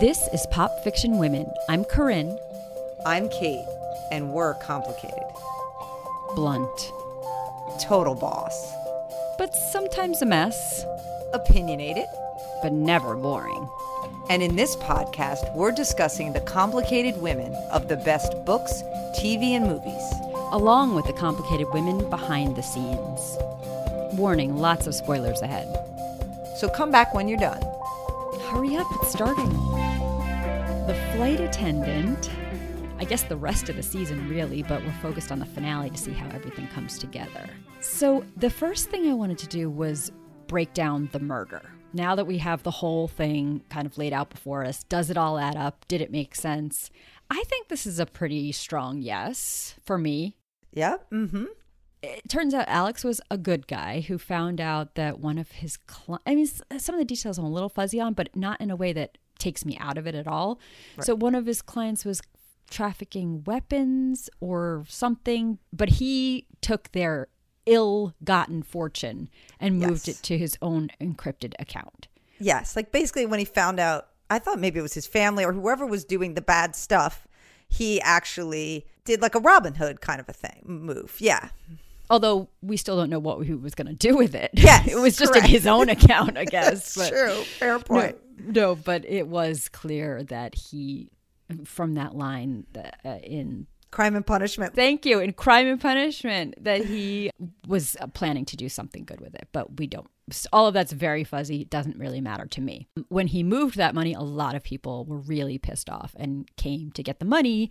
This 0.00 0.28
is 0.32 0.46
Pop 0.50 0.82
Fiction 0.84 1.18
Women. 1.18 1.50
I'm 1.68 1.84
Corinne. 1.84 2.38
I'm 3.06 3.28
Kate, 3.28 3.66
and 4.10 4.32
we're 4.32 4.54
complicated. 4.54 5.24
Blunt. 6.34 6.92
Total 7.80 8.14
boss. 8.14 8.72
But 9.38 9.54
sometimes 9.54 10.22
a 10.22 10.26
mess. 10.26 10.84
Opinionated. 11.32 12.06
But 12.62 12.72
never 12.72 13.14
boring. 13.16 13.68
And 14.28 14.42
in 14.42 14.56
this 14.56 14.76
podcast, 14.76 15.54
we're 15.54 15.72
discussing 15.72 16.32
the 16.32 16.40
complicated 16.40 17.20
women 17.20 17.54
of 17.70 17.88
the 17.88 17.96
best 17.96 18.32
books, 18.44 18.82
TV, 19.18 19.50
and 19.50 19.66
movies. 19.66 20.12
Along 20.52 20.94
with 20.94 21.06
the 21.06 21.12
complicated 21.12 21.68
women 21.72 22.08
behind 22.10 22.56
the 22.56 22.62
scenes. 22.62 23.38
Warning 24.18 24.56
lots 24.56 24.86
of 24.86 24.94
spoilers 24.94 25.42
ahead. 25.42 25.68
So 26.56 26.68
come 26.68 26.90
back 26.90 27.14
when 27.14 27.28
you're 27.28 27.38
done. 27.38 27.62
Hurry 28.56 28.74
up, 28.76 28.86
it's 28.94 29.12
starting. 29.12 29.50
The 30.86 30.96
flight 31.12 31.40
attendant. 31.40 32.30
I 32.98 33.04
guess 33.04 33.22
the 33.22 33.36
rest 33.36 33.68
of 33.68 33.76
the 33.76 33.82
season, 33.82 34.30
really, 34.30 34.62
but 34.62 34.82
we're 34.82 34.92
focused 35.02 35.30
on 35.30 35.40
the 35.40 35.44
finale 35.44 35.90
to 35.90 35.98
see 35.98 36.12
how 36.12 36.26
everything 36.34 36.66
comes 36.68 36.98
together. 36.98 37.50
So, 37.80 38.24
the 38.34 38.48
first 38.48 38.88
thing 38.88 39.10
I 39.10 39.12
wanted 39.12 39.36
to 39.40 39.46
do 39.46 39.68
was 39.68 40.10
break 40.46 40.72
down 40.72 41.10
the 41.12 41.20
murder. 41.20 41.60
Now 41.92 42.14
that 42.14 42.26
we 42.26 42.38
have 42.38 42.62
the 42.62 42.70
whole 42.70 43.08
thing 43.08 43.60
kind 43.68 43.86
of 43.86 43.98
laid 43.98 44.14
out 44.14 44.30
before 44.30 44.64
us, 44.64 44.84
does 44.84 45.10
it 45.10 45.18
all 45.18 45.38
add 45.38 45.56
up? 45.56 45.86
Did 45.86 46.00
it 46.00 46.10
make 46.10 46.34
sense? 46.34 46.90
I 47.28 47.42
think 47.48 47.68
this 47.68 47.86
is 47.86 47.98
a 47.98 48.06
pretty 48.06 48.52
strong 48.52 49.02
yes 49.02 49.74
for 49.84 49.98
me. 49.98 50.34
Yeah. 50.72 50.96
Mm-hmm. 51.12 51.44
It 52.02 52.28
turns 52.28 52.54
out 52.54 52.66
Alex 52.68 53.02
was 53.04 53.20
a 53.30 53.38
good 53.38 53.66
guy 53.66 54.00
who 54.00 54.18
found 54.18 54.60
out 54.60 54.94
that 54.96 55.18
one 55.18 55.38
of 55.38 55.50
his 55.52 55.76
cli- 55.76 56.18
I 56.26 56.34
mean 56.34 56.46
some 56.46 56.94
of 56.94 56.98
the 56.98 57.04
details 57.04 57.38
I'm 57.38 57.44
a 57.44 57.50
little 57.50 57.68
fuzzy 57.68 58.00
on, 58.00 58.12
but 58.14 58.34
not 58.36 58.60
in 58.60 58.70
a 58.70 58.76
way 58.76 58.92
that 58.92 59.18
takes 59.38 59.64
me 59.64 59.76
out 59.80 59.98
of 59.98 60.06
it 60.06 60.14
at 60.14 60.26
all. 60.26 60.60
Right. 60.96 61.04
So 61.04 61.14
one 61.14 61.34
of 61.34 61.46
his 61.46 61.62
clients 61.62 62.04
was 62.04 62.20
trafficking 62.70 63.42
weapons 63.44 64.28
or 64.40 64.84
something, 64.88 65.58
but 65.72 65.88
he 65.90 66.46
took 66.60 66.92
their 66.92 67.28
ill-gotten 67.66 68.62
fortune 68.62 69.28
and 69.60 69.78
moved 69.78 70.06
Yes. 70.06 70.18
it 70.20 70.22
to 70.24 70.38
his 70.38 70.56
own 70.62 70.90
encrypted 71.00 71.54
account. 71.58 72.08
Yes. 72.38 72.76
Like 72.76 72.92
basically, 72.92 73.26
when 73.26 73.38
he 73.38 73.44
found 73.44 73.78
out, 73.80 74.08
I 74.30 74.38
thought 74.38 74.58
maybe 74.58 74.78
it 74.78 74.82
was 74.82 74.94
his 74.94 75.06
family 75.06 75.44
or 75.44 75.52
whoever 75.52 75.86
was 75.86 76.04
doing 76.04 76.34
the 76.34 76.42
bad 76.42 76.74
stuff, 76.76 77.26
he 77.68 78.00
actually 78.00 78.86
did 79.04 79.20
like 79.22 79.34
a 79.34 79.40
Robin 79.40 79.74
Hood 79.74 80.00
kind 80.00 80.20
of 80.20 80.28
a 80.28 80.32
thing 80.32 80.62
move. 80.64 81.16
Yeah. 81.18 81.48
Although 82.08 82.48
we 82.62 82.76
still 82.76 82.96
don't 82.96 83.10
know 83.10 83.18
what 83.18 83.44
he 83.46 83.54
was 83.54 83.74
going 83.74 83.88
to 83.88 83.94
do 83.94 84.16
with 84.16 84.34
it. 84.34 84.50
Yes, 84.54 84.86
it 84.90 84.96
was 84.96 85.16
just 85.16 85.34
in 85.34 85.44
his 85.44 85.66
own 85.66 85.88
account, 85.88 86.36
I 86.38 86.44
guess. 86.56 86.94
That's 86.94 87.10
but- 87.10 87.16
true. 87.16 87.42
Fair 87.58 87.78
point. 87.78 88.16
No, 88.38 88.52
no, 88.52 88.74
but 88.76 89.04
it 89.06 89.26
was 89.28 89.68
clear 89.68 90.22
that 90.24 90.54
he, 90.54 91.10
from 91.64 91.94
that 91.94 92.14
line 92.14 92.66
uh, 93.04 93.18
in 93.22 93.66
Crime 93.96 94.14
and 94.14 94.26
punishment. 94.26 94.74
Thank 94.74 95.06
you 95.06 95.20
in 95.20 95.32
Crime 95.32 95.66
and 95.68 95.80
Punishment, 95.80 96.62
that 96.62 96.84
he 96.84 97.30
was 97.66 97.96
uh, 97.98 98.06
planning 98.08 98.44
to 98.46 98.56
do 98.56 98.68
something 98.68 99.04
good 99.04 99.22
with 99.22 99.34
it, 99.34 99.48
but 99.52 99.78
we 99.78 99.86
don't. 99.86 100.06
All 100.52 100.66
of 100.66 100.74
that's 100.74 100.92
very 100.92 101.24
fuzzy. 101.24 101.62
It 101.62 101.70
doesn't 101.70 101.96
really 101.96 102.20
matter 102.20 102.46
to 102.46 102.60
me. 102.60 102.88
When 103.08 103.28
he 103.28 103.42
moved 103.42 103.76
that 103.76 103.94
money, 103.94 104.12
a 104.12 104.20
lot 104.20 104.54
of 104.54 104.62
people 104.62 105.04
were 105.06 105.16
really 105.18 105.56
pissed 105.56 105.88
off 105.88 106.14
and 106.18 106.46
came 106.56 106.90
to 106.92 107.02
get 107.02 107.20
the 107.20 107.24
money. 107.24 107.70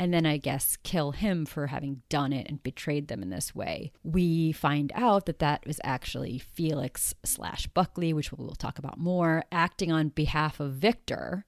And 0.00 0.14
then 0.14 0.24
I 0.24 0.38
guess 0.38 0.78
kill 0.82 1.10
him 1.10 1.44
for 1.44 1.66
having 1.66 2.00
done 2.08 2.32
it 2.32 2.46
and 2.48 2.62
betrayed 2.62 3.08
them 3.08 3.22
in 3.22 3.28
this 3.28 3.54
way. 3.54 3.92
We 4.02 4.50
find 4.50 4.90
out 4.94 5.26
that 5.26 5.40
that 5.40 5.66
was 5.66 5.78
actually 5.84 6.38
Felix 6.38 7.12
slash 7.22 7.66
Buckley, 7.66 8.14
which 8.14 8.32
we'll 8.32 8.54
talk 8.54 8.78
about 8.78 8.98
more, 8.98 9.44
acting 9.52 9.92
on 9.92 10.08
behalf 10.08 10.58
of 10.58 10.72
Victor. 10.72 11.44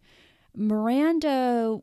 Miranda 0.55 1.81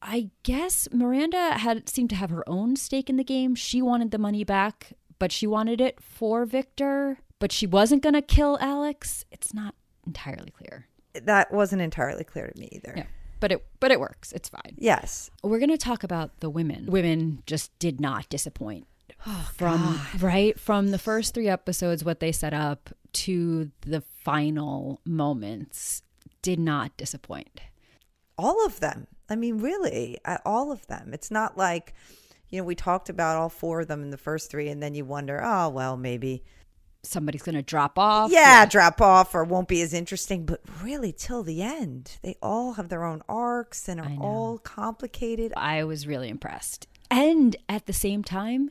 I 0.00 0.30
guess 0.42 0.88
Miranda 0.90 1.58
had 1.58 1.86
seemed 1.88 2.08
to 2.10 2.16
have 2.16 2.30
her 2.30 2.48
own 2.48 2.76
stake 2.76 3.10
in 3.10 3.16
the 3.16 3.24
game. 3.24 3.54
She 3.54 3.82
wanted 3.82 4.10
the 4.10 4.18
money 4.18 4.42
back, 4.42 4.94
but 5.18 5.32
she 5.32 5.46
wanted 5.46 5.82
it 5.82 6.00
for 6.00 6.46
Victor, 6.46 7.18
but 7.38 7.52
she 7.52 7.66
wasn't 7.66 8.02
going 8.02 8.14
to 8.14 8.22
kill 8.22 8.56
Alex. 8.60 9.26
It's 9.30 9.52
not 9.52 9.74
entirely 10.06 10.50
clear. 10.50 10.86
That 11.12 11.52
wasn't 11.52 11.82
entirely 11.82 12.24
clear 12.24 12.46
to 12.46 12.58
me 12.58 12.68
either. 12.72 12.94
Yeah. 12.96 13.06
But 13.40 13.52
it 13.52 13.66
but 13.80 13.90
it 13.90 14.00
works. 14.00 14.32
It's 14.32 14.48
fine. 14.48 14.74
Yes. 14.78 15.30
We're 15.42 15.58
going 15.58 15.70
to 15.70 15.78
talk 15.78 16.02
about 16.02 16.40
the 16.40 16.48
women. 16.50 16.86
Women 16.86 17.42
just 17.46 17.76
did 17.78 18.00
not 18.00 18.28
disappoint. 18.28 18.86
from 19.54 20.00
right 20.20 20.58
from 20.60 20.90
the 20.90 20.98
first 20.98 21.34
3 21.34 21.48
episodes 21.48 22.04
what 22.04 22.20
they 22.20 22.30
set 22.32 22.52
up 22.54 22.90
to 23.12 23.70
the 23.80 24.00
final 24.24 25.00
moments 25.04 26.02
did 26.42 26.58
not 26.58 26.96
disappoint. 26.96 27.60
all 28.38 28.64
of 28.66 28.80
them. 28.80 29.06
I 29.28 29.34
mean, 29.36 29.58
really, 29.58 30.18
uh, 30.24 30.38
all 30.44 30.70
of 30.70 30.86
them. 30.86 31.10
It's 31.12 31.30
not 31.30 31.56
like, 31.56 31.94
you 32.50 32.58
know, 32.60 32.64
we 32.64 32.74
talked 32.76 33.08
about 33.08 33.36
all 33.36 33.48
four 33.48 33.80
of 33.80 33.88
them 33.88 34.02
in 34.02 34.10
the 34.10 34.18
first 34.18 34.50
three, 34.50 34.68
and 34.68 34.80
then 34.82 34.94
you 34.94 35.04
wonder, 35.04 35.42
oh, 35.42 35.68
well, 35.70 35.96
maybe, 35.96 36.44
Somebody's 37.06 37.42
going 37.42 37.54
to 37.54 37.62
drop 37.62 37.98
off. 37.98 38.30
yeah, 38.30 38.66
drop 38.66 39.00
off 39.00 39.34
or 39.34 39.44
won't 39.44 39.68
be 39.68 39.82
as 39.82 39.92
interesting. 39.92 40.44
But 40.44 40.60
really, 40.82 41.12
till 41.12 41.42
the 41.42 41.62
end, 41.62 42.18
they 42.22 42.36
all 42.42 42.74
have 42.74 42.88
their 42.88 43.04
own 43.04 43.22
arcs 43.28 43.88
and 43.88 44.00
are 44.00 44.12
all 44.20 44.58
complicated. 44.58 45.52
I 45.56 45.84
was 45.84 46.06
really 46.06 46.28
impressed. 46.28 46.86
And 47.10 47.56
at 47.68 47.86
the 47.86 47.92
same 47.92 48.24
time, 48.24 48.70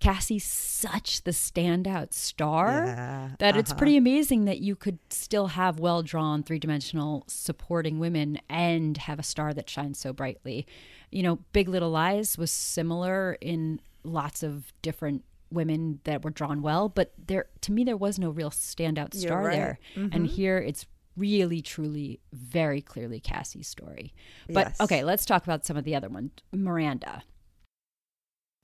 Cassie's 0.00 0.44
such 0.44 1.22
the 1.22 1.30
standout 1.30 2.12
star 2.12 2.84
Yeah, 2.84 3.30
that 3.38 3.56
it's 3.56 3.70
uh-huh. 3.70 3.78
pretty 3.78 3.96
amazing 3.96 4.44
that 4.44 4.60
you 4.60 4.76
could 4.76 4.98
still 5.08 5.48
have 5.48 5.80
well 5.80 6.02
drawn 6.02 6.42
three 6.42 6.58
dimensional 6.58 7.24
supporting 7.26 7.98
women 7.98 8.38
and 8.50 8.98
have 8.98 9.18
a 9.18 9.22
star 9.22 9.54
that 9.54 9.70
shines 9.70 9.98
so 9.98 10.12
brightly. 10.12 10.66
You 11.10 11.22
know, 11.22 11.38
Big 11.52 11.68
Little 11.68 11.90
Lies 11.90 12.36
was 12.36 12.50
similar 12.50 13.38
in 13.40 13.80
lots 14.02 14.42
of 14.42 14.72
different 14.82 15.24
women 15.54 16.00
that 16.04 16.22
were 16.24 16.30
drawn 16.30 16.60
well, 16.62 16.88
but 16.88 17.12
there 17.26 17.46
to 17.62 17.72
me 17.72 17.84
there 17.84 17.96
was 17.96 18.18
no 18.18 18.30
real 18.30 18.50
standout 18.50 19.14
star 19.14 19.44
right. 19.44 19.52
there. 19.56 19.78
Mm-hmm. 19.96 20.14
And 20.14 20.26
here 20.26 20.58
it's 20.58 20.86
really 21.16 21.62
truly 21.62 22.20
very 22.32 22.80
clearly 22.82 23.20
Cassie's 23.20 23.68
story. 23.68 24.12
But 24.48 24.68
Yes. 24.68 24.80
okay, 24.80 25.04
let's 25.04 25.24
talk 25.24 25.44
about 25.44 25.64
some 25.64 25.76
of 25.76 25.84
the 25.84 25.94
other 25.94 26.08
ones. 26.08 26.32
Miranda. 26.52 27.22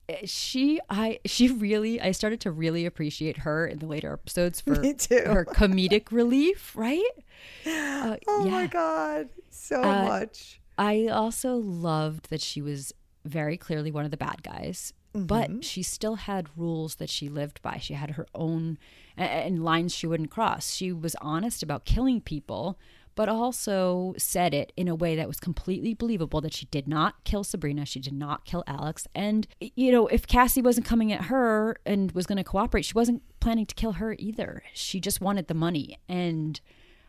Uh, 0.09 0.15
She 0.25 0.79
I 0.89 1.19
she 1.25 1.49
really 1.49 2.01
I 2.01 2.11
started 2.11 2.41
to 2.41 2.51
really 2.51 2.85
appreciate 2.85 3.37
her 3.39 3.65
in 3.65 3.79
the 3.79 3.85
later 3.87 4.11
episodes 4.13 4.59
for 4.61 4.75
her 4.75 5.45
comedic 5.45 6.11
relief, 6.11 6.75
right? 6.75 7.03
Uh, 7.65 8.17
Oh 8.27 8.45
my. 8.49 8.67
God, 8.67 9.29
so 9.49 9.81
Uh, 9.81 10.03
much. 10.05 10.59
I 10.77 11.07
also 11.07 11.55
loved 11.55 12.29
that 12.29 12.41
she 12.41 12.61
was 12.61 12.93
very 13.25 13.55
clearly 13.57 13.91
one 13.91 14.03
of 14.05 14.11
the 14.11 14.17
bad 14.17 14.41
guys, 14.43 14.93
Mm-hmm. 15.13 15.25
but 15.25 15.65
she 15.65 15.83
still 15.83 16.15
had 16.15 16.47
rules 16.55 16.95
that 16.95 17.09
she 17.09 17.27
lived 17.27 17.61
by. 17.61 17.77
She 17.77 17.95
had 17.95 18.11
her 18.11 18.27
own 18.33 18.77
and 19.17 19.61
lines 19.61 19.93
she 19.93 20.07
wouldn't 20.07 20.31
cross. 20.31 20.71
She 20.71 20.93
was 20.93 21.17
honest 21.19 21.61
about 21.61 21.83
killing 21.83 22.21
people, 22.21 22.79
but 23.15 23.27
also 23.27 24.13
said 24.17 24.53
it 24.53 24.71
in 24.77 24.87
a 24.87 24.95
way 24.95 25.17
that 25.17 25.27
was 25.27 25.37
completely 25.39 25.93
believable 25.93 26.39
that 26.39 26.53
she 26.53 26.65
did 26.67 26.87
not 26.87 27.21
kill 27.25 27.43
Sabrina, 27.43 27.85
she 27.85 27.99
did 27.99 28.13
not 28.13 28.45
kill 28.45 28.63
Alex. 28.67 29.05
And 29.13 29.47
you 29.59 29.91
know, 29.91 30.07
if 30.07 30.25
Cassie 30.25 30.61
wasn't 30.61 30.85
coming 30.85 31.11
at 31.11 31.25
her 31.25 31.75
and 31.85 32.13
was 32.13 32.25
going 32.25 32.37
to 32.37 32.43
cooperate, 32.45 32.85
she 32.85 32.93
wasn't 32.93 33.21
planning 33.41 33.65
to 33.65 33.75
kill 33.75 33.93
her 33.93 34.15
either. 34.17 34.63
She 34.73 35.01
just 35.01 35.19
wanted 35.19 35.47
the 35.47 35.53
money 35.53 35.97
and 36.07 36.61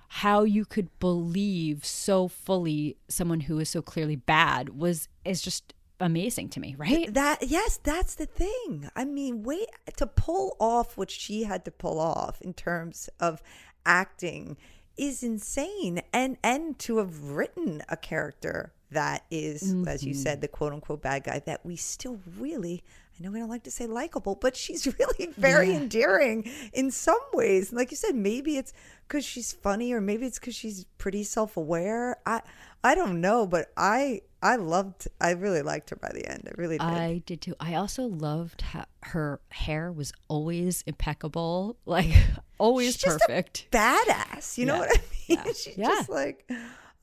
how 0.09 0.43
you 0.43 0.65
could 0.65 0.99
believe 0.99 1.85
so 1.85 2.27
fully 2.27 2.97
someone 3.09 3.41
who 3.41 3.61
is 3.61 3.71
so 3.71 3.81
clearly 3.81 4.17
bad 4.17 4.71
was 4.71 5.09
is 5.25 5.41
just 5.41 5.73
amazing 6.03 6.49
to 6.51 6.61
me, 6.61 6.75
right? 6.77 7.13
That 7.15 7.45
yes, 7.49 7.79
that's 7.83 8.15
the 8.15 8.27
thing. 8.27 8.91
I 8.95 9.05
mean, 9.05 9.43
wait 9.43 9.69
to 9.97 10.07
pull 10.07 10.57
off 10.59 10.97
what 10.97 11.11
she 11.11 11.45
had 11.45 11.65
to 11.65 11.71
pull 11.71 11.99
off 11.99 12.41
in 12.43 12.53
terms 12.53 13.09
of 13.21 13.43
acting 13.87 14.57
is 14.97 15.23
insane, 15.23 16.03
and 16.13 16.37
and 16.43 16.79
to 16.81 16.99
have 16.99 17.23
written 17.23 17.83
a 17.89 17.97
character 17.97 18.73
that 18.91 19.25
is, 19.31 19.75
as 19.87 20.05
you 20.05 20.13
said, 20.13 20.35
mm-hmm. 20.35 20.41
the 20.43 20.49
quote 20.49 20.73
unquote 20.73 21.03
bad 21.03 21.25
guy 21.25 21.39
that 21.47 21.65
we 21.65 21.77
still 21.77 22.21
really. 22.39 22.83
I 23.19 23.23
know 23.23 23.31
we 23.31 23.39
don't 23.39 23.51
like 23.51 23.65
to 23.65 23.71
say 23.71 23.87
likable, 23.87 24.35
but 24.35 24.57
she's 24.57 24.87
really 24.99 25.33
very 25.37 25.75
endearing 25.75 26.51
in 26.73 26.91
some 26.91 27.21
ways. 27.33 27.69
And 27.69 27.79
like 27.79 27.91
you 27.91 27.97
said, 27.97 28.15
maybe 28.15 28.57
it's 28.57 28.73
because 29.07 29.25
she's 29.25 29.53
funny, 29.53 29.93
or 29.93 30.01
maybe 30.01 30.27
it's 30.27 30.39
because 30.39 30.55
she's 30.55 30.85
pretty 30.99 31.23
self 31.23 31.57
aware. 31.57 32.19
I 32.27 32.43
I 32.83 32.95
don't 32.95 33.21
know, 33.21 33.47
but 33.47 33.71
I 33.77 34.23
I 34.43 34.57
loved. 34.57 35.07
I 35.21 35.31
really 35.33 35.63
liked 35.63 35.91
her 35.91 35.97
by 35.97 36.11
the 36.13 36.27
end. 36.29 36.49
I 36.49 36.61
really 36.61 36.77
did. 36.79 36.85
I 36.87 37.23
did 37.25 37.41
too. 37.41 37.55
I 37.61 37.75
also 37.75 38.05
loved 38.05 38.63
how 38.63 38.87
her 39.05 39.41
hair 39.51 39.93
was 39.93 40.13
always 40.29 40.83
impeccable, 40.87 41.77
like 41.87 42.13
always 42.59 42.97
She's 42.97 43.05
perfect. 43.13 43.69
badass. 43.71 44.59
You 44.59 44.67
know 44.67 44.79
what 44.79 44.91
I 44.91 45.01
mean? 45.29 45.39
Yeah. 45.45 45.45
She's 45.55 45.77
Yeah. 45.79 45.89
just 45.89 46.09
like, 46.11 46.51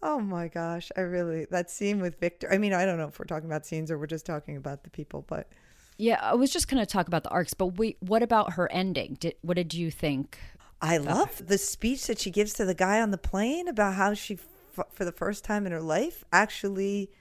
oh 0.03 0.19
my 0.19 0.49
gosh, 0.49 0.91
I 0.97 1.01
really 1.01 1.45
that 1.51 1.71
scene 1.71 2.01
with 2.01 2.19
Victor. 2.19 2.49
I 2.51 2.57
mean, 2.57 2.73
I 2.73 2.85
don't 2.85 2.97
know 2.97 3.07
if 3.07 3.17
we're 3.17 3.25
talking 3.25 3.47
about 3.49 3.65
scenes 3.65 3.89
or 3.89 3.97
we're 3.97 4.07
just 4.07 4.25
talking 4.25 4.57
about 4.57 4.83
the 4.83 4.89
people, 4.89 5.23
but 5.27 5.47
yeah, 5.97 6.19
I 6.21 6.35
was 6.35 6.51
just 6.51 6.67
going 6.69 6.79
to 6.81 6.85
talk 6.85 7.07
about 7.07 7.23
the 7.23 7.29
arcs, 7.29 7.53
but 7.53 7.77
wait, 7.77 7.97
what 7.99 8.23
about 8.23 8.53
her 8.53 8.71
ending? 8.71 9.17
Did 9.19 9.35
what 9.41 9.55
did 9.55 9.73
you 9.73 9.91
think? 9.91 10.37
I 10.81 10.97
love 10.97 11.45
the 11.47 11.57
speech 11.57 12.07
that 12.07 12.19
she 12.19 12.31
gives 12.31 12.53
to 12.53 12.65
the 12.65 12.73
guy 12.73 13.01
on 13.01 13.11
the 13.11 13.17
plane 13.17 13.67
about 13.67 13.95
how 13.95 14.13
she 14.13 14.37
for 14.91 15.03
the 15.03 15.11
first 15.11 15.43
time 15.43 15.65
in 15.65 15.71
her 15.73 15.81
life, 15.81 16.23
actually 16.31 17.11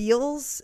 feels 0.00 0.62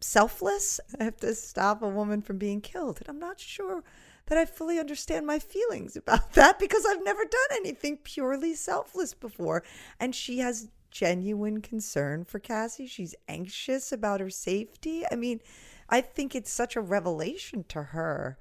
selfless. 0.00 0.80
I 1.00 1.04
have 1.04 1.18
to 1.18 1.34
stop 1.34 1.82
a 1.82 1.88
woman 1.88 2.22
from 2.22 2.38
being 2.38 2.62
killed. 2.62 3.00
And 3.00 3.08
I'm 3.08 3.18
not 3.18 3.38
sure 3.38 3.84
that 4.26 4.38
I 4.38 4.46
fully 4.46 4.78
understand 4.78 5.26
my 5.26 5.38
feelings 5.38 5.94
about 5.94 6.32
that 6.34 6.58
because 6.58 6.86
I've 6.86 7.04
never 7.04 7.24
done 7.24 7.56
anything 7.56 7.98
purely 7.98 8.54
selfless 8.54 9.12
before. 9.12 9.62
And 10.00 10.14
she 10.14 10.38
has 10.38 10.68
genuine 10.90 11.60
concern 11.60 12.24
for 12.24 12.38
Cassie. 12.38 12.86
She's 12.86 13.14
anxious 13.28 13.92
about 13.92 14.20
her 14.20 14.30
safety. 14.30 15.04
I 15.12 15.16
mean, 15.16 15.40
I 15.90 16.00
think 16.00 16.34
it's 16.34 16.50
such 16.50 16.74
a 16.74 16.80
revelation 16.80 17.64
to 17.68 17.82
her. 17.82 18.38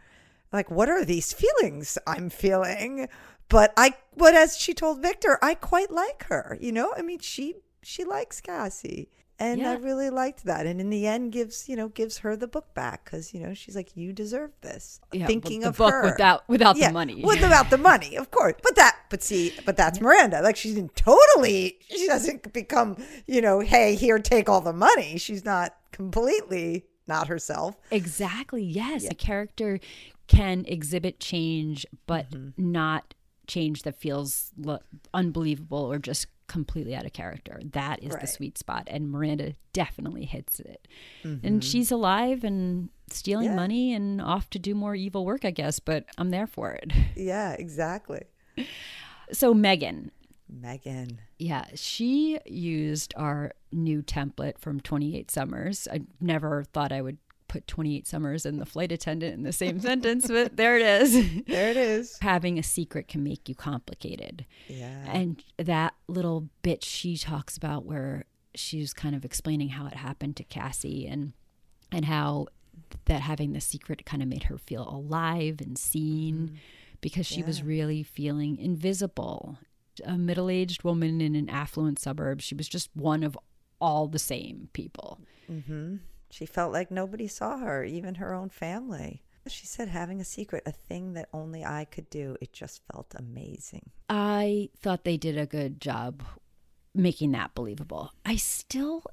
Like, 0.53 0.71
what 0.71 0.87
are 0.87 1.03
these 1.03 1.33
feelings 1.33 1.97
I'm 2.07 2.29
feeling? 2.29 3.09
But 3.49 3.73
I, 3.75 3.95
but 4.15 4.33
as 4.33 4.57
she 4.57 4.73
told 4.73 5.01
Victor, 5.01 5.39
I 5.41 5.55
quite 5.55 5.91
like 5.91 6.23
her. 6.29 6.57
You 6.61 6.71
know, 6.71 6.93
I 6.97 7.01
mean, 7.01 7.19
she 7.19 7.55
she 7.83 8.05
likes 8.05 8.39
Cassie, 8.39 9.09
and 9.39 9.65
I 9.65 9.75
really 9.75 10.09
liked 10.09 10.45
that. 10.45 10.65
And 10.65 10.81
in 10.81 10.89
the 10.89 11.05
end, 11.07 11.31
gives 11.31 11.69
you 11.69 11.75
know 11.75 11.89
gives 11.89 12.19
her 12.19 12.35
the 12.35 12.47
book 12.47 12.73
back 12.73 13.05
because 13.05 13.33
you 13.33 13.39
know 13.39 13.53
she's 13.53 13.75
like, 13.75 13.95
you 13.95 14.13
deserve 14.13 14.51
this. 14.61 14.99
Yeah, 15.11 15.27
Thinking 15.27 15.61
the 15.61 15.69
of 15.69 15.77
book 15.77 15.91
her 15.91 16.03
without 16.03 16.47
without 16.47 16.77
yeah, 16.77 16.87
the 16.87 16.93
money. 16.93 17.23
without 17.23 17.69
the 17.69 17.77
money, 17.77 18.15
of 18.17 18.31
course. 18.31 18.55
But 18.63 18.75
that, 18.75 18.97
but 19.09 19.21
see, 19.23 19.53
but 19.65 19.77
that's 19.77 20.01
Miranda. 20.01 20.41
Like 20.41 20.55
she's 20.55 20.75
in 20.77 20.89
totally. 20.89 21.79
She 21.89 22.07
doesn't 22.07 22.51
become, 22.53 22.97
you 23.27 23.41
know, 23.41 23.59
hey, 23.59 23.95
here, 23.95 24.19
take 24.19 24.49
all 24.49 24.61
the 24.61 24.73
money. 24.73 25.17
She's 25.17 25.45
not 25.45 25.75
completely 25.91 26.85
not 27.07 27.27
herself. 27.27 27.75
Exactly. 27.91 28.63
Yes. 28.63 29.05
A 29.09 29.15
character 29.15 29.79
can 30.27 30.65
exhibit 30.67 31.19
change, 31.19 31.85
but 32.05 32.29
Mm-hmm. 32.31 32.71
not 32.71 33.13
change 33.47 33.83
that 33.83 33.97
feels 33.97 34.51
lo- 34.57 34.79
unbelievable 35.13 35.89
or 35.89 35.99
just 35.99 36.27
completely 36.47 36.95
out 36.95 37.05
of 37.05 37.13
character. 37.13 37.59
That 37.73 38.01
is 38.03 38.15
the 38.15 38.27
sweet 38.27 38.57
spot. 38.57 38.87
And 38.89 39.09
Miranda 39.11 39.55
definitely 39.73 40.25
hits 40.25 40.59
it. 40.59 40.87
And 41.23 41.63
she's 41.63 41.91
alive 41.91 42.43
and 42.43 42.89
stealing 43.11 43.47
Mm-hmm. 43.47 43.53
Yeah. 43.57 43.61
money 43.61 43.93
and 43.93 44.21
off 44.21 44.49
to 44.51 44.59
do 44.59 44.73
more 44.75 44.95
evil 44.95 45.25
work, 45.25 45.45
I 45.45 45.51
guess, 45.51 45.79
but 45.79 46.05
I'm 46.17 46.29
there 46.29 46.47
for 46.47 46.71
it. 46.71 46.91
Yeah, 47.15 47.53
exactly. 47.53 48.21
So, 49.31 49.53
Megan. 49.53 50.11
Megan. 50.49 51.19
Yeah, 51.37 51.65
she 51.75 52.39
used 52.45 53.13
our 53.17 53.51
new 53.71 54.01
template 54.01 54.57
from 54.59 54.79
28 54.79 55.29
Summers. 55.29 55.87
I 55.91 56.01
never 56.21 56.63
thought 56.63 56.91
I 56.93 57.01
would 57.01 57.17
put 57.47 57.67
28 57.67 58.07
Summers 58.07 58.45
and 58.45 58.59
the 58.59 58.65
flight 58.65 58.91
attendant 58.91 59.33
in 59.33 59.43
the 59.43 59.53
same 59.53 59.79
sentence, 59.81 60.27
but 60.27 60.57
there 60.57 60.77
it 60.77 60.81
is. 60.81 61.25
There 61.47 61.69
it 61.69 61.77
is. 61.77 62.17
Having 62.21 62.59
a 62.59 62.63
secret 62.63 63.07
can 63.07 63.23
make 63.23 63.47
you 63.47 63.55
complicated. 63.55 64.45
Yeah. 64.67 65.03
And 65.07 65.43
that 65.57 65.93
little 66.07 66.49
bit 66.61 66.83
she 66.83 67.17
talks 67.17 67.57
about 67.57 67.85
where 67.85 68.25
she's 68.53 68.93
kind 68.93 69.15
of 69.15 69.23
explaining 69.23 69.69
how 69.69 69.87
it 69.87 69.93
happened 69.93 70.35
to 70.37 70.43
Cassie 70.43 71.07
and 71.07 71.33
and 71.91 72.05
how 72.05 72.47
that 73.05 73.21
having 73.21 73.53
the 73.53 73.61
secret 73.61 74.05
kind 74.05 74.21
of 74.21 74.27
made 74.27 74.43
her 74.43 74.57
feel 74.57 74.87
alive 74.87 75.61
and 75.61 75.77
seen 75.77 76.35
mm-hmm. 76.35 76.55
because 77.01 77.25
she 77.25 77.43
was 77.43 77.63
really 77.63 78.03
feeling 78.03 78.57
invisible. 78.57 79.57
A 80.05 80.17
middle-aged 80.17 80.83
woman 80.83 81.21
in 81.21 81.35
an 81.35 81.49
affluent 81.49 81.99
suburb, 81.99 82.41
she 82.41 82.55
was 82.55 82.67
just 82.67 82.89
one 82.93 83.23
of 83.23 83.37
all 83.79 84.07
the 84.07 84.19
same 84.19 84.69
people. 84.73 85.19
Mm-hmm. 85.51 85.97
She 86.29 86.45
felt 86.45 86.73
like 86.73 86.91
nobody 86.91 87.27
saw 87.27 87.57
her, 87.57 87.83
even 87.83 88.15
her 88.15 88.33
own 88.33 88.49
family. 88.49 89.23
She 89.47 89.65
said, 89.65 89.87
having 89.87 90.19
a 90.19 90.25
secret, 90.25 90.63
a 90.65 90.71
thing 90.73 91.13
that 91.13 91.29
only 91.33 91.63
I 91.63 91.85
could 91.85 92.09
do, 92.09 92.35
it 92.41 92.51
just 92.51 92.81
felt 92.91 93.15
amazing. 93.15 93.91
I 94.09 94.69
thought 94.77 95.05
they 95.05 95.15
did 95.15 95.37
a 95.37 95.45
good 95.45 95.79
job 95.79 96.21
making 96.93 97.31
that 97.31 97.55
believable. 97.55 98.11
I 98.25 98.35
still 98.35 99.03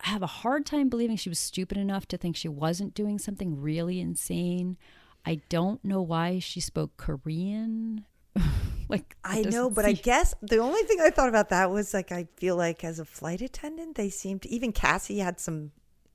have 0.00 0.22
a 0.22 0.26
hard 0.26 0.66
time 0.66 0.88
believing 0.88 1.16
she 1.16 1.28
was 1.28 1.38
stupid 1.38 1.78
enough 1.78 2.06
to 2.06 2.16
think 2.16 2.36
she 2.36 2.48
wasn't 2.48 2.94
doing 2.94 3.18
something 3.18 3.60
really 3.60 4.00
insane. 4.00 4.76
I 5.24 5.40
don't 5.48 5.82
know 5.84 6.02
why 6.02 6.40
she 6.40 6.60
spoke 6.60 6.96
Korean. 6.96 8.04
like 8.88 9.16
I 9.24 9.42
know, 9.42 9.70
but 9.70 9.84
I 9.84 9.92
guess 9.92 10.34
the 10.42 10.58
only 10.58 10.82
thing 10.82 11.00
I 11.00 11.10
thought 11.10 11.28
about 11.28 11.50
that 11.50 11.70
was 11.70 11.94
like, 11.94 12.10
I 12.10 12.26
feel 12.36 12.56
like 12.56 12.82
as 12.82 12.98
a 12.98 13.04
flight 13.04 13.40
attendant, 13.40 13.94
they 13.94 14.10
seemed 14.10 14.44
even 14.46 14.72
Cassie 14.72 15.18
had 15.18 15.38
some 15.38 15.70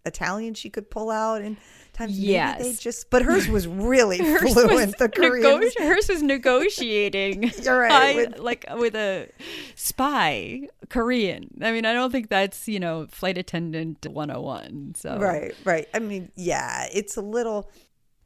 Italian 0.08 0.54
she 0.56 0.70
could 0.70 0.90
pull 0.90 1.10
out 1.12 1.42
and 1.42 1.58
times 1.94 2.14
maybe 2.18 2.32
Yes. 2.34 2.62
they 2.62 2.74
just, 2.74 3.10
but 3.10 3.22
hers 3.24 3.48
was 3.48 3.68
really 3.68 4.18
Hers 4.34 4.42
was 4.44 4.54
fluent. 4.54 4.98
The 4.98 5.10
Korean. 5.10 5.60
nego- 5.60 5.84
hers 5.84 6.08
was 6.10 6.22
negotiating. 6.24 7.52
You're 7.64 7.80
right, 7.80 7.92
I- 7.92 8.16
with- 8.16 8.40
like 8.40 8.66
with 8.76 8.96
a 8.96 9.30
spy 9.76 10.68
Korean. 10.90 11.50
I 11.62 11.72
mean, 11.72 11.86
I 11.86 11.94
don't 11.94 12.12
think 12.12 12.30
that's 12.30 12.68
you 12.68 12.80
know 12.80 13.08
flight 13.10 13.38
attendant 13.38 14.06
101. 14.06 14.94
So 14.96 15.18
Right, 15.18 15.54
right. 15.64 15.88
I 15.94 16.00
mean, 16.00 16.32
yeah, 16.36 16.88
it's 16.94 17.18
a 17.18 17.22
little. 17.22 17.70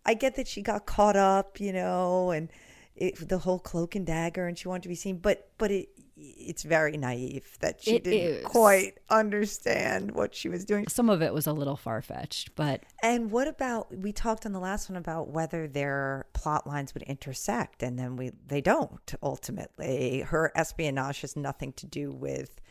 I 0.06 0.16
get 0.16 0.36
that 0.36 0.48
she 0.48 0.62
got 0.64 0.86
caught 0.88 1.16
up, 1.16 1.60
you 1.60 1.72
know, 1.72 2.32
and 2.32 2.50
it, 2.96 3.28
the 3.30 3.38
whole 3.38 3.60
cloak 3.60 3.96
and 3.96 4.06
dagger, 4.06 4.48
and 4.48 4.58
she 4.58 4.68
wanted 4.68 4.84
to 4.84 4.90
be 4.90 4.96
seen, 4.96 5.18
but 5.18 5.50
but 5.58 5.72
it 5.72 5.90
it's 6.24 6.64
very 6.64 6.98
naive 6.98 7.58
that 7.62 7.82
she 7.82 7.96
It 7.96 8.04
didn't 8.04 8.36
is. 8.38 8.46
quite 8.46 9.00
understand 9.10 10.12
what 10.12 10.36
she 10.36 10.50
was 10.50 10.66
doing. 10.66 10.88
Some 10.88 11.10
of 11.10 11.22
it 11.22 11.34
was 11.34 11.48
a 11.48 11.54
little 11.54 11.76
far 11.76 12.02
fetched, 12.02 12.56
but 12.56 12.84
And 13.02 13.32
what 13.32 13.48
about 13.48 13.96
we 13.96 14.12
talked 14.12 14.46
on 14.46 14.52
the 14.52 14.60
last 14.60 14.90
one 14.90 14.98
about 14.98 15.30
whether 15.30 15.68
their 15.68 16.26
plot 16.34 16.68
lines 16.68 16.94
would 16.94 17.04
intersect, 17.04 17.82
and 17.84 17.98
then 17.98 18.16
we 18.16 18.32
they 18.48 18.62
don't 18.62 19.14
ultimately. 19.24 20.22
Her 20.22 20.52
espionage 20.56 21.22
has 21.22 21.36
nothing 21.36 21.74
to 21.74 21.86
do 21.86 22.12
with 22.12 22.62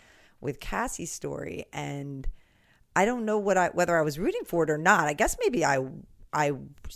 with 0.40 0.60
Cassie's 0.60 1.12
story, 1.12 1.66
and 1.72 2.26
I 2.96 3.04
don't 3.04 3.24
know 3.24 3.38
what 3.38 3.56
I 3.58 3.68
whether 3.68 3.98
I 3.98 4.02
was 4.02 4.18
rooting 4.18 4.44
for 4.44 4.64
it 4.64 4.70
or 4.70 4.78
not. 4.78 5.06
I 5.08 5.12
guess 5.12 5.36
maybe 5.40 5.64
I 5.64 5.78
I 6.32 6.52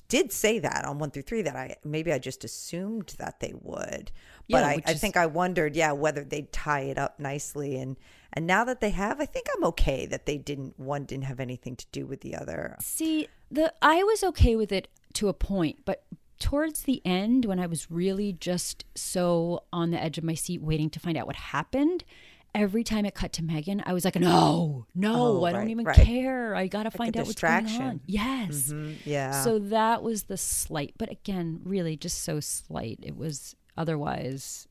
did 0.09 0.33
say 0.33 0.61
that 0.61 0.85
on 0.85 0.99
one 0.99 1.11
through 1.11 1.23
three 1.23 1.43
that 1.43 1.57
I 1.57 1.77
maybe 1.85 2.13
I 2.13 2.19
just 2.19 2.45
assumed 2.45 3.15
that 3.19 3.41
they 3.41 3.53
would, 3.61 4.13
but 4.49 4.59
Yeah, 4.61 4.67
I, 4.69 4.77
which 4.77 4.85
I 4.87 4.93
is- 4.93 5.01
think 5.01 5.17
I 5.17 5.27
wondered, 5.27 5.75
yeah, 5.75 5.93
whether 5.93 6.23
they'd 6.25 6.53
tie 6.53 6.83
it 6.83 6.99
up 6.99 7.19
nicely 7.19 7.77
and. 7.77 7.97
And 8.37 8.49
now 8.49 8.65
that 8.65 8.81
they 8.81 8.91
have, 8.91 9.21
I 9.21 9.27
think 9.27 9.47
I'm 9.57 9.63
okay 9.67 10.07
that 10.07 10.27
they 10.27 10.39
didn't. 10.39 10.77
One 10.77 11.05
didn't 11.05 11.27
have 11.27 11.39
anything 11.39 11.77
to 11.77 11.87
do 11.93 12.05
with 12.05 12.21
the 12.23 12.35
other. 12.35 12.75
See, 12.81 13.29
the 13.49 13.73
I 13.81 14.03
was 14.03 14.25
okay 14.25 14.57
with 14.57 14.73
it 14.73 14.89
to 15.13 15.29
a 15.29 15.33
point, 15.33 15.85
but 15.85 16.03
towards 16.41 16.83
the 16.83 17.01
end 17.05 17.45
when 17.45 17.61
I 17.61 17.67
was 17.69 17.93
really 17.93 18.33
just 18.33 18.85
so 18.97 19.63
on 19.73 19.93
the 19.93 20.03
edge 20.03 20.19
of 20.19 20.25
my 20.25 20.35
seat 20.35 20.61
waiting 20.63 20.91
to 20.91 20.99
find 20.99 21.17
out 21.17 21.29
what 21.29 21.37
happened, 21.37 22.03
every 22.55 22.85
time 22.85 23.05
it 23.05 23.15
cut 23.15 23.33
to 23.35 23.43
Megan, 23.45 23.83
I 23.85 23.93
was 23.93 24.05
like, 24.05 24.17
"No, 24.19 24.87
no, 24.95 25.15
Oh, 25.41 25.45
I 25.45 25.53
don't 25.53 25.61
right, 25.63 25.71
even 25.71 25.85
right. 25.85 25.97
care. 25.97 26.55
I 26.55 26.67
got 26.69 26.85
to 26.85 26.89
a 26.89 26.91
find 26.93 27.17
out 27.17 27.27
what's 27.27 27.41
going 27.41 27.67
on." 27.83 28.01
Yes. 28.07 28.73
Mhm, 28.73 28.99
yeah. 29.05 29.43
So 29.43 29.59
that 29.59 30.03
was 30.03 30.25
the 30.25 30.37
slight, 30.37 30.95
but 30.99 31.11
again, 31.11 31.61
really 31.65 31.97
just 31.97 32.23
so 32.23 32.41
slight. 32.41 32.99
It 33.03 33.17
was 33.17 33.55
otherwise 33.77 34.69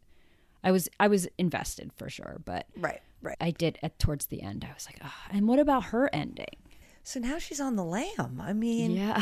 I 0.63 0.71
was 0.71 0.87
I 0.99 1.07
was 1.07 1.27
invested 1.37 1.91
for 1.95 2.09
sure, 2.09 2.41
but 2.45 2.67
right, 2.77 3.01
right. 3.21 3.37
I 3.41 3.51
did 3.51 3.77
at 3.83 3.99
towards 3.99 4.27
the 4.27 4.41
end. 4.41 4.65
I 4.69 4.73
was 4.73 4.85
like, 4.85 4.99
oh, 5.03 5.13
and 5.31 5.47
what 5.47 5.59
about 5.59 5.85
her 5.85 6.09
ending? 6.13 6.55
So 7.03 7.19
now 7.19 7.37
she's 7.37 7.59
on 7.59 7.75
the 7.75 7.83
lamb. 7.83 8.39
I 8.41 8.53
mean, 8.53 8.91
Yeah. 8.91 9.21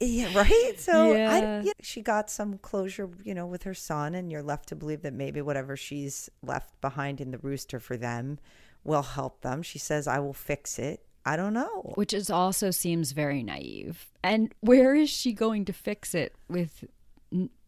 Yeah, 0.00 0.36
right. 0.36 0.74
So 0.78 1.12
I, 1.12 1.14
Yeah. 1.14 1.62
yeah, 1.64 1.72
she 1.80 2.00
got 2.02 2.30
some 2.30 2.58
closure, 2.58 3.10
you 3.22 3.34
know, 3.34 3.46
with 3.46 3.64
her 3.64 3.74
son, 3.74 4.14
and 4.14 4.30
you're 4.30 4.42
left 4.42 4.68
to 4.70 4.76
believe 4.76 5.02
that 5.02 5.12
maybe 5.12 5.40
whatever 5.40 5.76
she's 5.76 6.30
left 6.42 6.80
behind 6.80 7.20
in 7.20 7.30
the 7.30 7.38
rooster 7.38 7.78
for 7.80 7.96
them 7.96 8.38
will 8.82 9.02
help 9.02 9.42
them. 9.42 9.62
She 9.62 9.78
says, 9.78 10.06
"I 10.06 10.18
will 10.18 10.32
fix 10.34 10.78
it." 10.78 11.04
I 11.26 11.36
don't 11.36 11.54
know. 11.54 11.92
which 11.94 12.12
is 12.12 12.28
also 12.28 12.70
seems 12.70 13.12
very 13.12 13.42
naive. 13.42 14.12
And 14.22 14.54
where 14.60 14.94
is 14.94 15.08
she 15.08 15.32
going 15.32 15.64
to 15.64 15.72
fix 15.72 16.14
it 16.14 16.34
with 16.50 16.84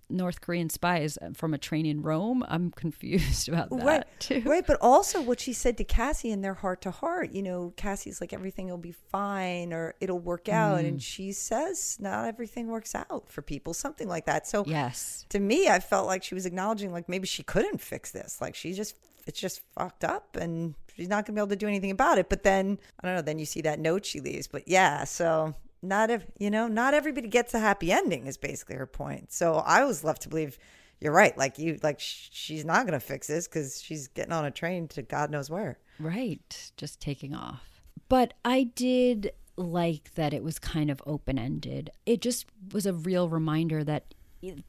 North 0.09 0.41
Korean 0.41 0.71
spies 0.71 1.19
from 1.35 1.53
a 1.55 1.59
train 1.59 1.85
in 1.87 2.03
Rome? 2.03 2.45
I'm 2.49 2.71
confused 2.77 3.49
about 3.49 3.71
that 3.71 3.85
Right, 3.85 4.05
too. 4.21 4.43
right, 4.47 4.67
but 4.67 4.79
also 4.81 5.21
what 5.21 5.41
she 5.41 5.53
said 5.53 5.77
to 5.79 5.85
Cassie 5.85 6.31
in 6.31 6.41
their 6.43 6.55
heart 6.55 6.81
to 6.83 6.91
heart. 6.91 7.33
You 7.33 7.43
know, 7.43 7.73
Cassie's 7.77 8.21
like 8.21 8.33
everything 8.33 8.69
will 8.69 8.79
be 8.79 8.93
fine 8.93 9.73
or 9.73 9.95
it'll 10.01 10.19
work 10.19 10.49
out, 10.49 10.81
Mm. 10.81 10.89
and 10.89 11.03
she 11.03 11.33
says 11.33 11.97
not 12.01 12.27
everything 12.27 12.69
works 12.69 12.95
out 12.95 13.31
for 13.31 13.43
people, 13.43 13.75
something 13.75 14.09
like 14.09 14.27
that. 14.27 14.47
So 14.47 14.65
Yes. 14.67 15.27
to 15.31 15.41
me, 15.41 15.69
I 15.69 15.81
felt 15.81 16.07
like 16.07 16.23
she 16.23 16.35
was 16.35 16.47
acknowledging 16.47 16.93
like 16.93 17.09
maybe 17.09 17.27
she 17.27 17.43
couldn't 17.43 17.81
fix 17.81 18.11
this. 18.13 18.41
Like 18.41 18.55
she 18.55 18.73
just 18.73 18.95
it's 19.27 19.41
just 19.41 19.61
fucked 19.75 20.05
up 20.05 20.37
and 20.37 20.77
she's 20.95 21.09
not 21.09 21.27
gonna 21.27 21.35
be 21.35 21.41
able 21.41 21.49
to 21.49 21.57
do 21.57 21.67
anything 21.67 21.91
about 21.91 22.17
it. 22.19 22.29
But 22.29 22.45
then 22.45 22.79
I 23.03 23.07
don't 23.07 23.17
know, 23.17 23.23
then 23.23 23.41
you 23.41 23.45
see 23.45 23.61
that 23.63 23.81
note 23.81 24.07
she 24.07 24.21
leaves. 24.21 24.47
But 24.47 24.69
yeah, 24.69 25.03
so 25.03 25.55
not 25.83 26.11
if 26.11 26.27
you 26.39 26.51
know, 26.51 26.69
not 26.69 26.95
everybody 26.95 27.29
gets 27.29 27.55
a 27.55 27.59
happy 27.59 27.93
ending 27.93 28.27
is 28.27 28.37
basically 28.37 28.77
her 28.77 28.87
point. 28.87 29.33
So 29.33 29.55
I 29.55 29.85
was 29.85 30.05
left 30.05 30.23
to 30.23 30.29
believe 30.29 30.59
you're 31.01 31.13
right. 31.13 31.37
Like 31.37 31.59
you 31.59 31.79
like 31.83 32.01
sh- 32.01 32.29
she's 32.33 32.65
not 32.65 32.87
gonna 32.87 33.01
fix 33.01 33.27
this 33.27 33.47
because 33.47 33.83
she's 33.83 34.09
getting 34.09 34.33
on 34.33 34.45
a 34.45 34.51
train 34.51 34.89
to 34.89 35.03
God 35.03 35.31
knows 35.31 35.51
where. 35.51 35.79
Right. 35.99 36.73
Just 36.77 37.01
taking 37.01 37.35
off. 37.35 37.81
But 38.09 38.35
I 38.45 38.65
did 38.65 39.33
like 39.57 40.15
that 40.15 40.35
it 40.35 40.45
was 40.45 40.59
kind 40.59 40.91
of 40.91 41.03
open 41.07 41.39
ended. 41.39 41.91
It 42.05 42.21
just 42.21 42.47
was 42.73 42.87
a 42.87 42.93
real 42.93 43.29
reminder 43.29 43.83
that 43.85 44.15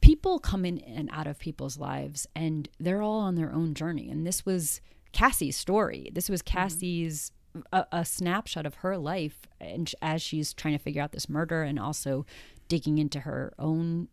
people 0.00 0.38
come 0.38 0.64
in 0.64 0.78
and 0.78 1.10
out 1.12 1.26
of 1.26 1.38
people's 1.38 1.78
lives 1.78 2.26
and 2.34 2.68
they're 2.80 3.02
all 3.02 3.20
on 3.20 3.34
their 3.34 3.52
own 3.52 3.74
journey. 3.74 4.10
And 4.10 4.26
this 4.26 4.44
was 4.44 4.80
Cassie's 5.12 5.56
story. 5.56 6.10
This 6.12 6.28
was 6.28 6.42
mm-hmm. 6.42 6.58
Cassie's 6.58 7.32
a, 7.72 7.86
a 7.92 8.04
snapshot 8.04 8.66
of 8.66 8.76
her 8.76 8.96
life, 8.96 9.40
and 9.60 9.88
sh- 9.88 9.94
as 10.02 10.22
she's 10.22 10.52
trying 10.52 10.76
to 10.76 10.82
figure 10.82 11.02
out 11.02 11.12
this 11.12 11.28
murder 11.28 11.62
and 11.62 11.78
also 11.78 12.24
digging 12.68 12.98
into 12.98 13.20
her 13.20 13.52
own 13.58 14.08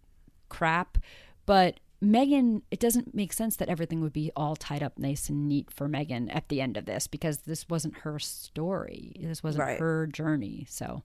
crap. 0.49 0.97
But 1.45 1.79
Megan, 2.01 2.61
it 2.71 2.79
doesn't 2.79 3.15
make 3.15 3.33
sense 3.33 3.55
that 3.57 3.69
everything 3.69 4.01
would 4.01 4.13
be 4.13 4.31
all 4.35 4.55
tied 4.55 4.83
up 4.83 4.97
nice 4.99 5.29
and 5.29 5.47
neat 5.47 5.71
for 5.71 5.87
Megan 5.87 6.29
at 6.29 6.49
the 6.49 6.61
end 6.61 6.77
of 6.77 6.85
this 6.85 7.07
because 7.07 7.39
this 7.39 7.67
wasn't 7.69 7.97
her 7.99 8.19
story. 8.19 9.13
This 9.19 9.43
wasn't 9.43 9.63
Right. 9.65 9.79
her 9.79 10.05
journey. 10.07 10.65
So, 10.69 11.03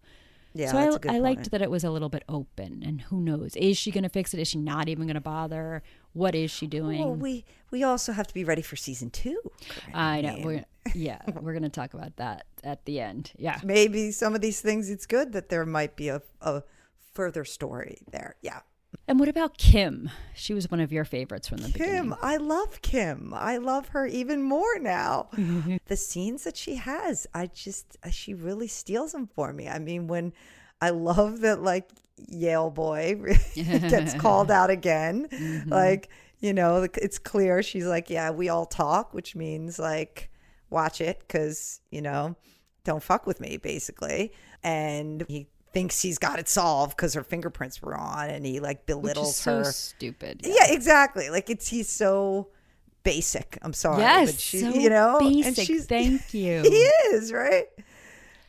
Yeah, 0.52 0.70
so 0.72 0.98
I, 1.08 1.14
I 1.14 1.18
liked 1.18 1.50
that 1.52 1.62
it 1.62 1.70
was 1.70 1.84
a 1.84 1.90
little 1.90 2.08
bit 2.08 2.24
open. 2.28 2.82
And 2.84 3.02
who 3.02 3.20
knows? 3.20 3.54
Is 3.56 3.78
she 3.78 3.90
going 3.90 4.02
to 4.02 4.08
fix 4.08 4.34
it? 4.34 4.40
Is 4.40 4.48
she 4.48 4.58
not 4.58 4.88
even 4.88 5.06
going 5.06 5.14
to 5.14 5.20
bother? 5.20 5.82
What 6.12 6.34
is 6.34 6.50
she 6.50 6.66
doing? 6.66 6.98
Well, 6.98 7.14
we 7.14 7.44
we 7.70 7.84
also 7.84 8.12
have 8.12 8.26
to 8.26 8.34
be 8.34 8.44
ready 8.44 8.62
for 8.62 8.76
season 8.76 9.10
two. 9.10 9.40
I 9.94 10.20
know. 10.20 10.40
We're, 10.42 10.64
yeah, 10.94 11.20
we're 11.40 11.52
going 11.52 11.62
to 11.62 11.68
talk 11.68 11.94
about 11.94 12.16
that 12.16 12.46
at 12.64 12.84
the 12.84 13.00
end. 13.00 13.32
Yeah. 13.36 13.60
Maybe 13.62 14.10
some 14.10 14.34
of 14.34 14.40
these 14.40 14.60
things, 14.60 14.90
it's 14.90 15.06
good 15.06 15.32
that 15.32 15.48
there 15.48 15.64
might 15.64 15.96
be 15.96 16.08
a, 16.08 16.22
a 16.40 16.62
further 17.12 17.44
story 17.44 17.98
there. 18.10 18.36
Yeah. 18.42 18.60
And 19.06 19.20
what 19.20 19.28
about 19.28 19.56
Kim? 19.56 20.10
She 20.34 20.52
was 20.52 20.70
one 20.70 20.80
of 20.80 20.92
your 20.92 21.04
favorites 21.04 21.48
from 21.48 21.58
the 21.58 21.70
Kim, 21.70 22.10
beginning. 22.10 22.14
I 22.22 22.36
love 22.38 22.82
Kim. 22.82 23.32
I 23.34 23.56
love 23.58 23.88
her 23.88 24.06
even 24.06 24.42
more 24.42 24.78
now. 24.80 25.28
the 25.86 25.96
scenes 25.96 26.44
that 26.44 26.56
she 26.56 26.76
has, 26.76 27.26
I 27.32 27.46
just, 27.46 27.96
she 28.10 28.34
really 28.34 28.66
steals 28.66 29.12
them 29.12 29.28
for 29.28 29.52
me. 29.52 29.68
I 29.68 29.78
mean, 29.78 30.08
when 30.08 30.32
I 30.80 30.90
love 30.90 31.40
that, 31.40 31.62
like, 31.62 31.90
Yale 32.28 32.70
boy 32.70 33.20
gets 33.54 34.14
called 34.14 34.50
out 34.50 34.70
again. 34.70 35.28
Mm-hmm. 35.30 35.70
Like, 35.72 36.08
you 36.40 36.52
know, 36.52 36.86
it's 36.94 37.18
clear 37.18 37.62
she's 37.62 37.86
like, 37.86 38.10
yeah, 38.10 38.30
we 38.30 38.48
all 38.48 38.66
talk, 38.66 39.12
which 39.14 39.34
means 39.36 39.78
like, 39.78 40.30
watch 40.70 41.00
it 41.00 41.20
because, 41.20 41.80
you 41.90 42.00
know, 42.02 42.36
don't 42.84 43.02
fuck 43.02 43.26
with 43.26 43.40
me, 43.40 43.56
basically. 43.56 44.32
And 44.62 45.24
he 45.28 45.48
thinks 45.72 46.00
he's 46.02 46.18
got 46.18 46.38
it 46.38 46.48
solved 46.48 46.96
because 46.96 47.14
her 47.14 47.22
fingerprints 47.22 47.80
were 47.82 47.96
on 47.96 48.28
and 48.30 48.44
he 48.44 48.58
like 48.60 48.86
belittles 48.86 49.36
so 49.36 49.58
her. 49.58 49.64
stupid. 49.64 50.40
Yeah, 50.44 50.72
exactly. 50.72 51.30
Like 51.30 51.48
it's 51.50 51.68
he's 51.68 51.88
so 51.88 52.48
basic. 53.02 53.58
I'm 53.62 53.72
sorry, 53.72 54.00
Yes, 54.00 54.32
but 54.32 54.40
she, 54.40 54.58
so 54.60 54.68
you 54.70 54.90
know, 54.90 55.18
and 55.18 55.44
basic. 55.44 55.66
she's 55.66 55.86
Thank 55.86 56.34
you. 56.34 56.62
he 56.62 56.68
is 57.14 57.32
right. 57.32 57.66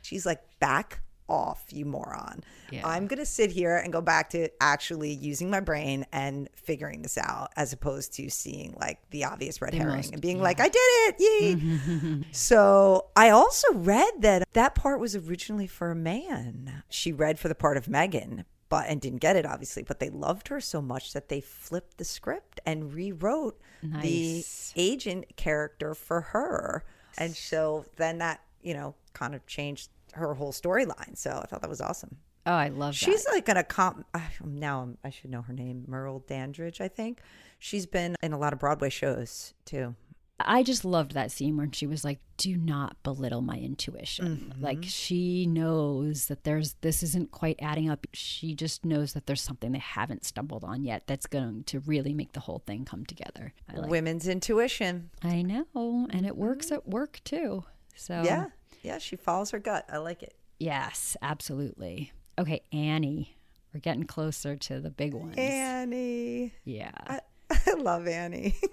She's 0.01 0.25
like, 0.25 0.41
back 0.59 1.01
off, 1.31 1.63
you 1.71 1.85
moron. 1.85 2.43
Yeah. 2.71 2.88
I'm 2.88 3.07
gonna 3.07 3.25
sit 3.25 3.51
here 3.51 3.77
and 3.77 3.91
go 3.91 4.01
back 4.01 4.29
to 4.31 4.50
actually 4.61 5.13
using 5.13 5.50
my 5.50 5.61
brain 5.61 6.05
and 6.11 6.50
figuring 6.53 7.01
this 7.01 7.17
out, 7.17 7.51
as 7.55 7.71
opposed 7.73 8.13
to 8.15 8.29
seeing 8.29 8.75
like 8.79 9.00
the 9.11 9.23
obvious 9.23 9.61
red 9.61 9.73
herring 9.73 10.09
and 10.11 10.21
being 10.21 10.41
like, 10.41 10.59
I 10.59 10.67
did 10.67 10.77
it, 10.77 11.15
yay! 11.19 12.23
so 12.31 13.07
I 13.15 13.29
also 13.29 13.73
read 13.73 14.21
that 14.21 14.43
that 14.53 14.75
part 14.75 15.00
was 15.00 15.15
originally 15.15 15.67
for 15.67 15.91
a 15.91 15.95
man. 15.95 16.83
She 16.89 17.11
read 17.11 17.39
for 17.39 17.47
the 17.47 17.55
part 17.55 17.77
of 17.77 17.88
Megan, 17.88 18.45
but 18.69 18.88
and 18.88 19.00
didn't 19.01 19.19
get 19.19 19.35
it 19.35 19.45
obviously. 19.45 19.83
But 19.83 20.00
they 20.00 20.09
loved 20.09 20.50
her 20.50 20.59
so 20.59 20.81
much 20.81 21.13
that 21.13 21.29
they 21.29 21.41
flipped 21.41 21.97
the 21.97 22.05
script 22.05 22.59
and 22.65 22.93
rewrote 22.93 23.59
the 24.01 24.43
agent 24.75 25.35
character 25.38 25.95
for 25.95 26.21
her. 26.21 26.83
And 27.17 27.35
so 27.35 27.85
then 27.97 28.19
that, 28.19 28.41
you 28.61 28.73
know, 28.73 28.95
kind 29.13 29.35
of 29.35 29.45
changed 29.47 29.89
her 30.13 30.34
whole 30.34 30.51
storyline. 30.51 31.18
So 31.18 31.39
I 31.44 31.46
thought 31.48 31.62
that 31.62 31.70
was 31.70 31.82
awesome. 31.82 32.18
Oh, 32.46 32.53
I 32.53 32.70
love 32.70 32.96
She's 32.96 33.24
that. 33.25 33.34
like 33.34 33.46
gonna 33.46 33.63
comp. 33.63 34.06
I- 34.13 34.30
Now 34.44 34.80
I'm- 34.80 34.98
I 35.03 35.10
should 35.12 35.30
know 35.30 35.44
her 35.44 35.53
name, 35.53 35.86
Merle 35.88 36.20
Dandridge, 36.27 36.82
I 36.82 36.88
think. 36.88 37.22
She's 37.60 37.86
been 37.86 38.15
in 38.24 38.34
a 38.34 38.38
lot 38.39 38.53
of 38.53 38.60
Broadway 38.60 38.89
shows 38.89 39.53
too. 39.65 39.96
I 40.44 40.63
just 40.63 40.84
loved 40.84 41.12
that 41.13 41.32
scene 41.32 41.56
where 41.56 41.70
she 41.72 41.86
was 41.86 42.03
like, 42.03 42.20
"Do 42.38 42.58
not 42.58 43.01
belittle 43.03 43.41
my 43.41 43.58
intuition." 43.58 44.51
Mm-hmm. 44.51 44.63
Like 44.63 44.80
she 44.82 45.46
knows 45.46 46.25
that 46.30 46.44
there's 46.44 46.74
this 46.82 47.03
isn't 47.03 47.30
quite 47.30 47.58
adding 47.62 47.91
up. 47.91 48.08
She 48.13 48.56
just 48.56 48.84
knows 48.84 49.13
that 49.13 49.27
there's 49.27 49.41
something 49.44 49.72
they 49.72 49.77
haven't 49.77 50.25
stumbled 50.25 50.63
on 50.63 50.84
yet 50.84 51.03
that's 51.06 51.27
going 51.27 51.65
to 51.65 51.80
really 51.82 52.15
make 52.15 52.34
the 52.34 52.39
whole 52.39 52.63
thing 52.65 52.86
come 52.86 53.06
together. 53.06 53.53
I 53.70 53.77
like. 53.82 53.91
Women's 53.91 54.27
intuition. 54.27 55.12
I 55.22 55.44
know, 55.44 56.08
and 56.10 56.25
it 56.25 56.36
works 56.36 56.68
mm-hmm. 56.68 56.75
at 56.75 56.88
work 56.88 57.22
too. 57.24 57.65
So 57.96 58.24
Yeah, 58.24 58.48
yeah. 58.81 58.97
She 58.97 59.15
follows 59.15 59.51
her 59.51 59.59
gut. 59.59 59.85
I 59.89 59.97
like 59.97 60.23
it. 60.23 60.35
yes, 60.59 61.17
absolutely. 61.21 62.11
Okay, 62.39 62.61
Annie, 62.71 63.35
we're 63.73 63.79
getting 63.79 64.05
closer 64.05 64.55
to 64.55 64.79
the 64.79 64.89
big 64.89 65.13
ones. 65.13 65.35
Annie. 65.38 66.53
yeah. 66.63 66.91
I, 67.07 67.19
I 67.67 67.73
love 67.73 68.07
Annie. 68.07 68.55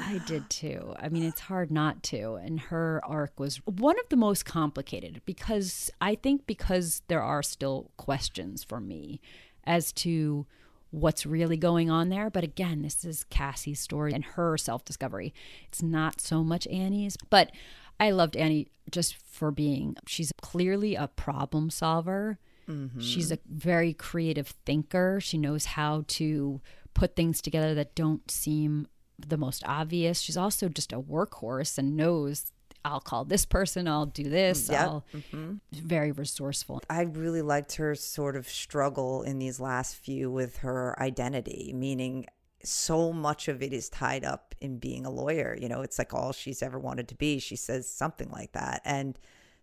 I 0.00 0.20
did 0.26 0.48
too. 0.48 0.94
I 0.98 1.08
mean, 1.08 1.24
it's 1.24 1.40
hard 1.40 1.70
not 1.70 2.02
to. 2.04 2.34
And 2.34 2.58
her 2.60 3.00
arc 3.04 3.38
was 3.38 3.56
one 3.66 3.98
of 3.98 4.08
the 4.08 4.16
most 4.16 4.44
complicated 4.44 5.20
because 5.26 5.90
I 6.00 6.14
think 6.14 6.46
because 6.46 7.02
there 7.08 7.22
are 7.22 7.42
still 7.42 7.90
questions 7.96 8.64
for 8.64 8.80
me 8.80 9.20
as 9.64 9.92
to 9.92 10.46
what's 10.90 11.26
really 11.26 11.56
going 11.56 11.90
on 11.90 12.08
there. 12.08 12.30
But 12.30 12.44
again, 12.44 12.82
this 12.82 13.04
is 13.04 13.24
Cassie's 13.24 13.80
story 13.80 14.12
and 14.12 14.24
her 14.24 14.56
self 14.56 14.84
discovery. 14.84 15.34
It's 15.68 15.82
not 15.82 16.20
so 16.20 16.42
much 16.42 16.66
Annie's, 16.68 17.16
but 17.28 17.50
I 17.98 18.10
loved 18.10 18.36
Annie 18.36 18.68
just 18.90 19.16
for 19.16 19.50
being, 19.50 19.96
she's 20.06 20.32
clearly 20.42 20.94
a 20.94 21.08
problem 21.08 21.70
solver. 21.70 22.38
Mm-hmm. 22.68 23.00
She's 23.00 23.30
a 23.32 23.38
very 23.48 23.92
creative 23.94 24.48
thinker. 24.64 25.20
She 25.20 25.38
knows 25.38 25.64
how 25.64 26.04
to 26.08 26.60
put 26.94 27.16
things 27.16 27.40
together 27.40 27.74
that 27.74 27.94
don't 27.94 28.30
seem 28.30 28.88
the 29.18 29.36
most 29.36 29.62
obvious. 29.66 30.20
She's 30.20 30.36
also 30.36 30.68
just 30.68 30.92
a 30.92 31.00
workhorse 31.00 31.78
and 31.78 31.96
knows 31.96 32.52
I'll 32.86 33.00
call 33.00 33.24
this 33.24 33.44
person, 33.44 33.88
I'll 33.88 34.06
do 34.06 34.22
this. 34.22 34.68
Yep. 34.68 34.80
I'll 34.80 35.04
mm-hmm. 35.12 35.54
very 35.72 36.12
resourceful. 36.12 36.82
I 36.88 37.02
really 37.02 37.42
liked 37.42 37.74
her 37.76 37.96
sort 37.96 38.36
of 38.36 38.48
struggle 38.48 39.22
in 39.22 39.40
these 39.40 39.58
last 39.58 39.96
few 39.96 40.30
with 40.30 40.58
her 40.58 40.94
identity, 41.02 41.72
meaning 41.74 42.26
so 42.62 43.12
much 43.12 43.48
of 43.48 43.62
it 43.62 43.72
is 43.72 43.88
tied 43.88 44.24
up 44.24 44.54
in 44.60 44.78
being 44.78 45.06
a 45.06 45.10
lawyer. 45.10 45.56
You 45.60 45.68
know, 45.68 45.82
it's 45.82 45.98
like 45.98 46.12
all 46.14 46.32
she's 46.32 46.62
ever 46.62 46.78
wanted 46.78 47.08
to 47.08 47.14
be. 47.14 47.38
She 47.38 47.56
says 47.56 47.88
something 47.88 48.30
like 48.30 48.52
that. 48.52 48.82
And 48.84 49.18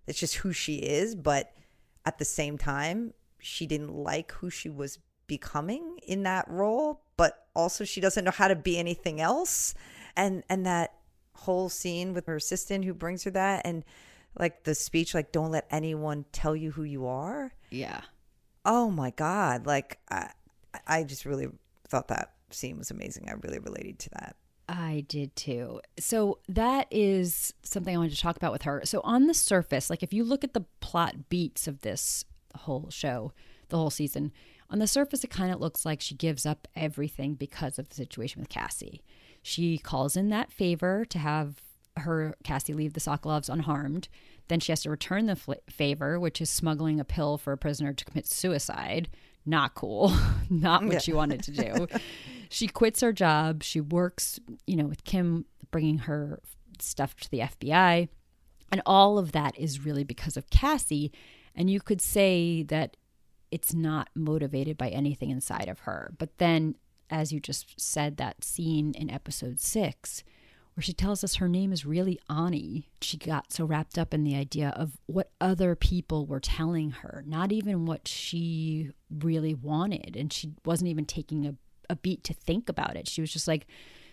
it's 0.08 0.20
just 0.20 0.36
who 0.36 0.54
she 0.54 0.76
is. 0.76 1.16
But 1.16 1.54
at 2.06 2.18
the 2.18 2.26
same 2.26 2.58
time, 2.58 3.14
she 3.40 3.66
didn't 3.66 3.94
like 3.94 4.32
who 4.34 4.50
she 4.50 4.70
was 4.70 5.00
becoming 5.28 6.00
in 6.08 6.24
that 6.24 6.48
role. 6.48 7.02
But 7.18 7.48
also, 7.56 7.84
she 7.84 8.02
doesn't 8.02 8.24
know 8.24 8.32
how 8.32 8.48
to 8.48 8.56
be 8.56 8.78
anything 8.78 9.20
else. 9.20 9.74
And, 10.16 10.44
and 10.50 10.66
that 10.66 10.94
whole 11.36 11.70
scene 11.70 12.14
with 12.14 12.28
her 12.28 12.36
assistant 12.36 12.86
who 12.86 12.94
brings 12.94 13.24
her 13.24 13.32
that 13.32 13.64
and 13.66 13.84
like 14.40 14.64
the 14.64 14.76
speech 14.76 15.14
like 15.16 15.32
don't 15.32 15.52
let 15.52 15.66
anyone 15.72 16.24
tell 16.32 16.56
you 16.56 16.72
who 16.72 16.84
you 16.84 17.08
are 17.08 17.52
Yeah. 17.72 18.02
oh 18.64 18.92
my 18.92 19.10
god 19.10 19.66
like 19.66 19.98
i 20.10 20.30
i 20.86 21.04
just 21.04 21.26
really 21.26 21.48
thought 21.88 22.08
that 22.10 22.34
scene 22.54 22.78
was 22.78 22.92
amazing 22.92 23.28
i 23.30 23.34
really 23.44 23.60
related 23.60 24.00
to 24.00 24.10
that 24.12 24.36
I 24.70 25.04
did 25.08 25.36
too. 25.36 25.82
So 26.00 26.40
that 26.48 26.88
is 26.90 27.54
something 27.64 27.94
I 27.94 27.98
wanted 27.98 28.16
to 28.16 28.22
talk 28.22 28.38
about 28.38 28.52
with 28.52 28.62
her. 28.64 28.82
So 28.86 29.02
on 29.04 29.28
the 29.28 29.34
surface, 29.34 29.90
like 29.90 30.04
if 30.04 30.14
you 30.14 30.24
look 30.24 30.44
at 30.44 30.54
the 30.54 30.66
plot 30.80 31.30
beats 31.30 31.68
of 31.68 31.82
this 31.82 32.24
whole 32.56 32.90
show, 32.90 33.34
the 33.70 33.78
whole 33.78 33.90
season, 33.90 34.32
on 34.70 34.80
the 34.80 34.88
surface 34.88 35.24
it 35.24 35.30
kind 35.30 35.54
of 35.54 35.60
looks 35.60 35.86
like 35.86 36.02
she 36.02 36.16
gives 36.16 36.46
up 36.46 36.68
everything 36.76 37.36
because 37.36 37.78
of 37.78 37.90
the 37.90 37.96
situation 37.96 38.42
with 38.42 38.50
Cassie. 38.50 39.04
She 39.42 39.78
calls 39.78 40.16
in 40.16 40.30
that 40.30 40.52
favor 40.52 41.04
to 41.06 41.20
have 41.20 41.62
her 41.98 42.36
Cassie 42.44 42.74
leave 42.74 42.94
the 42.94 43.00
Sokolovs 43.00 43.50
unharmed. 43.50 44.08
Then 44.48 44.60
she 44.60 44.72
has 44.72 44.82
to 44.84 44.90
return 44.90 45.26
the 45.26 45.36
fl- 45.36 45.54
favor, 45.70 46.20
which 46.20 46.42
is 46.42 46.50
smuggling 46.50 47.00
a 47.00 47.06
pill 47.06 47.38
for 47.38 47.54
a 47.54 47.58
prisoner 47.58 47.94
to 47.94 48.06
commit 48.06 48.28
suicide. 48.28 49.10
Not 49.46 49.76
cool. 49.76 50.14
Not 50.50 50.86
what 50.86 51.02
she 51.02 51.14
wanted 51.14 51.44
to 51.44 51.52
do. 51.52 51.88
she 52.54 52.68
quits 52.68 53.02
her 53.02 53.12
job. 53.12 53.64
She 53.64 53.82
works, 53.82 54.40
you 54.68 54.76
know, 54.76 54.86
with 54.86 55.04
Kim 55.04 55.46
bringing 55.72 56.00
her 56.00 56.40
stuff 56.80 57.16
to 57.16 57.32
the 57.32 57.40
FBI. 57.40 58.10
And 58.72 58.82
all 58.86 59.18
of 59.18 59.32
that 59.32 59.58
is 59.58 59.84
really 59.84 60.04
because 60.04 60.38
of 60.38 60.52
Cassie. 60.52 61.12
And 61.56 61.68
you 61.68 61.82
could 61.82 62.00
say 62.00 62.62
that 62.62 62.96
it's 63.50 63.74
not 63.74 64.10
motivated 64.14 64.78
by 64.78 64.90
anything 64.90 65.32
inside 65.32 65.68
of 65.68 65.80
her. 65.80 66.14
But 66.20 66.38
then, 66.38 66.76
as 67.10 67.34
you 67.34 67.40
just 67.40 67.80
said, 67.80 68.18
that 68.18 68.44
scene 68.44 68.94
in 68.96 69.10
episode 69.10 69.60
six, 69.60 70.24
where 70.76 70.84
she 70.84 70.94
tells 70.94 71.24
us 71.24 71.36
her 71.36 71.50
name 71.50 71.74
is 71.74 71.88
really 71.88 72.20
Ani. 72.30 72.88
She 73.02 73.18
got 73.18 73.52
so 73.52 73.66
wrapped 73.66 73.98
up 73.98 74.14
in 74.14 74.24
the 74.24 74.36
idea 74.36 74.70
of 74.76 75.00
what 75.08 75.32
other 75.42 75.76
people 75.76 76.28
were 76.28 76.40
telling 76.40 76.92
her, 76.92 77.24
not 77.26 77.52
even 77.52 77.88
what 77.88 78.08
she 78.08 78.92
really 79.10 79.56
wanted. 79.56 80.16
And 80.16 80.32
she 80.32 80.54
wasn't 80.64 80.90
even 80.90 81.06
taking 81.06 81.48
a, 81.48 81.56
a 81.90 81.96
beat 81.96 82.24
to 82.26 82.34
think 82.34 82.70
about 82.70 82.96
it. 82.96 83.08
She 83.08 83.22
was 83.22 83.32
just 83.32 83.48
like, 83.48 83.68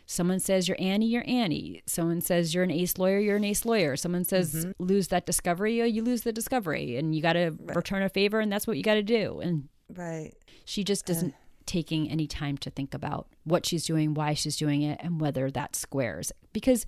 someone 0.07 0.41
says 0.41 0.67
you're 0.67 0.77
Annie, 0.81 1.07
you're 1.07 1.25
Annie. 1.27 1.83
Someone 1.87 2.21
says 2.21 2.55
you're 2.55 2.65
an 2.65 2.71
ace 2.71 2.99
lawyer, 2.99 3.19
you're 3.19 3.37
an 3.37 3.45
ace 3.45 3.65
lawyer. 3.65 3.97
Someone 3.97 4.25
says 4.25 4.55
mm-hmm. 4.55 4.85
lose 4.85 5.09
that 5.09 5.27
discovery, 5.27 5.81
oh, 5.83 5.85
you 5.85 6.03
lose 6.03 6.23
the 6.23 6.33
discovery. 6.33 6.97
And 6.97 7.15
you 7.15 7.23
got 7.23 7.35
to 7.35 7.53
return 7.75 8.03
a 8.03 8.09
favor, 8.09 8.41
and 8.41 8.51
that's 8.51 8.67
what 8.67 8.77
you 8.77 8.83
got 8.83 8.95
to 8.95 9.03
do. 9.03 9.41
And 9.41 9.69
right 9.95 10.33
she 10.65 10.85
just 10.85 11.09
uh. 11.11 11.13
isn't 11.13 11.35
taking 11.67 12.11
any 12.11 12.27
time 12.27 12.57
to 12.59 12.71
think 12.71 12.95
about 12.95 13.29
what 13.45 13.65
she's 13.65 13.87
doing, 13.87 14.15
why 14.15 14.35
she's 14.35 14.57
doing 14.57 14.83
it, 14.83 14.99
and 15.03 15.21
whether 15.21 15.51
that 15.51 15.77
squares. 15.77 16.33
Because, 16.53 16.85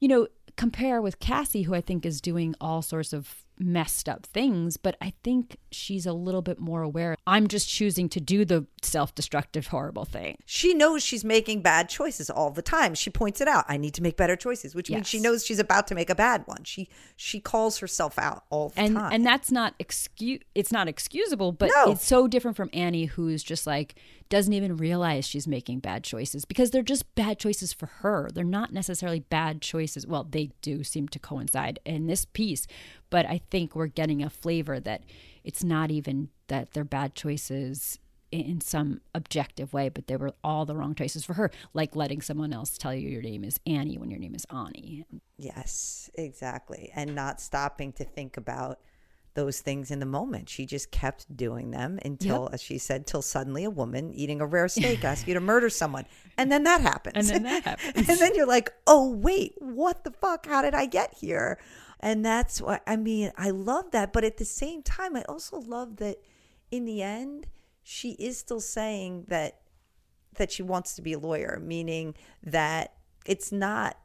you 0.00 0.08
know, 0.08 0.28
compare 0.56 1.02
with 1.02 1.18
Cassie, 1.18 1.62
who 1.62 1.74
I 1.74 1.80
think 1.80 2.06
is 2.06 2.20
doing 2.20 2.54
all 2.60 2.80
sorts 2.80 3.12
of 3.12 3.43
messed 3.58 4.08
up 4.08 4.26
things, 4.26 4.76
but 4.76 4.96
I 5.00 5.12
think 5.22 5.56
she's 5.70 6.06
a 6.06 6.12
little 6.12 6.42
bit 6.42 6.58
more 6.58 6.82
aware. 6.82 7.16
I'm 7.26 7.46
just 7.46 7.68
choosing 7.68 8.08
to 8.10 8.20
do 8.20 8.44
the 8.44 8.66
self 8.82 9.14
destructive, 9.14 9.68
horrible 9.68 10.04
thing. 10.04 10.38
She 10.44 10.74
knows 10.74 11.02
she's 11.02 11.24
making 11.24 11.62
bad 11.62 11.88
choices 11.88 12.28
all 12.30 12.50
the 12.50 12.62
time. 12.62 12.94
She 12.94 13.10
points 13.10 13.40
it 13.40 13.48
out. 13.48 13.64
I 13.68 13.76
need 13.76 13.94
to 13.94 14.02
make 14.02 14.16
better 14.16 14.36
choices, 14.36 14.74
which 14.74 14.90
means 14.90 15.06
she 15.06 15.20
knows 15.20 15.44
she's 15.46 15.58
about 15.58 15.86
to 15.88 15.94
make 15.94 16.10
a 16.10 16.14
bad 16.14 16.42
one. 16.46 16.64
She 16.64 16.88
she 17.16 17.40
calls 17.40 17.78
herself 17.78 18.18
out 18.18 18.44
all 18.50 18.70
the 18.70 18.80
and 18.80 18.94
time. 18.96 19.12
and 19.12 19.24
that's 19.26 19.50
not 19.52 19.74
excuse 19.78 20.40
it's 20.54 20.72
not 20.72 20.88
excusable 20.88 21.52
but 21.52 21.70
No. 21.74 21.92
it's 21.92 22.04
so 22.04 22.26
different 22.26 22.56
from 22.56 22.68
annie 22.72 23.04
who's 23.06 23.42
just 23.42 23.66
like 23.66 23.94
doesn't 24.28 24.52
even 24.52 24.76
realize 24.76 25.26
she's 25.26 25.46
making 25.46 25.78
bad 25.78 26.02
choices 26.04 26.44
because 26.44 26.70
they're 26.70 26.82
just 26.82 27.12
bad 27.14 27.38
choices 27.38 27.72
for 27.72 27.86
her 27.86 28.28
they're 28.32 28.44
not 28.44 28.72
necessarily 28.72 29.20
bad 29.20 29.60
choices 29.60 30.06
well 30.06 30.24
they 30.24 30.50
do 30.62 30.82
seem 30.82 31.08
to 31.08 31.18
coincide 31.18 31.78
in 31.84 32.06
this 32.06 32.24
piece 32.24 32.66
but 33.10 33.26
i 33.26 33.40
think 33.50 33.74
we're 33.74 33.86
getting 33.86 34.22
a 34.22 34.30
flavor 34.30 34.80
that 34.80 35.02
it's 35.44 35.62
not 35.64 35.90
even 35.90 36.28
that 36.48 36.72
they're 36.72 36.84
bad 36.84 37.14
choices 37.14 37.98
in- 38.32 38.60
some 38.60 39.00
objective 39.14 39.72
way 39.72 39.88
but 39.88 40.06
they 40.06 40.16
were 40.16 40.32
all 40.42 40.64
the 40.64 40.74
wrong 40.76 40.94
choices 40.94 41.24
for 41.24 41.34
her 41.34 41.50
like 41.72 41.94
letting 41.94 42.20
someone 42.20 42.52
else 42.52 42.76
tell 42.76 42.94
you 42.94 43.08
your 43.08 43.22
name 43.22 43.44
is 43.44 43.60
annie 43.66 43.98
when 43.98 44.10
your 44.10 44.18
name 44.20 44.34
is 44.34 44.44
Ani. 44.50 45.04
Yes, 45.36 46.10
exactly. 46.14 46.90
And 46.94 47.14
not 47.14 47.40
stopping 47.40 47.92
to 47.94 48.04
think 48.04 48.36
about 48.36 48.80
those 49.34 49.60
things 49.60 49.90
in 49.90 49.98
the 49.98 50.06
moment. 50.06 50.48
She 50.48 50.64
just 50.64 50.90
kept 50.90 51.36
doing 51.36 51.70
them 51.70 51.98
until, 52.04 52.48
as 52.52 52.62
she 52.62 52.78
said, 52.78 53.06
till 53.06 53.22
suddenly 53.22 53.64
a 53.64 53.70
woman 53.70 54.12
eating 54.14 54.40
a 54.40 54.46
rare 54.46 54.68
steak 54.68 55.04
asks 55.04 55.26
you 55.26 55.34
to 55.34 55.40
murder 55.40 55.68
someone. 55.68 56.06
And 56.38 56.50
then 56.50 56.62
that 56.64 56.80
happens. 56.80 57.14
And 57.16 57.28
then 57.28 57.42
that 57.42 57.64
happens. 57.80 58.08
and 58.08 58.18
then 58.18 58.34
you're 58.34 58.46
like, 58.46 58.72
oh, 58.86 59.10
wait, 59.10 59.54
what 59.58 60.04
the 60.04 60.12
fuck? 60.12 60.46
How 60.46 60.62
did 60.62 60.74
I 60.74 60.86
get 60.86 61.14
here? 61.14 61.58
And 62.00 62.24
that's 62.24 62.60
what 62.60 62.82
I 62.86 62.96
mean. 62.96 63.32
I 63.36 63.50
love 63.50 63.90
that. 63.92 64.12
But 64.12 64.24
at 64.24 64.36
the 64.36 64.44
same 64.44 64.82
time, 64.82 65.16
I 65.16 65.22
also 65.22 65.58
love 65.58 65.96
that 65.96 66.18
in 66.70 66.84
the 66.84 67.02
end, 67.02 67.46
she 67.82 68.12
is 68.12 68.38
still 68.38 68.60
saying 68.60 69.26
that 69.28 69.60
that 70.36 70.50
she 70.50 70.62
wants 70.62 70.94
to 70.96 71.02
be 71.02 71.12
a 71.12 71.18
lawyer, 71.18 71.60
meaning 71.62 72.14
that 72.42 72.94
it's 73.24 73.52
not. 73.52 73.96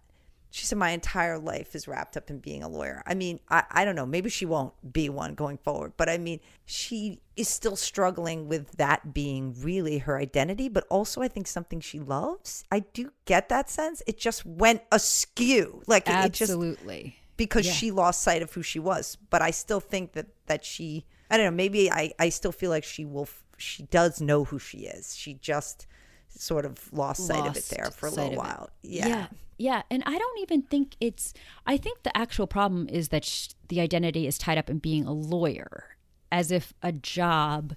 She 0.51 0.65
said, 0.65 0.77
My 0.77 0.89
entire 0.91 1.37
life 1.37 1.75
is 1.75 1.87
wrapped 1.87 2.17
up 2.17 2.29
in 2.29 2.39
being 2.39 2.63
a 2.63 2.67
lawyer. 2.67 3.03
I 3.05 3.13
mean, 3.13 3.39
I, 3.49 3.63
I 3.69 3.85
don't 3.85 3.95
know. 3.95 4.05
Maybe 4.05 4.29
she 4.29 4.45
won't 4.45 4.73
be 4.93 5.07
one 5.09 5.35
going 5.35 5.57
forward, 5.57 5.93
but 5.95 6.09
I 6.09 6.17
mean, 6.17 6.39
she 6.65 7.21
is 7.35 7.47
still 7.47 7.75
struggling 7.75 8.47
with 8.47 8.71
that 8.77 9.13
being 9.13 9.55
really 9.59 9.99
her 9.99 10.17
identity, 10.17 10.67
but 10.67 10.85
also 10.89 11.21
I 11.21 11.27
think 11.27 11.45
something 11.47 11.79
she 11.79 11.99
loves. 11.99 12.63
I 12.71 12.79
do 12.79 13.11
get 13.25 13.49
that 13.49 13.69
sense. 13.69 14.01
It 14.07 14.17
just 14.17 14.45
went 14.45 14.81
askew. 14.91 15.83
Like, 15.87 16.07
it, 16.09 16.13
it 16.13 16.33
just 16.33 16.51
absolutely 16.51 17.15
because 17.37 17.65
Yeah. 17.65 17.73
she 17.73 17.91
lost 17.91 18.21
sight 18.21 18.41
of 18.41 18.51
who 18.53 18.61
she 18.63 18.79
was. 18.79 19.17
But 19.29 19.41
I 19.41 19.51
still 19.51 19.79
think 19.79 20.13
that 20.13 20.27
that 20.47 20.65
she, 20.65 21.05
I 21.29 21.37
don't 21.37 21.45
know, 21.45 21.51
maybe 21.51 21.91
I, 21.91 22.11
I 22.19 22.29
still 22.29 22.51
feel 22.51 22.71
like 22.71 22.83
she 22.83 23.05
will, 23.05 23.29
she 23.57 23.83
does 23.83 24.19
know 24.19 24.45
who 24.45 24.57
she 24.59 24.79
is. 24.79 25.15
She 25.15 25.35
just 25.35 25.85
sort 26.29 26.65
of 26.65 26.91
lost 26.93 27.27
sight 27.27 27.45
of 27.47 27.57
it 27.57 27.65
there 27.75 27.91
for 27.91 28.07
a 28.07 28.11
little 28.11 28.35
while. 28.35 28.69
Yeah. 28.81 29.07
yeah. 29.07 29.27
Yeah. 29.57 29.81
And 29.91 30.03
I 30.05 30.17
don't 30.17 30.39
even 30.39 30.61
think 30.61 30.95
it's, 31.01 31.33
I 31.67 31.75
think 31.75 32.03
the 32.03 32.15
actual 32.17 32.47
problem 32.47 32.87
is 32.89 33.09
that 33.09 33.25
sh- 33.25 33.49
the 33.67 33.81
identity 33.81 34.25
is 34.25 34.37
tied 34.37 34.57
up 34.57 34.69
in 34.69 34.79
being 34.79 35.05
a 35.05 35.11
lawyer, 35.11 35.97
as 36.31 36.49
if 36.51 36.73
a 36.81 36.91
job 36.93 37.75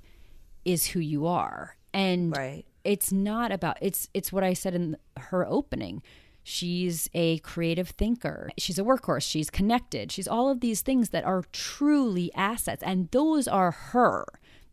is 0.65 0.89
who 0.89 1.01
you 1.01 1.27
are. 1.27 1.77
And 1.93 2.37
Right. 2.37 2.65
it's 2.85 3.11
not 3.13 3.51
about, 3.51 3.79
it's, 3.81 4.09
it's 4.15 4.33
what 4.33 4.45
I 4.45 4.53
said 4.53 4.75
in 4.75 4.97
her 5.17 5.45
opening. 5.47 6.03
She's 6.45 7.09
a 7.15 7.39
creative 7.39 7.91
thinker. 7.91 8.51
She's 8.59 8.79
a 8.79 8.83
workhorse. 8.83 9.23
She's 9.29 9.51
connected. 9.51 10.11
She's 10.13 10.27
all 10.29 10.49
of 10.51 10.61
these 10.61 10.83
things 10.83 11.11
that 11.11 11.25
are 11.25 11.45
truly 11.53 12.33
assets. 12.35 12.83
And 12.85 13.09
those 13.11 13.47
are 13.49 13.71
her. 13.71 14.25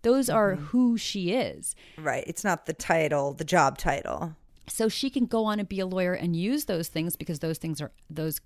Those 0.01 0.29
are 0.29 0.53
Mm-hmm. 0.55 0.65
who 0.65 0.97
she 0.97 1.31
is. 1.31 1.75
Right. 1.97 2.23
It's 2.27 2.43
not 2.43 2.65
the 2.65 2.73
title, 2.73 3.33
the 3.33 3.43
job 3.43 3.77
title. 3.77 4.35
so 4.67 4.87
she 4.87 5.09
can 5.09 5.25
go 5.25 5.45
on 5.45 5.59
and 5.59 5.67
be 5.67 5.79
a 5.79 5.85
lawyer 5.87 6.13
and 6.13 6.35
use 6.35 6.65
those 6.65 6.87
things 6.89 7.15
because 7.15 7.39
those 7.39 7.57
things 7.57 7.81
are 7.81 7.91
those 8.09 8.39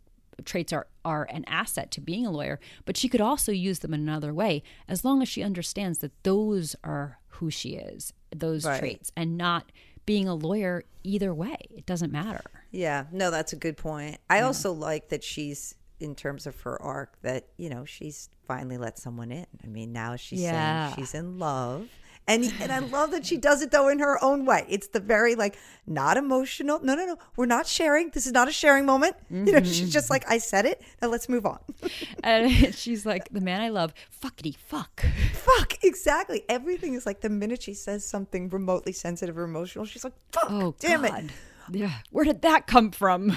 traits 0.46 0.72
are 0.74 0.88
are 1.04 1.26
an 1.26 1.44
asset 1.48 1.92
to 1.92 2.02
being 2.02 2.26
a 2.26 2.32
lawyer 2.32 2.60
but 2.86 2.96
she 2.98 3.08
could 3.10 3.22
also 3.22 3.52
use 3.52 3.80
them 3.80 3.94
in 3.94 4.00
another 4.00 4.34
way 4.34 4.64
as 4.88 5.04
long 5.06 5.22
as 5.22 5.28
she 5.30 5.44
understands 5.44 6.00
that 6.00 6.12
those 6.24 6.76
are 6.84 7.20
who 7.28 7.52
she 7.52 7.76
is 7.76 8.14
those 8.36 8.66
Right. 8.66 8.80
traits 8.80 9.12
and 9.16 9.38
not 9.38 9.72
being 10.08 10.28
a 10.28 10.34
lawyer 10.34 10.86
either 11.04 11.34
way 11.36 11.58
it 11.70 11.86
doesn't 11.86 12.12
matter 12.12 12.42
Yeah. 12.72 13.06
No, 13.12 13.30
that's 13.30 13.54
a 13.54 13.58
good 13.58 13.78
point. 13.78 14.18
I 14.30 14.40
also 14.42 14.72
like 14.72 15.10
that 15.10 15.24
she's, 15.24 15.76
in 16.04 16.16
terms 16.16 16.46
of 16.46 16.60
her 16.62 16.82
arc, 16.82 17.20
that, 17.22 17.48
you 17.58 17.70
know, 17.70 17.86
she's 17.86 18.30
finally 18.48 18.78
let 18.78 19.00
someone 19.00 19.32
in. 19.32 19.48
I 19.64 19.68
mean, 19.68 19.94
now 19.94 20.16
she's 20.18 20.42
Yeah. 20.42 20.88
saying 20.90 20.96
she's 20.98 21.14
in 21.14 21.40
love. 21.40 21.88
And, 22.26 22.54
and 22.62 22.72
I 22.72 22.80
love 22.98 23.12
that 23.12 23.26
she 23.26 23.36
does 23.38 23.62
it 23.62 23.72
though 23.72 23.90
in 23.90 24.00
her 24.00 24.22
own 24.24 24.46
way. 24.46 24.66
It's 24.70 24.88
the 24.88 25.02
very 25.02 25.36
like 25.36 25.58
not 25.86 26.16
emotional. 26.16 26.80
No, 26.82 26.96
no, 26.96 27.06
no. 27.06 27.18
We're 27.36 27.46
not 27.48 27.68
sharing. 27.68 28.12
This 28.12 28.26
is 28.26 28.32
not 28.32 28.48
a 28.48 28.52
sharing 28.52 28.86
moment. 28.86 29.16
You 29.30 29.52
know, 29.52 29.60
mm-hmm. 29.60 29.66
she's 29.66 29.92
just 29.92 30.10
like, 30.10 30.24
I 30.30 30.38
said 30.38 30.66
it. 30.66 30.82
Now 31.02 31.10
let's 31.10 31.28
move 31.28 31.46
on. 31.46 31.60
and 32.24 32.74
she's 32.74 33.06
like 33.06 33.28
the 33.30 33.42
man 33.42 33.60
i 33.62 33.68
love 33.70 33.94
fuckity 34.22 34.56
fuck 34.56 35.04
Fuck. 35.34 35.84
Exactly. 35.84 36.44
Everything 36.48 36.94
is 36.94 37.06
like 37.06 37.20
the 37.22 37.30
minute 37.30 37.62
she 37.62 37.74
says 37.74 38.06
something 38.06 38.48
remotely 38.50 38.94
sensitive 38.94 39.38
or 39.38 39.44
emotional, 39.44 39.84
she's 39.86 40.04
like, 40.06 40.14
fuck. 40.32 40.48
oh 40.50 40.76
damn 40.80 41.04
it. 41.04 41.26
yeah 41.72 41.96
where 42.12 42.24
did 42.26 42.42
that 42.42 42.68
come 42.68 42.92
from 42.92 43.36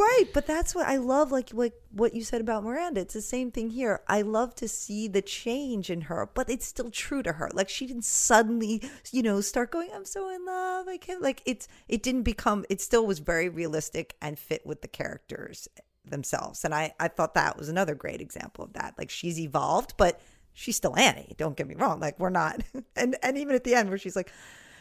Right, 0.00 0.24
but 0.32 0.46
that's 0.46 0.74
what 0.74 0.86
I 0.86 0.96
love. 0.96 1.30
Like 1.30 1.50
like 1.52 1.74
what 1.92 2.14
you 2.14 2.24
said 2.24 2.40
about 2.40 2.64
Miranda. 2.64 3.02
It's 3.02 3.12
the 3.12 3.20
same 3.20 3.50
thing 3.50 3.68
here. 3.68 4.00
I 4.08 4.22
love 4.22 4.54
to 4.54 4.66
see 4.66 5.08
the 5.08 5.20
change 5.20 5.90
in 5.90 6.02
her, 6.02 6.30
but 6.32 6.48
it's 6.48 6.66
still 6.66 6.90
true 6.90 7.22
to 7.22 7.32
her. 7.32 7.50
Like 7.52 7.68
she 7.68 7.86
didn't 7.86 8.06
suddenly, 8.06 8.82
you 9.12 9.22
know, 9.22 9.42
start 9.42 9.70
going, 9.70 9.90
"I'm 9.94 10.06
so 10.06 10.30
in 10.30 10.46
love." 10.46 10.88
I 10.88 10.96
can't. 10.96 11.20
Like 11.20 11.42
it's 11.44 11.68
it 11.86 12.02
didn't 12.02 12.22
become. 12.22 12.64
It 12.70 12.80
still 12.80 13.04
was 13.04 13.18
very 13.18 13.50
realistic 13.50 14.16
and 14.22 14.38
fit 14.38 14.64
with 14.64 14.80
the 14.80 14.88
characters 14.88 15.68
themselves. 16.02 16.64
And 16.64 16.74
I 16.74 16.94
I 16.98 17.08
thought 17.08 17.34
that 17.34 17.58
was 17.58 17.68
another 17.68 17.94
great 17.94 18.22
example 18.22 18.64
of 18.64 18.72
that. 18.72 18.94
Like 18.96 19.10
she's 19.10 19.38
evolved, 19.38 19.98
but 19.98 20.18
she's 20.54 20.76
still 20.76 20.96
Annie. 20.96 21.34
Don't 21.36 21.58
get 21.58 21.68
me 21.68 21.74
wrong. 21.74 22.00
Like 22.00 22.18
we're 22.18 22.30
not. 22.30 22.62
And 22.96 23.16
and 23.22 23.36
even 23.36 23.54
at 23.54 23.64
the 23.64 23.74
end 23.74 23.90
where 23.90 23.98
she's 23.98 24.16
like 24.16 24.32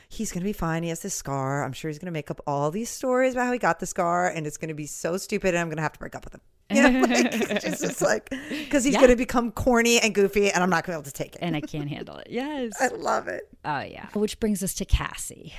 he's 0.09 0.31
going 0.31 0.41
to 0.41 0.45
be 0.45 0.53
fine. 0.53 0.83
He 0.83 0.89
has 0.89 0.99
this 1.01 1.13
scar. 1.13 1.63
I'm 1.63 1.71
sure 1.71 1.89
he's 1.89 1.99
going 1.99 2.07
to 2.07 2.11
make 2.11 2.29
up 2.29 2.41
all 2.45 2.71
these 2.71 2.89
stories 2.89 3.33
about 3.33 3.45
how 3.45 3.53
he 3.53 3.59
got 3.59 3.79
the 3.79 3.85
scar, 3.85 4.27
and 4.27 4.45
it's 4.45 4.57
going 4.57 4.69
to 4.69 4.73
be 4.75 4.85
so 4.87 5.15
stupid, 5.17 5.49
and 5.49 5.59
I'm 5.59 5.67
going 5.67 5.77
to 5.77 5.83
have 5.83 5.93
to 5.93 5.99
break 5.99 6.15
up 6.15 6.25
with 6.25 6.33
him. 6.35 6.41
You 6.71 6.83
know, 6.87 6.99
like, 7.07 7.25
it's 7.33 7.81
just 7.81 7.99
like, 8.01 8.29
because 8.29 8.83
he's 8.83 8.93
Yeah. 8.93 8.99
going 8.99 9.09
to 9.09 9.15
become 9.15 9.51
corny 9.51 9.99
and 9.99 10.13
goofy, 10.13 10.51
and 10.51 10.61
I'm 10.63 10.69
not 10.69 10.85
going 10.85 10.95
to 10.95 10.99
be 10.99 11.01
able 11.01 11.11
to 11.11 11.23
take 11.23 11.33
it. 11.35 11.39
and 11.41 11.55
i 11.55 11.61
can't 11.61 11.89
handle 11.89 12.17
it 12.17 12.27
yes 12.29 12.73
I 12.79 12.89
love 12.89 13.27
it. 13.27 13.49
oh 13.65 13.79
yeah 13.79 14.05
which 14.13 14.39
brings 14.39 14.61
us 14.61 14.75
to 14.75 14.85
cassie 14.85 15.53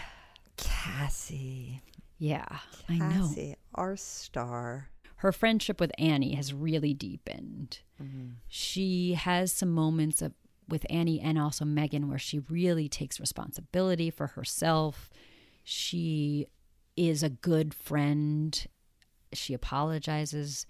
Cassie. 0.57 1.83
yeah 2.19 2.47
i 2.89 2.97
know 2.99 3.09
Cassie, 3.27 3.57
our 3.75 3.97
star. 3.97 4.91
her 5.17 5.33
friendship 5.33 5.81
with 5.81 5.91
Annie 5.99 6.35
has 6.37 6.55
really 6.55 6.95
deepened. 6.95 7.81
Mm-hmm. 8.01 8.29
She 8.49 9.15
has 9.15 9.51
some 9.53 9.71
moments 9.71 10.23
of 10.23 10.33
with 10.71 10.87
Annie 10.91 11.21
and 11.21 11.39
also 11.39 11.65
Megan 11.65 12.09
where 12.09 12.19
she 12.19 12.39
really 12.39 12.89
takes 12.89 13.21
responsibility 13.21 14.11
for 14.11 14.29
herself. 14.29 15.11
She 15.65 16.47
is 16.97 17.23
a 17.23 17.29
good 17.31 17.75
friend. 17.75 18.67
She 19.33 19.55
apologizes. 19.55 20.67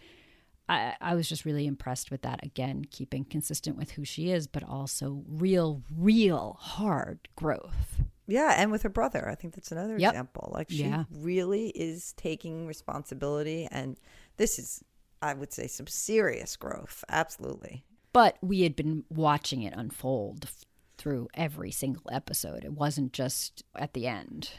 I, 0.69 0.95
I 1.01 1.15
was 1.15 1.29
just 1.29 1.45
really 1.45 1.67
impressed 1.67 2.11
with 2.11 2.23
that. 2.23 2.45
Again, 2.45 2.85
keeping 2.91 3.25
consistent 3.25 3.77
with 3.77 3.93
who 3.93 4.05
she 4.05 4.31
is, 4.31 4.47
but 4.47 4.63
also 4.63 5.25
real, 5.27 5.83
real 5.97 6.57
hard 6.61 7.29
growth. 7.35 8.03
Yeah, 8.29 8.55
and 8.57 8.71
with 8.71 8.83
her 8.83 8.89
brother. 8.89 9.29
I 9.29 9.35
think 9.35 9.55
that's 9.55 9.73
another 9.73 9.99
Yep. 9.99 10.13
example. 10.13 10.51
Like 10.55 10.71
she 10.71 10.85
Yeah. 10.85 11.05
really 11.11 11.71
is 11.71 12.13
taking 12.13 12.67
responsibility, 12.67 13.67
and 13.71 13.99
this 14.37 14.59
is, 14.61 14.85
I 15.21 15.35
would 15.35 15.53
say, 15.53 15.67
some 15.67 15.89
serious 15.89 16.57
growth. 16.57 17.03
Absolutely. 17.09 17.85
But 18.13 18.37
we 18.43 18.63
had 18.63 18.77
been 18.77 19.05
watching 19.09 19.63
it 19.63 19.75
unfold 19.77 20.45
f- 20.45 20.65
through 20.99 21.29
every 21.35 21.71
single 21.71 22.09
episode. 22.13 22.65
It 22.65 22.73
wasn't 22.73 23.13
just 23.13 23.63
at 23.77 23.93
the 23.95 24.07
end. 24.07 24.51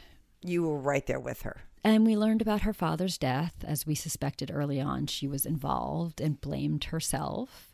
You 0.42 0.62
were 0.64 0.78
right 0.78 1.06
there 1.06 1.20
with 1.20 1.42
her. 1.42 1.62
And 1.84 2.06
we 2.06 2.16
learned 2.16 2.42
about 2.42 2.62
her 2.62 2.72
father's 2.72 3.18
death. 3.18 3.56
As 3.66 3.86
we 3.86 3.94
suspected 3.94 4.50
early 4.52 4.80
on, 4.80 5.06
she 5.06 5.26
was 5.26 5.44
involved 5.44 6.20
and 6.20 6.40
blamed 6.40 6.84
herself. 6.84 7.72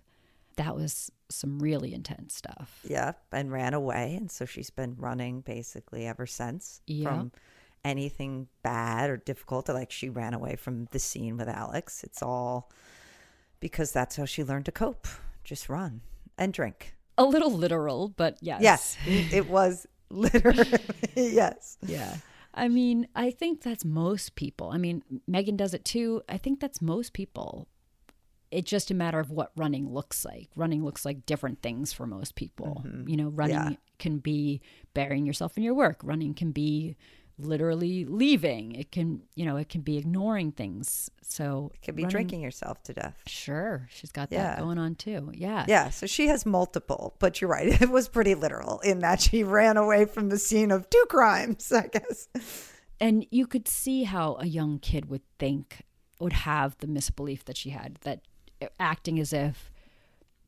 That 0.57 0.75
was 0.75 1.13
some 1.31 1.59
really 1.61 1.93
intense 1.95 2.35
stuff. 2.35 2.81
Yeah, 2.89 3.13
and 3.33 3.53
ran 3.53 3.75
away. 3.75 4.15
And 4.17 4.31
so 4.31 4.45
she's 4.45 4.71
been 4.71 4.97
running 4.99 5.43
basically 5.43 6.07
ever 6.07 6.27
since 6.27 6.81
Yeah. 6.87 7.05
from 7.09 7.33
anything 7.85 8.49
bad 8.63 9.09
or 9.11 9.19
difficult. 9.19 9.69
Like 9.69 9.91
she 9.91 10.09
ran 10.09 10.35
away 10.35 10.57
from 10.57 10.87
the 10.91 10.99
scene 10.99 11.37
with 11.37 11.49
Alex. 11.49 12.03
It's 12.03 12.23
all 12.23 12.71
because 13.61 13.93
that's 13.93 14.17
how 14.17 14.25
she 14.25 14.43
learned 14.43 14.65
to 14.67 14.73
cope. 14.73 15.07
Just 15.49 15.71
run 15.71 16.03
and 16.37 16.53
drink. 16.53 16.95
A 17.17 17.25
little 17.25 17.51
literal, 17.51 18.09
but 18.11 18.37
yes. 18.43 18.61
Yes, 18.61 18.99
it 19.33 19.49
was 19.49 19.87
literally 20.11 20.67
yes. 21.17 21.79
Yeah. 21.87 22.17
I 22.53 22.69
mean, 22.69 23.09
I 23.15 23.31
think 23.31 23.63
that's 23.63 23.83
most 23.83 24.35
people. 24.35 24.69
I 24.71 24.77
mean, 24.77 25.03
Megan 25.27 25.57
does 25.57 25.73
it 25.73 25.87
too. 25.87 26.21
I 26.29 26.37
think 26.37 26.61
that's 26.61 26.83
most 26.83 27.15
people. 27.15 27.67
It's 28.51 28.71
just 28.71 28.91
a 28.91 28.95
matter 28.95 29.19
of 29.21 29.31
what 29.31 29.53
running 29.57 29.89
looks 29.91 30.23
like. 30.23 30.51
Running 30.55 30.85
looks 30.85 31.07
like 31.07 31.25
different 31.25 31.63
things 31.63 31.95
for 31.95 32.07
most 32.07 32.35
people. 32.35 32.83
Mm-hmm. 32.87 33.09
You 33.09 33.17
know, 33.17 33.29
running 33.31 33.55
Yeah. 33.57 33.71
can 33.99 34.19
be 34.19 34.61
burying 34.93 35.25
yourself 35.25 35.57
in 35.57 35.63
your 35.63 35.75
work. 35.75 36.01
Running 36.03 36.35
can 36.35 36.53
be 36.53 36.95
literally 37.39 38.05
leaving. 38.05 38.73
It 38.75 38.91
can, 38.93 39.23
you 39.35 39.45
know, 39.45 39.57
it 39.57 39.69
can 39.69 39.81
be 39.83 39.97
ignoring 39.97 40.53
things. 40.53 41.11
So 41.23 41.71
it 41.75 41.83
Could 41.83 41.95
be 41.97 42.03
running- 42.03 42.11
drinking 42.13 42.41
yourself 42.41 42.83
to 42.85 42.93
death. 42.95 43.23
Sure, 43.27 43.87
she's 43.93 44.11
got 44.11 44.31
that 44.31 44.59
going 44.59 44.79
on 44.79 44.95
too. 44.97 45.31
Yeah. 45.35 45.65
Yeah, 45.69 45.91
so 45.91 46.07
she 46.07 46.29
has 46.29 46.45
multiple, 46.47 47.15
but 47.19 47.41
you're 47.41 47.51
right. 47.51 47.69
It 47.83 47.91
was 47.91 48.09
pretty 48.09 48.35
literal 48.35 48.81
in 48.81 49.01
that 49.01 49.21
she 49.21 49.45
ran 49.45 49.77
away 49.77 50.05
from 50.07 50.29
the 50.31 50.39
scene 50.39 50.71
of 50.71 50.89
two 50.91 51.05
crimes, 51.09 51.71
I 51.73 51.87
guess. 51.87 52.29
And 53.01 53.25
you 53.31 53.47
could 53.47 53.69
see 53.69 54.05
how 54.05 54.37
a 54.41 54.47
young 54.47 54.79
kid 54.81 55.09
would 55.09 55.23
think, 55.39 55.83
would 56.19 56.33
have 56.33 56.77
the 56.79 56.89
misbelief 56.89 57.45
that 57.45 57.57
she 57.57 57.71
had, 57.71 57.97
that 58.03 58.23
acting 58.81 59.21
as 59.21 59.33
if 59.33 59.71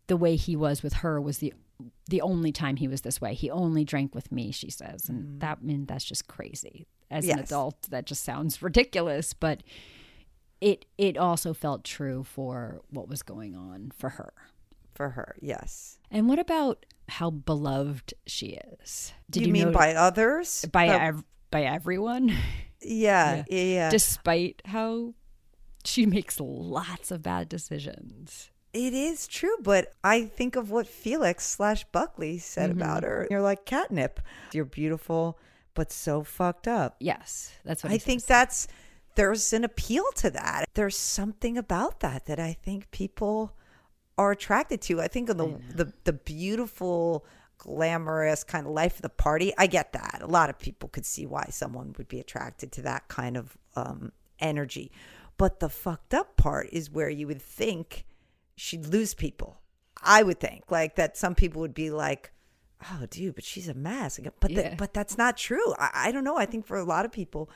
the 0.09 0.17
way 0.17 0.35
he 0.35 0.57
was 0.57 0.83
with 0.83 0.95
her 0.95 1.21
was 1.21 1.39
the 1.39 1.53
the 2.09 2.21
only 2.23 2.53
time 2.53 2.77
he 2.77 2.89
was 2.89 3.03
this 3.03 3.21
way. 3.21 3.35
He 3.35 3.51
only 3.51 3.85
drank 3.85 4.15
with 4.15 4.31
me, 4.33 4.53
she 4.53 4.71
says. 4.71 5.09
And 5.09 5.25
mm-hmm. 5.25 5.39
that 5.41 5.59
I 5.63 5.65
mean 5.65 5.87
that's 5.87 6.05
just 6.05 6.29
crazy. 6.29 6.87
As 7.11 7.29
an 7.29 7.41
adult, 7.41 7.91
that 7.91 8.07
just 8.07 8.23
sounds 8.23 8.63
ridiculous, 8.63 9.35
but 9.35 9.63
it 10.61 10.87
it 10.99 11.17
also 11.17 11.53
felt 11.55 11.85
true 11.85 12.23
for 12.23 12.83
what 12.91 13.09
was 13.09 13.23
going 13.23 13.57
on 13.57 13.93
for 13.97 14.11
her. 14.11 14.33
For 14.95 15.11
her, 15.11 15.37
yes. 15.41 15.99
And 16.11 16.29
what 16.29 16.39
about 16.39 16.85
how 17.09 17.31
beloved 17.31 18.15
she 18.27 18.59
is? 18.81 19.13
Do 19.31 19.41
you, 19.41 19.53
mean 19.53 19.65
noti- 19.65 19.77
by 19.77 19.95
others? 19.95 20.65
by 20.71 20.89
But- 20.89 21.01
ev- 21.01 21.25
by 21.51 21.63
everyone? 21.65 22.29
yeah, 22.83 23.45
yeah, 23.49 23.63
yeah. 23.63 23.91
despite 23.91 24.63
how 24.67 25.15
she 25.85 26.07
makes 26.07 26.39
lots 26.39 27.11
of 27.11 27.23
bad 27.23 27.49
decisions. 27.49 28.51
It 28.73 28.93
is 28.95 29.27
true, 29.27 29.57
but 29.63 29.93
I 30.05 30.25
think 30.27 30.55
of 30.57 30.71
what 30.71 30.87
Felix 30.87 31.45
slash 31.47 31.85
Buckley 31.93 32.39
said 32.39 32.71
Mm-hmm. 32.71 32.81
about 32.83 33.03
her. 33.03 33.27
You're 33.31 33.43
like 33.43 33.65
catnip. 33.65 34.21
You're 34.53 34.65
beautiful, 34.65 35.39
but 35.75 35.91
so 35.91 36.23
fucked 36.23 36.69
up. 36.69 36.97
Yes, 37.01 37.53
that's 37.65 37.83
what 37.83 37.93
I 37.93 37.99
think 37.99 38.21
says. 38.21 38.27
that's 38.29 38.69
there's 39.17 39.53
an 39.53 39.65
appeal 39.65 40.05
to 40.17 40.31
that. 40.31 40.67
There's 40.75 40.97
something 40.97 41.59
about 41.59 42.01
that 42.01 42.27
that 42.27 42.39
I 42.39 42.53
think 42.63 42.91
people 42.93 43.57
are 44.17 44.31
attracted 44.31 44.81
to. 44.83 45.01
I 45.01 45.09
think 45.09 45.29
of 45.31 45.37
the 45.39 45.59
the, 45.75 45.93
the 46.05 46.13
beautiful, 46.13 47.25
glamorous 47.59 48.45
kind 48.45 48.67
of 48.67 48.73
life 48.73 48.97
of 48.97 49.03
the 49.03 49.09
party. 49.09 49.53
I 49.59 49.67
get 49.67 49.93
that. 49.95 50.21
A 50.23 50.27
lot 50.27 50.49
of 50.49 50.59
people 50.59 50.89
could 50.89 51.05
see 51.07 51.27
why 51.27 51.47
someone 51.51 51.95
would 51.99 52.09
be 52.09 52.21
attracted 52.21 52.71
to 52.73 52.83
that 52.83 53.09
kind 53.09 53.37
of 53.37 53.57
um, 53.75 54.13
energy. 54.39 54.93
But 55.37 55.61
the 55.61 55.69
fucked 55.69 56.15
up 56.15 56.37
part 56.37 56.69
is 56.73 56.91
where 56.91 57.09
you 57.11 57.27
would 57.27 57.43
think 57.43 58.05
she'd 58.61 58.87
lose 58.87 59.15
people. 59.15 59.61
I 60.03 60.23
would 60.23 60.39
think 60.39 60.71
like 60.71 60.97
that. 60.97 61.17
Some 61.17 61.35
people 61.35 61.61
would 61.61 61.75
be 61.75 61.91
like, 61.91 62.33
"Oh, 62.91 63.07
dude, 63.11 63.35
but 63.35 63.45
she's 63.45 63.69
a 63.69 63.75
mess." 63.75 64.21
But 64.39 64.51
Yeah. 64.51 64.71
the, 64.71 64.77
but 64.77 64.95
that's 64.95 65.17
not 65.19 65.37
true. 65.37 65.75
I, 65.79 65.91
I 66.09 66.13
don't 66.13 66.25
know. 66.25 66.37
I 66.37 66.47
think 66.47 66.67
for 66.67 66.77
a 66.77 66.85
lot 66.85 67.05
of 67.05 67.13
people, 67.13 67.51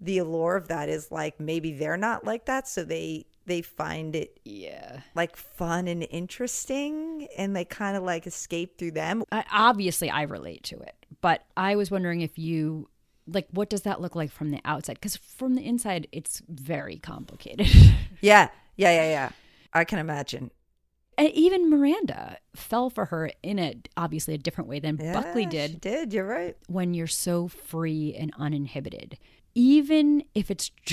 the 0.00 0.18
allure 0.18 0.56
of 0.56 0.68
that 0.68 0.88
is 0.88 1.10
like 1.10 1.40
maybe 1.40 1.72
they're 1.72 1.96
not 1.96 2.24
like 2.24 2.46
that, 2.46 2.68
so 2.68 2.84
they 2.84 3.26
they 3.46 3.62
find 3.62 4.16
it 4.16 4.40
yeah. 4.44 5.00
like 5.14 5.36
fun 5.36 5.86
and 5.88 6.06
interesting, 6.10 7.28
and 7.36 7.54
they 7.54 7.64
kind 7.64 7.96
of 7.96 8.02
like 8.02 8.26
escape 8.26 8.76
through 8.78 8.90
them. 8.92 9.22
I, 9.32 9.44
obviously, 9.52 10.10
I 10.10 10.22
relate 10.22 10.64
to 10.64 10.76
it, 10.80 10.94
but 11.20 11.44
I 11.56 11.76
was 11.76 11.90
wondering 11.90 12.20
if 12.22 12.38
you 12.38 12.88
like 13.26 13.48
what 13.50 13.68
does 13.68 13.82
that 13.82 14.00
look 14.00 14.14
like 14.14 14.30
from 14.30 14.50
the 14.50 14.60
outside? 14.64 14.94
Because 14.94 15.16
from 15.16 15.54
the 15.54 15.64
inside, 15.64 16.08
it's 16.12 16.42
very 16.48 16.98
complicated. 16.98 17.68
Yeah, 18.22 18.48
yeah, 18.76 18.92
yeah, 18.92 19.10
yeah. 19.10 19.30
I 19.72 19.84
can 19.84 19.98
imagine. 19.98 20.50
and 21.18 21.30
even 21.30 21.70
Miranda 21.70 22.38
fell 22.54 22.90
for 22.90 23.06
her 23.06 23.30
in 23.42 23.58
a 23.58 23.74
obviously 23.96 24.34
a 24.34 24.38
different 24.38 24.68
way 24.68 24.78
than 24.80 24.98
Yeah, 25.00 25.12
Buckley 25.14 25.44
she 25.44 25.48
did. 25.50 25.80
did. 25.80 26.12
You're 26.12 26.26
right. 26.26 26.56
when 26.68 26.92
you're 26.94 27.06
so 27.06 27.48
free 27.48 28.14
and 28.14 28.32
uninhibited. 28.38 29.18
Even 29.54 30.22
if 30.34 30.50
it's, 30.50 30.70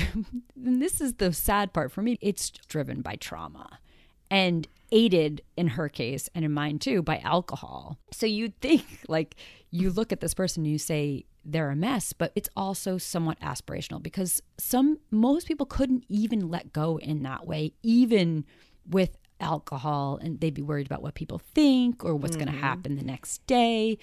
and 0.64 0.82
this 0.82 1.02
is 1.02 1.16
the 1.16 1.34
sad 1.34 1.74
part 1.74 1.92
for 1.92 2.02
me, 2.02 2.18
it's 2.22 2.50
driven 2.50 3.02
by 3.02 3.16
trauma 3.16 3.80
and 4.34 4.68
aided 4.92 5.44
in 5.56 5.68
her 5.68 5.88
case 5.88 6.28
and 6.34 6.44
in 6.44 6.52
mine 6.52 6.80
too 6.80 7.04
by 7.04 7.20
alcohol. 7.20 8.00
So 8.12 8.26
you'd 8.26 8.60
think 8.62 8.84
like 9.08 9.36
you 9.70 9.92
look 9.92 10.12
at 10.12 10.22
this 10.22 10.34
person 10.34 10.64
and 10.64 10.72
you 10.72 10.80
say 10.80 11.26
they're 11.46 11.70
a 11.70 11.76
mess, 11.76 12.14
but 12.14 12.32
it's 12.36 12.50
also 12.58 12.98
somewhat 12.98 13.40
aspirational 13.42 14.02
because 14.02 14.42
some, 14.58 14.98
most 15.12 15.48
people 15.48 15.68
couldn't 15.68 16.04
even 16.10 16.50
let 16.50 16.74
go 16.74 16.98
in 16.98 17.22
that 17.24 17.46
way, 17.46 17.74
even 17.84 18.44
with 18.90 19.18
alcohol 19.40 20.18
and 20.20 20.40
they'd 20.40 20.56
be 20.56 20.64
worried 20.64 20.88
about 20.88 21.04
what 21.04 21.14
people 21.14 21.38
think 21.38 22.04
or 22.04 22.16
what's 22.16 22.36
going 22.36 22.48
to 22.48 22.54
mm-hmm. 22.54 22.64
happen 22.64 22.96
the 22.96 23.04
next 23.04 23.46
day. 23.46 24.00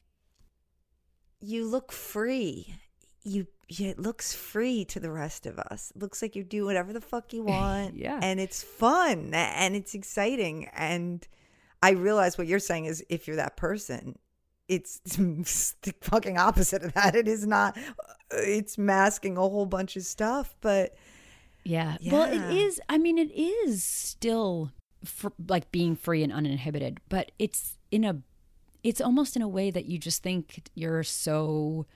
You 1.41 1.67
look 1.67 1.91
free. 1.91 2.77
You 3.25 3.47
it 3.69 3.99
looks 3.99 4.33
free 4.33 4.85
to 4.87 4.99
the 4.99 5.11
rest 5.13 5.47
of 5.47 5.59
us. 5.59 5.93
It 5.95 6.03
looks 6.03 6.23
like 6.23 6.35
you 6.35 6.43
do 6.43 6.65
whatever 6.65 6.93
the 6.93 7.01
fuck 7.01 7.33
you 7.33 7.43
want. 7.45 7.97
Yeah. 7.97 8.19
And 8.21 8.41
it's 8.41 8.63
fun 8.63 9.31
and 9.33 9.77
it's 9.77 9.95
exciting. 9.95 10.69
And 10.73 11.27
I 11.83 11.91
realize 11.91 12.37
what 12.37 12.47
you're 12.47 12.59
saying 12.59 12.87
is 12.87 13.05
if 13.09 13.27
you're 13.27 13.37
that 13.37 13.57
person, 13.57 14.19
it's 14.69 14.99
the 15.05 15.95
fucking 16.01 16.37
opposite 16.39 16.83
of 16.83 16.95
that. 16.95 17.15
It 17.15 17.29
is 17.29 17.47
not, 17.47 17.77
uh, 17.79 18.13
it's 18.33 18.77
masking 18.77 19.37
a 19.37 19.41
whole 19.41 19.67
bunch 19.67 19.97
of 19.97 20.03
stuff. 20.03 20.55
But 20.61 20.97
Yeah. 21.65 21.97
Well, 22.11 22.31
it 22.31 22.57
is. 22.57 22.81
I 22.89 22.99
mean, 22.99 23.19
it 23.19 23.31
is 23.33 23.85
still 23.85 24.73
fr- 25.05 25.29
like 25.49 25.71
being 25.71 25.95
free 25.95 26.25
and 26.25 26.33
uninhibited, 26.33 27.01
but 27.09 27.31
it's 27.39 27.79
in 27.93 28.03
a, 28.05 28.19
it's 28.83 29.01
almost 29.01 29.37
in 29.37 29.43
a 29.43 29.49
way 29.49 29.71
that 29.71 29.87
you 29.87 29.99
just 29.99 30.23
think 30.25 30.69
you're 30.75 31.05
so 31.05 31.87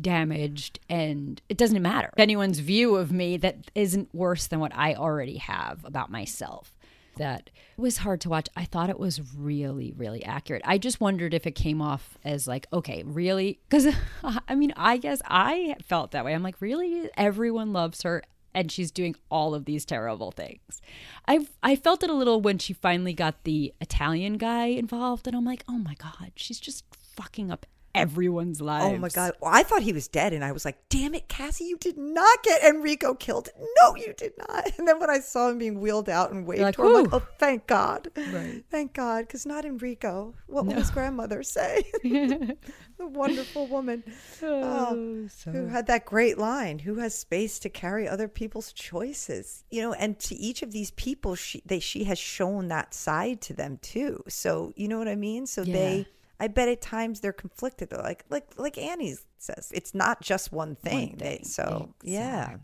damaged 0.00 0.80
and 0.88 1.40
it 1.48 1.56
doesn't 1.56 1.80
matter. 1.80 2.10
Anyone's 2.16 2.58
view 2.58 2.96
of 2.96 3.12
me 3.12 3.36
that 3.38 3.70
isn't 3.74 4.14
worse 4.14 4.46
than 4.46 4.60
what 4.60 4.74
I 4.74 4.94
already 4.94 5.38
have 5.38 5.84
about 5.84 6.10
myself. 6.10 6.76
That 7.16 7.50
was 7.76 7.98
hard 7.98 8.20
to 8.22 8.28
watch. 8.28 8.48
I 8.56 8.64
thought 8.64 8.90
it 8.90 8.98
was 8.98 9.20
really, 9.36 9.92
really 9.96 10.24
accurate. 10.24 10.62
I 10.64 10.78
just 10.78 11.00
wondered 11.00 11.32
if 11.32 11.46
it 11.46 11.52
came 11.52 11.80
off 11.80 12.18
as 12.24 12.48
like, 12.48 12.66
okay, 12.72 13.04
really? 13.06 13.60
Because 13.68 13.94
I 14.48 14.54
mean, 14.56 14.72
I 14.76 14.96
guess 14.96 15.22
I 15.24 15.76
felt 15.84 16.10
that 16.10 16.24
way. 16.24 16.34
I'm 16.34 16.42
like, 16.42 16.60
really? 16.60 17.08
Everyone 17.16 17.72
loves 17.72 18.02
her 18.02 18.22
and 18.54 18.70
she's 18.70 18.90
doing 18.90 19.16
all 19.30 19.54
of 19.54 19.64
these 19.64 19.84
terrible 19.84 20.30
things. 20.30 20.80
I 21.26 21.46
I 21.62 21.76
felt 21.76 22.02
it 22.02 22.10
a 22.10 22.14
little 22.14 22.40
when 22.40 22.58
she 22.58 22.72
finally 22.72 23.12
got 23.12 23.44
the 23.44 23.74
Italian 23.80 24.38
guy 24.38 24.66
involved, 24.66 25.26
and 25.26 25.36
I'm 25.36 25.44
like, 25.44 25.64
oh 25.68 25.78
my 25.78 25.94
god, 25.94 26.32
she's 26.36 26.60
just 26.60 26.84
fucking 27.16 27.50
up 27.50 27.66
everyone's 27.94 28.60
lives. 28.60 28.86
oh 28.86 28.98
my 28.98 29.08
God. 29.08 29.32
Well, 29.40 29.50
I 29.54 29.62
thought 29.62 29.82
he 29.82 29.92
was 29.92 30.08
dead. 30.08 30.32
And 30.32 30.44
I 30.44 30.52
was 30.52 30.64
like, 30.64 30.76
damn 30.88 31.14
it, 31.14 31.28
Cassie, 31.28 31.64
you 31.64 31.76
did 31.78 31.96
not 31.96 32.42
get 32.42 32.62
Enrico 32.62 33.14
killed. 33.14 33.48
No, 33.80 33.94
you 33.96 34.12
did 34.16 34.32
not. 34.38 34.70
And 34.78 34.88
then 34.88 34.98
when 34.98 35.10
I 35.10 35.20
saw 35.20 35.48
him 35.50 35.58
being 35.58 35.80
wheeled 35.80 36.08
out 36.08 36.32
and 36.32 36.46
waved 36.46 36.62
like, 36.62 36.74
to 36.76 36.82
I'm 36.82 36.92
like, 37.04 37.12
oh, 37.14 37.26
thank 37.38 37.66
God. 37.66 38.08
Right. 38.16 38.62
Thank 38.70 38.92
God. 38.94 39.26
Because 39.26 39.46
not 39.46 39.64
Enrico. 39.64 40.34
What 40.46 40.66
will 40.66 40.74
his 40.74 40.90
grandmother 40.90 41.42
say? 41.42 41.84
the 42.02 42.56
wonderful 42.98 43.66
woman. 43.66 44.02
Oh, 44.42 44.88
oh, 44.90 45.28
so- 45.28 45.52
who 45.52 45.66
had 45.66 45.86
that 45.86 46.04
great 46.04 46.38
line 46.38 46.78
who 46.80 46.96
has 46.96 47.16
space 47.16 47.58
to 47.60 47.68
carry 47.68 48.08
other 48.08 48.28
people's 48.28 48.72
choices 48.72 49.64
you 49.70 49.80
know 49.82 49.92
and 49.94 50.18
to 50.18 50.34
each 50.34 50.62
of 50.62 50.72
these 50.72 50.90
people 50.92 51.34
she 51.34 51.62
they 51.66 51.78
she 51.78 52.04
has 52.04 52.18
shown 52.18 52.68
that 52.68 52.94
side 52.94 53.40
to 53.40 53.52
them 53.52 53.78
too 53.82 54.22
so 54.28 54.72
you 54.76 54.88
know 54.88 54.98
what 54.98 55.08
i 55.08 55.14
mean 55.14 55.46
so 55.46 55.62
Yeah. 55.62 55.72
they 55.74 56.06
i 56.40 56.46
bet 56.48 56.68
at 56.68 56.80
times 56.80 57.20
they're 57.20 57.32
conflicted 57.32 57.90
they're 57.90 58.02
like 58.02 58.24
like 58.30 58.46
like 58.56 58.76
annie 58.78 59.14
says 59.38 59.70
it's 59.74 59.94
not 59.94 60.20
just 60.20 60.52
one 60.52 60.74
thing, 60.76 61.10
One 61.10 61.18
They- 61.18 61.36
thing. 61.36 61.44
so 61.44 61.94
yeah 62.02 62.56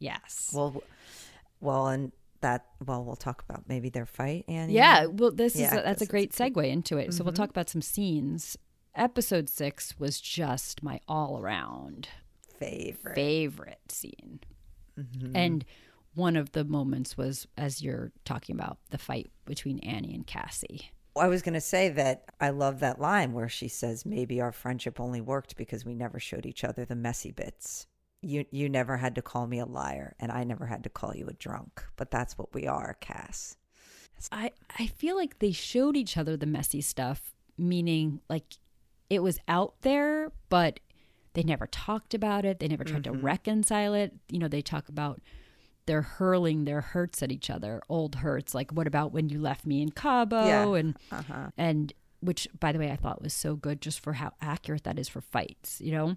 Yes. 0.00 0.52
well 0.54 0.82
well 1.60 1.88
and 1.88 2.12
that 2.40 2.66
well 2.84 3.04
we'll 3.04 3.16
talk 3.16 3.42
about 3.48 3.64
maybe 3.68 3.88
their 3.88 4.06
fight 4.06 4.44
annie 4.46 4.74
Yeah, 4.74 5.06
well, 5.06 5.32
this 5.32 5.56
Yeah, 5.56 5.72
is 5.72 5.72
a, 5.80 5.82
that's 5.82 6.02
a 6.02 6.06
great 6.06 6.32
segue 6.32 6.64
into 6.70 6.96
it. 6.96 7.12
So 7.12 7.24
we'll 7.24 7.32
mm-hmm. 7.32 7.42
talk 7.42 7.50
about 7.50 7.68
some 7.68 7.82
scenes. 7.82 8.56
Episode 8.94 9.48
six 9.48 9.98
was 9.98 10.20
just 10.20 10.82
my 10.82 11.00
all 11.08 11.38
around 11.40 12.08
favorite 12.58 13.14
favorite 13.16 13.80
scene, 13.90 14.40
mm-hmm. 14.98 15.36
and 15.36 15.64
one 16.14 16.36
of 16.36 16.52
the 16.52 16.64
moments 16.64 17.16
was 17.16 17.46
as 17.56 17.82
you're 17.82 18.12
talking 18.24 18.54
about 18.54 18.78
the 18.90 18.98
fight 18.98 19.30
between 19.44 19.78
Annie 19.80 20.14
and 20.14 20.26
Cassie. 20.26 20.90
I 21.18 21.28
was 21.28 21.42
going 21.42 21.54
to 21.54 21.60
say 21.60 21.88
that 21.90 22.24
I 22.40 22.50
love 22.50 22.80
that 22.80 23.00
line 23.00 23.32
where 23.32 23.48
she 23.48 23.68
says, 23.68 24.06
"Maybe 24.06 24.40
our 24.40 24.52
friendship 24.52 25.00
only 25.00 25.20
worked 25.20 25.56
because 25.56 25.84
we 25.84 25.94
never 25.94 26.18
showed 26.18 26.46
each 26.46 26.64
other 26.64 26.84
the 26.84 26.96
messy 26.96 27.30
bits. 27.30 27.86
You 28.22 28.44
you 28.50 28.68
never 28.68 28.96
had 28.96 29.14
to 29.14 29.22
call 29.22 29.46
me 29.46 29.58
a 29.58 29.66
liar, 29.66 30.14
and 30.18 30.32
I 30.32 30.44
never 30.44 30.66
had 30.66 30.82
to 30.84 30.90
call 30.90 31.14
you 31.14 31.26
a 31.26 31.34
drunk. 31.34 31.84
But 31.96 32.10
that's 32.10 32.36
what 32.36 32.54
we 32.54 32.66
are, 32.66 32.96
Cass." 33.00 33.56
I 34.32 34.50
I 34.78 34.86
feel 34.86 35.16
like 35.16 35.38
they 35.38 35.52
showed 35.52 35.96
each 35.96 36.16
other 36.16 36.36
the 36.36 36.46
messy 36.46 36.80
stuff, 36.80 37.34
meaning 37.56 38.20
like 38.28 38.58
it 39.10 39.22
was 39.22 39.38
out 39.48 39.74
there, 39.82 40.32
but 40.48 40.80
they 41.34 41.42
never 41.42 41.66
talked 41.66 42.14
about 42.14 42.44
it. 42.44 42.58
They 42.58 42.68
never 42.68 42.84
tried 42.84 43.04
to 43.04 43.12
mm-hmm. 43.12 43.24
reconcile 43.24 43.94
it. 43.94 44.12
You 44.28 44.38
know, 44.38 44.48
they 44.48 44.62
talk 44.62 44.88
about 44.88 45.20
they're 45.88 46.02
hurling 46.02 46.64
their 46.64 46.80
hurts 46.80 47.20
at 47.24 47.32
each 47.32 47.50
other, 47.50 47.82
old 47.88 48.14
hurts. 48.16 48.54
Like, 48.54 48.70
what 48.70 48.86
about 48.86 49.12
when 49.12 49.28
you 49.28 49.40
left 49.40 49.66
me 49.66 49.82
in 49.82 49.90
Cabo? 49.90 50.46
Yeah. 50.46 50.72
And 50.74 50.96
Uh-huh. 51.10 51.48
and 51.58 51.92
which, 52.20 52.46
by 52.60 52.70
the 52.72 52.78
way, 52.78 52.90
I 52.92 52.96
thought 52.96 53.20
was 53.22 53.32
so 53.34 53.56
good 53.56 53.80
just 53.80 53.98
for 54.00 54.12
how 54.14 54.32
accurate 54.40 54.84
that 54.84 54.98
is 54.98 55.08
for 55.08 55.20
fights. 55.20 55.80
You 55.80 55.92
know, 55.92 56.14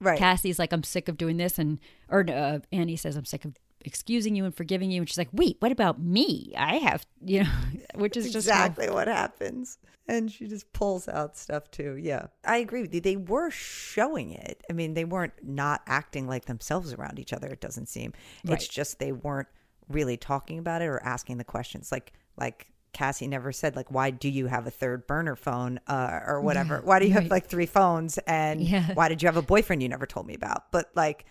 Right. 0.00 0.18
Cassie's 0.18 0.58
like, 0.58 0.72
I'm 0.72 0.82
sick 0.82 1.08
of 1.08 1.16
doing 1.16 1.36
this, 1.36 1.58
and 1.60 1.78
or 2.08 2.24
uh, 2.28 2.58
Annie 2.72 2.96
says, 2.96 3.14
I'm 3.14 3.24
sick 3.24 3.44
of 3.44 3.54
excusing 3.84 4.34
you 4.36 4.44
and 4.44 4.54
forgiving 4.54 4.90
you, 4.90 5.00
and 5.00 5.08
she's 5.08 5.18
like, 5.18 5.28
Wait, 5.32 5.56
what 5.60 5.72
about 5.72 6.00
me? 6.00 6.52
I 6.56 6.76
have, 6.76 7.06
you 7.24 7.44
know, 7.44 7.50
which 7.94 8.16
is 8.16 8.32
just 8.32 8.46
exactly 8.48 8.88
what 8.90 9.08
happens. 9.08 9.78
And 10.08 10.30
she 10.32 10.48
just 10.48 10.70
pulls 10.72 11.08
out 11.08 11.36
stuff 11.36 11.70
too. 11.70 11.96
Yeah. 11.96 12.26
I 12.44 12.56
agree 12.58 12.82
with 12.82 12.92
you. 12.92 13.00
They 13.00 13.16
were 13.16 13.50
showing 13.50 14.32
it. 14.32 14.62
I 14.68 14.72
mean, 14.72 14.94
they 14.94 15.04
weren't 15.04 15.32
not 15.42 15.80
acting 15.86 16.26
like 16.26 16.46
themselves 16.46 16.92
around 16.92 17.18
each 17.20 17.32
other, 17.32 17.46
it 17.48 17.60
doesn't 17.60 17.88
seem. 17.88 18.12
Right. 18.44 18.54
It's 18.54 18.66
just 18.66 18.98
they 18.98 19.12
weren't 19.12 19.48
really 19.88 20.16
talking 20.16 20.58
about 20.58 20.82
it 20.82 20.86
or 20.86 21.00
asking 21.04 21.38
the 21.38 21.44
questions. 21.44 21.92
Like 21.92 22.12
like 22.36 22.66
Cassie 22.92 23.28
never 23.28 23.52
said 23.52 23.76
like 23.76 23.90
why 23.90 24.10
do 24.10 24.28
you 24.28 24.48
have 24.48 24.66
a 24.66 24.70
third 24.70 25.06
burner 25.06 25.36
phone 25.36 25.78
uh, 25.86 26.20
or 26.26 26.40
whatever? 26.40 26.80
why 26.84 26.98
do 26.98 27.06
you 27.06 27.12
have 27.12 27.28
like 27.28 27.46
three 27.46 27.66
phones 27.66 28.18
and 28.26 28.60
Yeah. 28.60 28.92
why 28.94 29.08
did 29.08 29.22
you 29.22 29.28
have 29.28 29.36
a 29.36 29.42
boyfriend 29.42 29.82
you 29.82 29.88
never 29.88 30.04
told 30.06 30.26
me 30.26 30.34
about? 30.34 30.70
But 30.72 30.90
like 30.94 31.24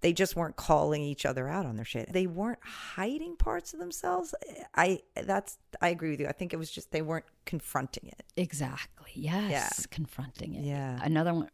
they 0.00 0.12
just 0.12 0.36
weren't 0.36 0.56
calling 0.56 1.02
each 1.02 1.24
other 1.24 1.48
out 1.48 1.64
on 1.66 1.76
their 1.76 1.84
shit. 1.84 2.12
They 2.12 2.26
weren't 2.26 2.58
hiding 2.62 3.36
parts 3.36 3.72
of 3.72 3.80
themselves. 3.80 4.34
I 4.74 5.00
that's 5.24 5.58
I 5.80 5.88
agree 5.88 6.10
with 6.10 6.20
you. 6.20 6.26
I 6.28 6.32
think 6.32 6.52
it 6.52 6.56
was 6.56 6.70
just 6.70 6.90
they 6.92 7.02
weren't 7.02 7.24
confronting 7.46 8.08
it. 8.08 8.22
Exactly. 8.36 9.10
Yes. 9.14 9.86
Confronting 9.86 10.54
it. 10.54 10.64
Yeah. 10.64 10.98
Another 11.02 11.32
one 11.34 11.48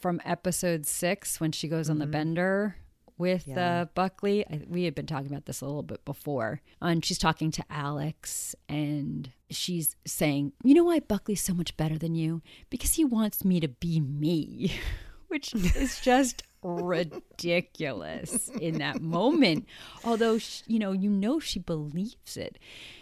from 0.00 0.20
episode 0.24 0.86
six 0.86 1.40
when 1.40 1.52
she 1.52 1.68
goes 1.68 1.88
on 1.90 1.98
the 1.98 2.06
bender 2.06 2.76
with 3.18 3.42
Mm-hmm. 3.42 3.50
Yeah. 3.58 3.80
uh, 3.82 3.84
Buckley. 3.94 4.46
I, 4.46 4.62
we 4.66 4.84
had 4.84 4.94
been 4.94 5.04
talking 5.06 5.26
about 5.30 5.44
this 5.44 5.60
a 5.60 5.66
little 5.66 5.82
bit 5.82 6.04
before. 6.06 6.62
And 6.80 7.04
she's 7.04 7.18
talking 7.18 7.50
to 7.50 7.64
Alex 7.68 8.54
and 8.66 9.30
she's 9.50 9.94
saying, 10.06 10.52
You 10.64 10.72
know 10.72 10.84
why 10.84 11.00
Buckley's 11.00 11.42
so 11.42 11.52
much 11.52 11.76
better 11.76 11.98
than 11.98 12.14
you? 12.14 12.40
Because 12.70 12.94
he 12.94 13.04
wants 13.04 13.44
me 13.44 13.60
to 13.60 13.68
be 13.68 14.00
me, 14.00 14.72
which 15.28 15.54
is 15.54 16.00
just 16.00 16.42
ridiculous 16.62 18.48
in 18.60 18.78
that 18.78 19.00
moment. 19.00 19.66
Although, 20.04 20.38
sh 20.38 20.62
you 20.66 20.78
know, 20.78 20.92
you 20.92 21.10
know 21.10 21.40
she 21.40 21.58
believes 21.58 22.36
it. 22.36 22.58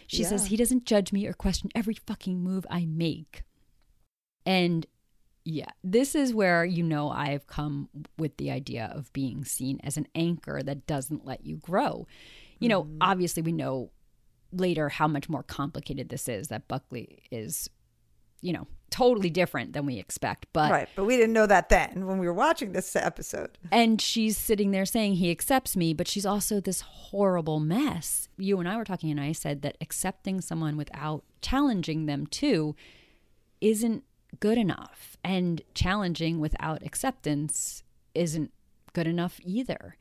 She 0.06 0.24
says, 0.24 0.46
He 0.46 0.56
doesn't 0.56 0.86
judge 0.86 1.12
me 1.12 1.26
or 1.26 1.32
question 1.32 1.70
every 1.74 1.94
fucking 1.94 2.40
move 2.42 2.66
I 2.70 2.86
make. 2.86 3.42
And 4.46 4.86
yeah, 5.44 5.70
this 5.82 6.14
is 6.14 6.34
where 6.34 6.64
you 6.64 6.82
know 6.82 7.10
I 7.10 7.28
have 7.28 7.46
come 7.46 7.88
with 8.18 8.36
the 8.36 8.50
idea 8.50 8.92
of 8.94 9.12
being 9.12 9.44
seen 9.44 9.80
as 9.82 9.96
an 9.96 10.06
anchor 10.14 10.62
that 10.62 10.86
doesn't 10.86 11.24
let 11.24 11.46
you 11.46 11.56
grow. 11.56 12.06
You 12.58 12.68
know, 12.68 12.84
mm-hmm. 12.84 12.98
obviously, 13.00 13.42
we 13.42 13.52
know 13.52 13.90
later 14.52 14.88
how 14.88 15.08
much 15.08 15.28
more 15.28 15.42
complicated 15.42 16.08
this 16.08 16.28
is, 16.28 16.48
that 16.48 16.68
Buckley 16.68 17.22
is, 17.30 17.68
you 18.40 18.52
know, 18.52 18.66
totally 18.90 19.30
different 19.30 19.72
than 19.72 19.86
we 19.86 19.98
expect. 19.98 20.46
But 20.52 20.70
right, 20.70 20.88
but 20.96 21.04
we 21.04 21.16
didn't 21.16 21.32
know 21.32 21.46
that 21.46 21.68
then 21.68 22.06
when 22.06 22.18
we 22.18 22.26
were 22.26 22.34
watching 22.34 22.72
this 22.72 22.94
episode. 22.96 23.58
and 23.70 24.00
she's 24.00 24.36
sitting 24.36 24.70
there 24.70 24.86
saying 24.86 25.14
he 25.14 25.30
accepts 25.30 25.76
me, 25.76 25.92
but 25.94 26.08
she's 26.08 26.26
also 26.26 26.60
this 26.60 26.80
horrible 26.80 27.60
mess. 27.60 28.28
You 28.36 28.58
and 28.60 28.68
I 28.68 28.76
were 28.76 28.84
talking, 28.84 29.10
and 29.10 29.20
I 29.20 29.32
said 29.32 29.62
that 29.62 29.76
accepting 29.80 30.40
someone 30.40 30.76
without 30.76 31.24
challenging 31.42 32.06
them 32.06 32.26
too 32.26 32.74
isn't 33.60 34.04
good 34.40 34.58
enough. 34.58 35.16
And 35.24 35.62
challenging 35.74 36.38
without 36.40 36.82
acceptance 36.82 37.82
isn't 38.14 38.52
good 38.92 39.06
enough 39.06 39.40
either. 39.44 39.96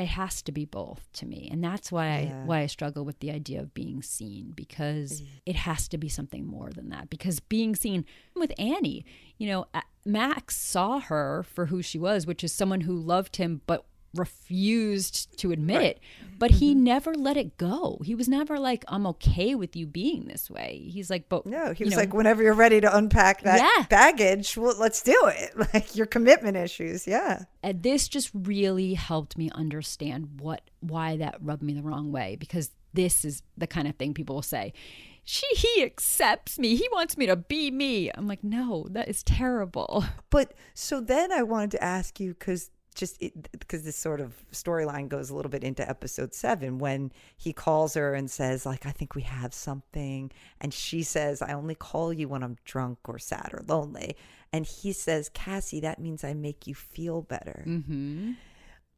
It 0.00 0.08
has 0.08 0.40
to 0.42 0.52
be 0.52 0.64
both 0.64 1.08
to 1.14 1.26
me. 1.26 1.48
And 1.52 1.62
that's 1.62 1.92
why 1.92 2.06
I 2.06 2.32
why 2.46 2.60
I 2.60 2.66
struggle 2.66 3.04
with 3.04 3.20
the 3.20 3.30
idea 3.30 3.60
of 3.60 3.74
being 3.74 4.02
seen 4.02 4.52
because 4.56 5.20
mm. 5.20 5.26
it 5.44 5.56
has 5.56 5.88
to 5.88 5.98
be 5.98 6.08
something 6.08 6.46
more 6.46 6.70
than 6.70 6.88
that. 6.88 7.10
Because 7.10 7.38
being 7.38 7.76
seen 7.76 8.06
with 8.34 8.52
Annie, 8.58 9.04
you 9.36 9.46
know, 9.48 9.66
Max 10.06 10.56
saw 10.56 11.00
her 11.00 11.42
for 11.42 11.66
who 11.66 11.82
she 11.82 11.98
was, 11.98 12.26
which 12.26 12.42
is 12.42 12.52
someone 12.52 12.82
who 12.82 12.96
loved 12.96 13.36
him 13.36 13.60
but 13.66 13.84
refused 14.14 15.38
to 15.38 15.52
admit 15.52 15.82
it. 15.82 16.00
But 16.38 16.50
he 16.52 16.70
Mm-hmm. 16.72 16.84
never 16.84 17.14
let 17.14 17.36
it 17.36 17.56
go. 17.58 18.00
He 18.04 18.14
was 18.14 18.28
never 18.28 18.58
like, 18.58 18.84
I'm 18.88 19.06
okay 19.08 19.54
with 19.54 19.76
you 19.76 19.86
being 19.86 20.24
this 20.26 20.50
way. 20.50 20.88
He's 20.90 21.10
like, 21.10 21.28
but 21.28 21.44
No, 21.46 21.72
he 21.74 21.84
was 21.84 21.92
know, 21.92 21.98
like, 21.98 22.14
whenever 22.14 22.42
you're 22.42 22.54
ready 22.54 22.80
to 22.80 22.96
unpack 22.96 23.42
that 23.42 23.58
Yeah. 23.60 23.84
baggage, 23.88 24.56
well, 24.56 24.74
let's 24.78 25.02
do 25.02 25.18
it. 25.26 25.54
Like 25.74 25.94
your 25.94 26.06
commitment 26.06 26.56
issues. 26.56 27.06
Yeah. 27.06 27.44
and 27.62 27.82
this 27.82 28.08
just 28.08 28.30
really 28.34 28.94
helped 28.94 29.36
me 29.36 29.50
understand 29.54 30.40
what 30.40 30.62
why 30.80 31.16
that 31.18 31.36
rubbed 31.42 31.62
me 31.62 31.74
the 31.74 31.82
wrong 31.82 32.10
way 32.10 32.36
because 32.40 32.70
this 32.94 33.24
is 33.24 33.42
the 33.58 33.66
kind 33.66 33.86
of 33.86 33.94
thing 33.96 34.14
people 34.14 34.34
will 34.36 34.42
say 34.42 34.72
she 35.24 35.46
he 35.54 35.82
accepts 35.84 36.58
me 36.58 36.74
he 36.74 36.88
wants 36.92 37.16
me 37.18 37.26
to 37.26 37.36
be 37.36 37.70
me 37.70 38.10
i'm 38.14 38.26
like 38.26 38.42
no 38.42 38.86
that 38.90 39.08
is 39.08 39.22
terrible 39.22 40.04
But 40.30 40.54
so 40.74 41.00
then 41.00 41.30
I 41.32 41.42
wanted 41.42 41.72
to 41.72 41.84
ask 41.84 42.18
you 42.18 42.30
because 42.34 42.70
just 42.94 43.22
because 43.58 43.82
this 43.82 43.96
sort 43.96 44.20
of 44.20 44.34
storyline 44.52 45.08
goes 45.08 45.30
a 45.30 45.34
little 45.34 45.50
bit 45.50 45.64
into 45.64 45.88
episode 45.88 46.34
seven 46.34 46.78
when 46.78 47.12
he 47.36 47.52
calls 47.52 47.94
her 47.94 48.14
and 48.14 48.30
says 48.30 48.66
like 48.66 48.86
I 48.86 48.90
think 48.90 49.14
we 49.14 49.22
have 49.22 49.54
something 49.54 50.30
and 50.60 50.74
she 50.74 51.02
says 51.02 51.42
I 51.42 51.52
only 51.52 51.74
call 51.74 52.12
you 52.12 52.28
when 52.28 52.42
I'm 52.42 52.56
drunk 52.64 52.98
or 53.04 53.18
sad 53.18 53.50
or 53.52 53.64
lonely 53.66 54.16
and 54.52 54.66
he 54.66 54.92
says 54.92 55.30
Cassie 55.32 55.80
that 55.80 55.98
means 55.98 56.24
I 56.24 56.34
make 56.34 56.66
you 56.66 56.74
feel 56.74 57.22
better. 57.22 57.64
mm-hmm. 57.66 58.32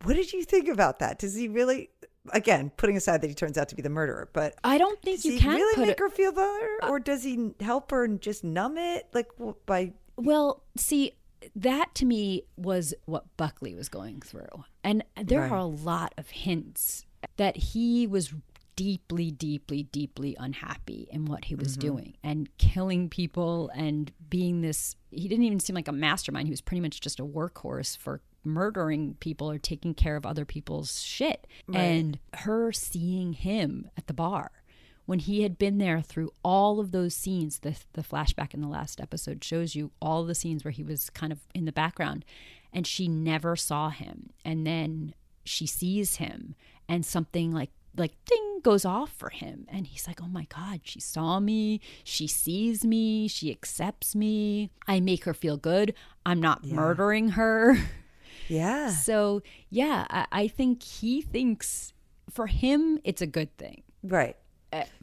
What 0.04 0.16
did 0.16 0.32
you 0.32 0.42
think 0.42 0.66
about 0.66 0.98
that? 0.98 1.18
Does 1.20 1.34
he 1.34 1.46
really 1.48 1.90
again 2.32 2.70
putting 2.76 2.96
aside 2.96 3.20
that 3.20 3.28
he 3.28 3.34
turns 3.34 3.58
out 3.58 3.68
to 3.68 3.74
be 3.74 3.82
the 3.82 3.90
murderer, 3.90 4.28
but 4.32 4.54
i 4.62 4.78
don't 4.78 5.00
think 5.02 5.18
does 5.18 5.24
you 5.24 5.32
he 5.32 5.38
can 5.40 5.56
really 5.56 5.80
make 5.80 5.90
it 5.90 5.98
her 5.98 6.08
feel 6.08 6.32
better 6.32 6.78
or 6.84 7.00
does 7.00 7.24
he 7.24 7.50
help 7.60 7.90
her 7.90 8.04
and 8.04 8.20
just 8.20 8.44
numb 8.44 8.78
it 8.78 9.08
like 9.12 9.28
by 9.66 9.92
Well, 10.16 10.62
see, 10.76 11.14
that 11.56 11.94
to 11.96 12.04
me 12.04 12.44
was 12.56 12.94
what 13.04 13.36
Buckley 13.36 13.74
was 13.74 13.88
going 13.88 14.20
through. 14.20 14.64
And 14.84 15.04
there 15.20 15.40
Right. 15.40 15.52
are 15.52 15.58
a 15.58 15.64
lot 15.64 16.14
of 16.16 16.30
hints 16.30 17.04
that 17.36 17.56
he 17.56 18.06
was 18.06 18.34
deeply, 18.74 19.30
deeply, 19.30 19.82
deeply 19.84 20.36
unhappy 20.40 21.06
in 21.10 21.26
what 21.26 21.44
he 21.44 21.54
was 21.54 21.72
mm-hmm. 21.72 21.88
doing 21.88 22.16
and 22.22 22.48
killing 22.58 23.08
people 23.08 23.70
and 23.74 24.12
being 24.30 24.62
this. 24.62 24.96
He 25.10 25.28
didn't 25.28 25.44
even 25.44 25.60
seem 25.60 25.74
like 25.74 25.88
a 25.88 25.92
mastermind. 25.92 26.48
He 26.48 26.52
was 26.52 26.62
pretty 26.62 26.80
much 26.80 27.00
just 27.00 27.20
a 27.20 27.24
workhorse 27.24 27.96
for 27.96 28.22
murdering 28.44 29.14
people 29.20 29.50
or 29.50 29.58
taking 29.58 29.94
care 29.94 30.16
of 30.16 30.26
other 30.26 30.44
people's 30.44 31.00
shit. 31.00 31.46
And 31.72 32.18
her 32.34 32.72
seeing 32.72 33.34
him 33.34 33.90
at 33.96 34.06
the 34.06 34.14
bar 34.14 34.50
when 35.06 35.18
he 35.18 35.42
had 35.42 35.58
been 35.58 35.78
there 35.78 36.00
through 36.00 36.30
all 36.44 36.80
of 36.80 36.92
those 36.92 37.14
scenes 37.14 37.60
the, 37.60 37.76
the 37.94 38.02
flashback 38.02 38.54
in 38.54 38.60
the 38.60 38.68
last 38.68 39.00
episode 39.00 39.42
shows 39.42 39.74
you 39.74 39.90
all 40.00 40.24
the 40.24 40.34
scenes 40.34 40.64
where 40.64 40.72
he 40.72 40.82
was 40.82 41.10
kind 41.10 41.32
of 41.32 41.40
in 41.54 41.64
the 41.64 41.72
background 41.72 42.24
and 42.72 42.86
she 42.86 43.08
never 43.08 43.54
saw 43.56 43.90
him. 43.90 44.30
And 44.44 44.66
then 44.66 45.14
she 45.44 45.66
sees 45.66 46.16
him 46.16 46.54
and 46.88 47.04
something 47.04 47.52
like 47.52 47.70
like 47.94 48.12
ding 48.24 48.60
goes 48.62 48.84
off 48.84 49.12
for 49.12 49.28
him. 49.28 49.66
And 49.68 49.86
he's 49.86 50.06
like 50.06 50.22
oh 50.22 50.28
my 50.28 50.46
god 50.48 50.80
she 50.84 51.00
saw 51.00 51.40
me. 51.40 51.80
She 52.04 52.26
sees 52.26 52.84
me. 52.84 53.28
She 53.28 53.50
accepts 53.50 54.14
me. 54.14 54.70
I 54.86 55.00
make 55.00 55.24
her 55.24 55.34
feel 55.34 55.56
good. 55.56 55.94
I'm 56.24 56.40
not 56.40 56.64
murdering 56.64 57.30
her. 57.30 57.76
Yeah. 58.48 58.90
So 58.90 59.42
yeah 59.70 60.04
I, 60.10 60.26
I 60.32 60.48
think 60.48 60.82
he 60.82 61.22
thinks 61.22 61.92
for 62.28 62.48
him 62.48 62.98
it's 63.04 63.22
a 63.22 63.26
good 63.26 63.56
thing. 63.56 63.82
Right 64.02 64.36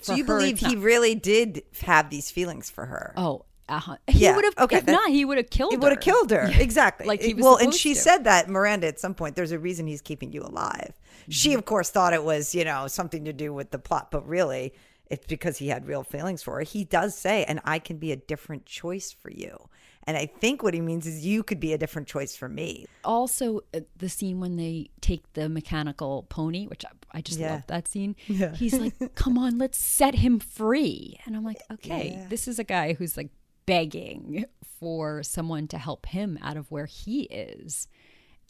So 0.02 0.14
for 0.14 0.18
you 0.18 0.24
her, 0.26 0.38
believe 0.38 0.60
he 0.60 0.76
not. 0.76 0.84
really 0.84 1.16
did 1.16 1.64
have 1.84 2.10
these 2.10 2.32
feelings 2.32 2.70
for 2.70 2.86
her? 2.88 3.14
Oh, 3.18 3.46
uh-huh. 3.68 3.98
he 4.08 4.20
Yeah, 4.20 4.36
would 4.36 4.46
have. 4.46 4.58
okay, 4.58 4.78
if 4.78 4.86
that- 4.86 4.92
not, 4.92 5.10
he 5.10 5.24
would 5.26 5.38
have 5.38 5.50
killed 5.50 5.72
her. 5.74 5.78
He 5.78 5.82
would 5.84 5.92
have 5.92 6.02
killed 6.02 6.32
her. 6.32 6.50
Exactly. 6.60 7.06
Like 7.06 7.22
he 7.22 7.34
was 7.36 7.44
well, 7.44 7.56
and 7.58 7.74
she 7.74 7.94
to. 7.94 8.00
said 8.00 8.24
that 8.24 8.50
Miranda 8.50 8.88
at 8.88 9.00
some 9.00 9.14
point. 9.14 9.36
There's 9.36 9.52
a 9.52 9.60
reason 9.60 9.86
he's 9.88 10.02
keeping 10.02 10.32
you 10.34 10.42
alive. 10.42 10.94
She, 11.30 11.50
Mm-hmm. 11.50 11.60
of 11.60 11.66
course, 11.66 11.90
thought 11.92 12.14
it 12.14 12.24
was 12.24 12.56
you 12.56 12.64
know 12.66 12.88
something 12.88 13.26
to 13.26 13.34
do 13.34 13.54
with 13.54 13.70
the 13.72 13.78
plot, 13.80 14.10
but 14.10 14.28
really, 14.28 14.74
it's 15.08 15.28
because 15.28 15.58
he 15.58 15.68
had 15.68 15.86
real 15.86 16.04
feelings 16.04 16.42
for 16.42 16.56
her. 16.56 16.62
He 16.62 16.84
does 16.84 17.16
say, 17.16 17.44
"And 17.44 17.60
I 17.64 17.78
can 17.78 17.98
be 17.98 18.12
a 18.12 18.16
different 18.16 18.66
choice 18.66 19.12
for 19.12 19.30
you." 19.30 19.69
And 20.10 20.18
I 20.18 20.26
think 20.26 20.64
what 20.64 20.74
he 20.74 20.82
means 20.82 21.06
is 21.06 21.24
you 21.24 21.44
could 21.44 21.60
be 21.60 21.72
a 21.72 21.78
different 21.78 22.08
choice 22.08 22.36
for 22.36 22.50
me. 22.50 22.88
Also, 23.04 23.60
uh, 23.76 23.82
the 23.98 24.10
scene 24.10 24.40
when 24.40 24.56
they 24.56 24.90
take 25.02 25.22
the 25.34 25.48
mechanical 25.50 26.26
pony, 26.30 26.66
which 26.66 26.84
I, 26.84 26.90
I 27.12 27.22
just 27.22 27.38
Yeah. 27.40 27.52
love 27.52 27.64
that 27.68 27.88
scene. 27.88 28.16
Yeah. 28.26 28.56
He's 28.56 28.74
like, 28.74 28.96
"Come 29.16 29.38
on, 29.38 29.60
let's 29.60 29.78
set 29.78 30.16
him 30.16 30.40
free," 30.40 31.20
and 31.28 31.36
I'm 31.36 31.44
like, 31.44 31.62
"Okay, 31.74 32.14
Yeah. 32.16 32.26
this 32.28 32.48
is 32.48 32.58
a 32.58 32.64
guy 32.64 32.94
who's 32.94 33.18
like 33.18 33.30
begging 33.68 34.46
for 34.80 35.22
someone 35.22 35.68
to 35.68 35.78
help 35.78 36.08
him 36.08 36.40
out 36.42 36.58
of 36.58 36.72
where 36.72 36.88
he 36.88 37.22
is." 37.26 37.88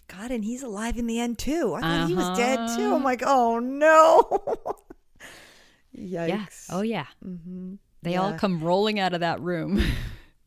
God, 0.08 0.32
and 0.32 0.46
he's 0.46 0.64
alive 0.64 0.98
in 0.98 1.08
the 1.08 1.20
end 1.20 1.40
too. 1.40 1.74
I 1.76 1.82
thought 1.82 2.08
he 2.08 2.16
was 2.16 2.38
dead 2.38 2.56
too. 2.78 2.86
Uh-huh. 2.86 2.96
I'm 2.96 3.04
like, 3.04 3.22
oh 3.26 3.60
no. 3.60 4.22
Yikes. 5.98 6.28
Yeah. 6.30 6.46
Oh 6.70 6.82
yeah. 6.82 7.06
Mm-hmm. 7.26 7.74
They 8.02 8.16
all 8.16 8.34
come 8.34 8.64
rolling 8.64 8.98
out 9.00 9.14
of 9.14 9.20
that 9.20 9.42
room. 9.42 9.84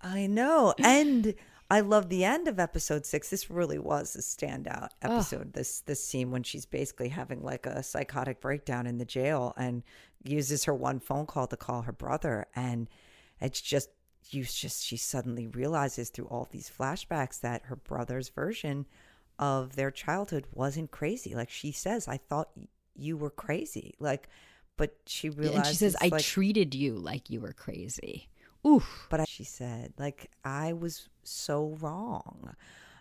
I 0.02 0.26
know. 0.26 0.74
And 0.84 1.34
I 1.70 1.80
love 1.80 2.10
the 2.10 2.24
end 2.24 2.48
of 2.48 2.58
episode 2.58 3.06
six. 3.06 3.30
This 3.30 3.50
really 3.50 3.78
was 3.78 4.14
a 4.14 4.18
standout 4.18 4.88
episode. 5.00 5.54
This 5.54 5.80
this 5.80 6.04
scene 6.04 6.30
when 6.30 6.42
she's 6.42 6.66
basically 6.66 7.08
having 7.08 7.42
like 7.42 7.64
a 7.64 7.82
psychotic 7.82 8.42
breakdown 8.42 8.86
in 8.86 8.98
the 8.98 9.06
jail 9.06 9.54
and 9.56 9.82
uses 10.22 10.64
her 10.64 10.74
one 10.74 11.00
phone 11.00 11.24
call 11.24 11.46
to 11.46 11.56
call 11.56 11.82
her 11.82 11.92
brother, 11.92 12.46
and 12.54 12.90
it's 13.40 13.62
just 13.62 13.88
you 14.30 14.44
just 14.44 14.84
she 14.84 14.98
suddenly 14.98 15.46
realizes 15.46 16.10
through 16.10 16.26
all 16.26 16.46
these 16.50 16.70
flashbacks 16.70 17.40
that 17.40 17.62
her 17.64 17.76
brother's 17.76 18.28
version 18.28 18.86
of 19.38 19.74
their 19.74 19.90
childhood 19.90 20.44
wasn't 20.52 20.90
crazy. 20.90 21.34
Like 21.34 21.48
she 21.50 21.72
says, 21.72 22.06
I 22.06 22.18
thought 22.18 22.50
you 22.94 23.16
were 23.16 23.30
crazy. 23.30 23.94
Like, 23.98 24.28
but 24.76 24.96
she 25.06 25.30
realizes, 25.30 25.56
and 25.56 25.66
she 25.66 25.74
says, 25.74 25.96
"I 26.02 26.08
like, 26.08 26.22
treated 26.22 26.74
you 26.74 26.96
like 26.96 27.30
you 27.30 27.40
were 27.40 27.52
crazy." 27.54 28.28
Oof. 28.66 29.06
but 29.10 29.20
I, 29.20 29.24
she 29.24 29.44
said, 29.44 29.92
like, 29.98 30.30
I 30.44 30.72
was 30.72 31.08
so 31.24 31.76
wrong. 31.80 32.54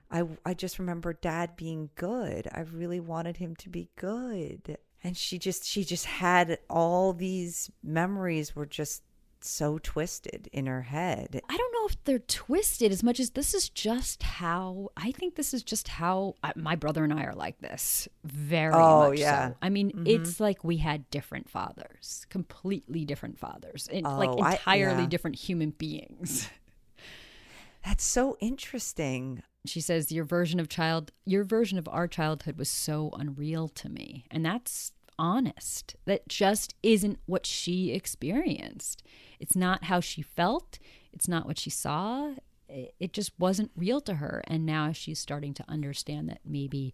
I, 0.09 0.23
I 0.45 0.53
just 0.53 0.79
remember 0.79 1.13
dad 1.13 1.55
being 1.55 1.89
good. 1.95 2.47
I 2.51 2.61
really 2.61 2.99
wanted 2.99 3.37
him 3.37 3.55
to 3.57 3.69
be 3.69 3.89
good. 3.95 4.77
And 5.03 5.15
she 5.15 5.39
just, 5.39 5.65
she 5.65 5.83
just 5.83 6.05
had 6.05 6.59
all 6.69 7.13
these 7.13 7.71
memories 7.83 8.55
were 8.55 8.65
just 8.65 9.03
so 9.43 9.77
twisted 9.79 10.49
in 10.51 10.65
her 10.67 10.83
head. 10.83 11.41
I 11.49 11.57
don't 11.57 11.73
know 11.73 11.85
if 11.87 12.03
they're 12.03 12.19
twisted 12.19 12.91
as 12.91 13.03
much 13.03 13.19
as 13.19 13.31
this 13.31 13.53
is 13.53 13.69
just 13.69 14.23
how 14.23 14.89
I 14.97 15.11
think 15.11 15.35
this 15.35 15.53
is 15.53 15.63
just 15.63 15.87
how 15.87 16.35
I, 16.43 16.53
my 16.55 16.75
brother 16.75 17.03
and 17.03 17.13
I 17.13 17.23
are 17.25 17.33
like 17.35 17.59
this. 17.59 18.07
Very 18.23 18.73
Oh, 18.73 19.09
much 19.09 19.19
yeah. 19.19 19.49
so. 19.49 19.55
I 19.61 19.69
mean, 19.69 19.89
mm-hmm. 19.91 20.07
it's 20.07 20.39
like 20.39 20.63
we 20.63 20.77
had 20.77 21.09
different 21.09 21.49
fathers, 21.49 22.25
completely 22.29 23.05
different 23.05 23.37
fathers, 23.39 23.87
and 23.91 24.03
like 24.03 24.29
Oh, 24.29 24.39
I- 24.39 24.51
entirely 24.53 25.03
yeah. 25.03 25.09
different 25.09 25.37
human 25.37 25.71
beings. 25.71 26.49
That's 27.85 28.03
so 28.03 28.37
interesting. 28.39 29.41
She 29.65 29.81
says 29.81 30.11
your 30.11 30.23
version 30.25 30.59
of 30.59 30.69
child 30.69 31.11
your 31.25 31.43
version 31.43 31.77
of 31.77 31.87
our 31.87 32.07
childhood 32.07 32.57
was 32.57 32.69
so 32.69 33.09
unreal 33.17 33.67
to 33.69 33.89
me. 33.89 34.25
And 34.31 34.45
that's 34.45 34.91
honest. 35.17 35.95
That 36.05 36.27
just 36.27 36.75
isn't 36.83 37.19
what 37.25 37.45
she 37.45 37.91
experienced. 37.91 39.03
It's 39.39 39.55
not 39.55 39.85
how 39.85 39.99
she 39.99 40.21
felt. 40.21 40.79
It's 41.13 41.27
not 41.27 41.45
what 41.45 41.59
she 41.59 41.69
saw. 41.69 42.35
It 42.67 43.13
just 43.13 43.31
wasn't 43.37 43.71
real 43.75 44.01
to 44.01 44.15
her. 44.15 44.43
And 44.47 44.65
now 44.65 44.91
she's 44.91 45.19
starting 45.19 45.53
to 45.55 45.65
understand 45.67 46.29
that 46.29 46.39
maybe 46.45 46.93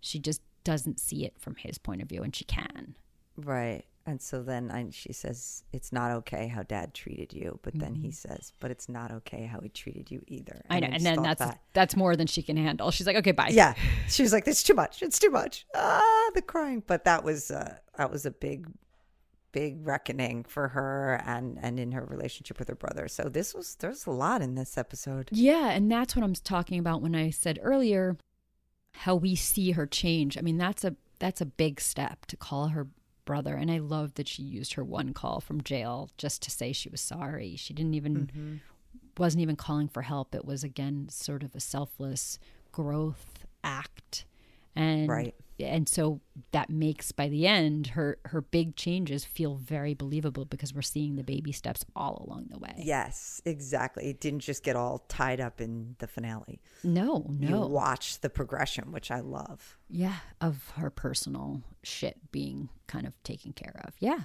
she 0.00 0.18
just 0.18 0.42
doesn't 0.64 1.00
see 1.00 1.24
it 1.24 1.34
from 1.38 1.56
his 1.56 1.78
point 1.78 2.02
of 2.02 2.08
view 2.08 2.22
and 2.22 2.34
she 2.34 2.44
can. 2.44 2.96
Right. 3.36 3.84
And 4.08 4.22
so 4.22 4.42
then 4.42 4.70
I, 4.70 4.86
she 4.90 5.12
says, 5.12 5.64
It's 5.72 5.92
not 5.92 6.12
okay 6.12 6.46
how 6.46 6.62
dad 6.62 6.94
treated 6.94 7.32
you. 7.32 7.58
But 7.62 7.78
then 7.78 7.94
he 7.96 8.12
says, 8.12 8.52
But 8.60 8.70
it's 8.70 8.88
not 8.88 9.10
okay 9.10 9.46
how 9.46 9.60
he 9.60 9.68
treated 9.68 10.10
you 10.10 10.22
either. 10.28 10.62
Mm-hmm. 10.64 10.72
I 10.72 10.80
know. 10.80 10.86
just 10.88 10.96
And 10.98 11.16
then 11.18 11.22
that's 11.24 11.40
that- 11.40 11.60
that's 11.72 11.96
more 11.96 12.14
than 12.16 12.26
she 12.28 12.42
can 12.42 12.56
handle. 12.56 12.90
She's 12.92 13.06
like, 13.06 13.16
okay, 13.16 13.32
bye. 13.32 13.48
yeah 13.50 13.74
she 14.08 14.22
was 14.22 14.32
like 14.32 14.46
it's 14.46 14.62
too 14.62 14.74
much 14.74 15.02
it's 15.02 15.18
too 15.18 15.30
much 15.30 15.66
ah 15.74 16.30
the 16.34 16.40
crying 16.42 16.82
but 16.86 17.04
that 17.04 17.22
was 17.24 17.50
uh 17.50 17.74
that 17.98 18.10
was 18.10 18.24
a 18.24 18.30
big 18.30 18.66
big 19.52 19.86
reckoning 19.86 20.44
for 20.44 20.68
her 20.68 21.20
and 21.26 21.58
and 21.62 21.80
in 21.80 21.92
her 21.92 22.04
relationship 22.04 22.58
with 22.58 22.68
her 22.68 22.74
brother 22.74 23.08
so 23.08 23.24
this 23.24 23.54
was 23.54 23.74
there's 23.76 24.06
a 24.06 24.10
lot 24.10 24.40
in 24.42 24.54
this 24.54 24.76
episode 24.78 25.28
Yeah, 25.32 25.70
and 25.70 25.90
that's 25.90 26.14
what 26.14 26.22
I'm 26.24 26.34
talking 26.34 26.78
about 26.78 27.02
when 27.02 27.14
I 27.14 27.30
said 27.30 27.58
earlier 27.62 28.16
how 28.92 29.14
we 29.14 29.34
see 29.34 29.72
her 29.72 29.86
change. 29.86 30.38
I 30.38 30.40
mean, 30.40 30.56
that's 30.56 30.84
a 30.84 30.94
that's 31.18 31.40
a 31.40 31.46
big 31.46 31.80
step 31.80 32.26
to 32.26 32.36
call 32.36 32.68
her 32.68 32.86
brother 33.26 33.54
and 33.54 33.70
I 33.70 33.78
love 33.78 34.14
that 34.14 34.26
she 34.26 34.42
used 34.42 34.72
her 34.74 34.84
one 34.84 35.12
call 35.12 35.40
from 35.40 35.62
jail 35.62 36.08
just 36.16 36.40
to 36.42 36.50
say 36.50 36.72
she 36.72 36.88
was 36.88 37.02
sorry. 37.02 37.56
She 37.56 37.74
didn't 37.74 37.92
even 37.92 38.14
mm-hmm. 38.14 38.54
wasn't 39.18 39.42
even 39.42 39.56
calling 39.56 39.88
for 39.88 40.02
help. 40.02 40.34
It 40.34 40.46
was 40.46 40.64
again 40.64 41.08
sort 41.10 41.42
of 41.42 41.54
a 41.54 41.60
selfless 41.60 42.38
growth 42.72 43.44
act. 43.62 44.24
And 44.74 45.08
Right. 45.08 45.34
And 45.58 45.88
so 45.88 46.20
that 46.52 46.68
makes 46.68 47.12
by 47.12 47.28
the 47.28 47.46
end 47.46 47.88
her 47.88 48.18
her 48.26 48.40
big 48.40 48.76
changes 48.76 49.24
feel 49.24 49.54
very 49.56 49.94
believable 49.94 50.44
because 50.44 50.74
we're 50.74 50.82
seeing 50.82 51.16
the 51.16 51.22
baby 51.24 51.52
steps 51.52 51.84
all 51.94 52.24
along 52.26 52.46
the 52.50 52.58
way. 52.58 52.74
yes 52.78 53.40
exactly 53.44 54.08
it 54.10 54.20
didn't 54.20 54.40
just 54.40 54.62
get 54.62 54.76
all 54.76 54.98
tied 55.08 55.40
up 55.40 55.60
in 55.60 55.96
the 55.98 56.06
finale 56.06 56.60
No, 56.84 57.26
no. 57.28 57.48
you 57.48 57.66
watch 57.68 58.20
the 58.20 58.28
progression 58.30 58.92
which 58.92 59.10
i 59.10 59.20
love 59.20 59.78
Yeah, 59.88 60.16
of 60.40 60.72
her 60.76 60.90
personal 60.90 61.62
shit 61.82 62.16
being 62.32 62.68
kind 62.86 63.06
of 63.06 63.14
taken 63.22 63.52
care 63.52 63.80
of. 63.84 63.94
Yeah. 64.00 64.20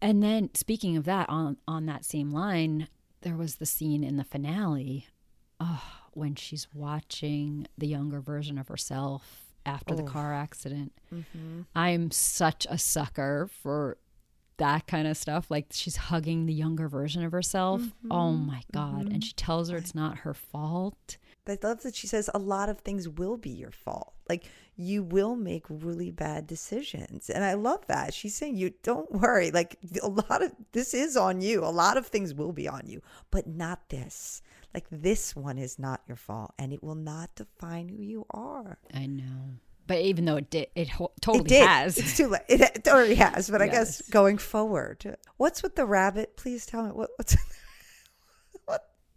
And 0.00 0.22
then 0.22 0.50
speaking 0.54 0.96
of 0.96 1.04
that 1.06 1.28
on 1.28 1.56
on 1.66 1.86
that 1.86 2.04
same 2.04 2.30
line, 2.30 2.88
there 3.22 3.36
was 3.36 3.56
the 3.56 3.66
scene 3.66 4.04
in 4.04 4.16
the 4.16 4.24
finale 4.24 5.06
oh, 5.58 5.82
when 6.12 6.36
she's 6.36 6.68
watching 6.72 7.66
the 7.76 7.88
younger 7.88 8.20
version 8.20 8.58
of 8.58 8.68
herself 8.68 9.47
after 9.68 9.94
the 9.94 10.02
oh. 10.02 10.06
car 10.06 10.34
accident. 10.34 10.92
Mm-hmm. 11.14 11.62
I'm 11.74 12.10
such 12.10 12.66
a 12.68 12.78
sucker 12.78 13.48
for 13.62 13.98
that 14.58 14.86
kind 14.86 15.06
of 15.06 15.16
stuff. 15.16 15.50
Like 15.50 15.66
she's 15.70 15.96
hugging 15.96 16.46
the 16.46 16.52
younger 16.52 16.88
version 16.88 17.24
of 17.24 17.32
herself. 17.32 17.82
Oh 18.10 18.14
mm-hmm. 18.14 18.46
my 18.46 18.62
God. 18.72 19.02
And 19.02 19.10
mm-hmm. 19.10 19.20
she 19.20 19.32
tells 19.34 19.70
her 19.70 19.76
it's 19.76 19.94
not 19.94 20.18
her 20.18 20.34
fault. 20.34 21.16
I 21.50 21.58
love 21.62 21.82
that 21.82 21.94
she 21.94 22.06
says 22.06 22.30
a 22.34 22.38
lot 22.38 22.68
of 22.68 22.80
things 22.80 23.08
will 23.08 23.36
be 23.36 23.50
your 23.50 23.70
fault. 23.70 24.14
Like 24.28 24.44
you 24.76 25.02
will 25.02 25.36
make 25.36 25.64
really 25.68 26.10
bad 26.10 26.46
decisions. 26.46 27.30
And 27.30 27.44
I 27.44 27.54
love 27.54 27.86
that. 27.86 28.14
She's 28.14 28.34
saying 28.34 28.56
you 28.56 28.72
don't 28.82 29.10
worry. 29.12 29.50
Like 29.50 29.76
a 30.02 30.08
lot 30.08 30.42
of 30.42 30.52
this 30.72 30.94
is 30.94 31.16
on 31.16 31.40
you. 31.40 31.64
A 31.64 31.66
lot 31.66 31.96
of 31.96 32.06
things 32.06 32.34
will 32.34 32.52
be 32.52 32.68
on 32.68 32.82
you, 32.86 33.02
but 33.30 33.46
not 33.46 33.88
this. 33.88 34.42
Like 34.74 34.86
this 34.90 35.34
one 35.34 35.58
is 35.58 35.78
not 35.78 36.02
your 36.06 36.16
fault 36.16 36.52
and 36.58 36.72
it 36.72 36.82
will 36.82 36.94
not 36.94 37.34
define 37.34 37.88
who 37.88 38.02
you 38.02 38.26
are. 38.30 38.78
I 38.94 39.06
know. 39.06 39.56
But 39.86 40.00
even 40.00 40.26
though 40.26 40.36
it 40.36 40.50
did, 40.50 40.68
it 40.74 40.90
ho- 40.90 41.12
totally 41.22 41.46
it 41.46 41.48
did. 41.48 41.66
has. 41.66 41.96
It's 41.96 42.16
too 42.16 42.28
late. 42.28 42.42
It, 42.48 42.60
it 42.60 42.88
already 42.88 43.14
has, 43.14 43.48
but 43.48 43.62
I 43.62 43.68
guess 43.68 44.02
going 44.10 44.36
forward. 44.36 45.16
What's 45.38 45.62
with 45.62 45.76
the 45.76 45.86
rabbit? 45.86 46.36
Please 46.36 46.66
tell 46.66 46.82
me 46.82 46.90
what 46.90 47.08
what's 47.16 47.34
what 47.34 47.42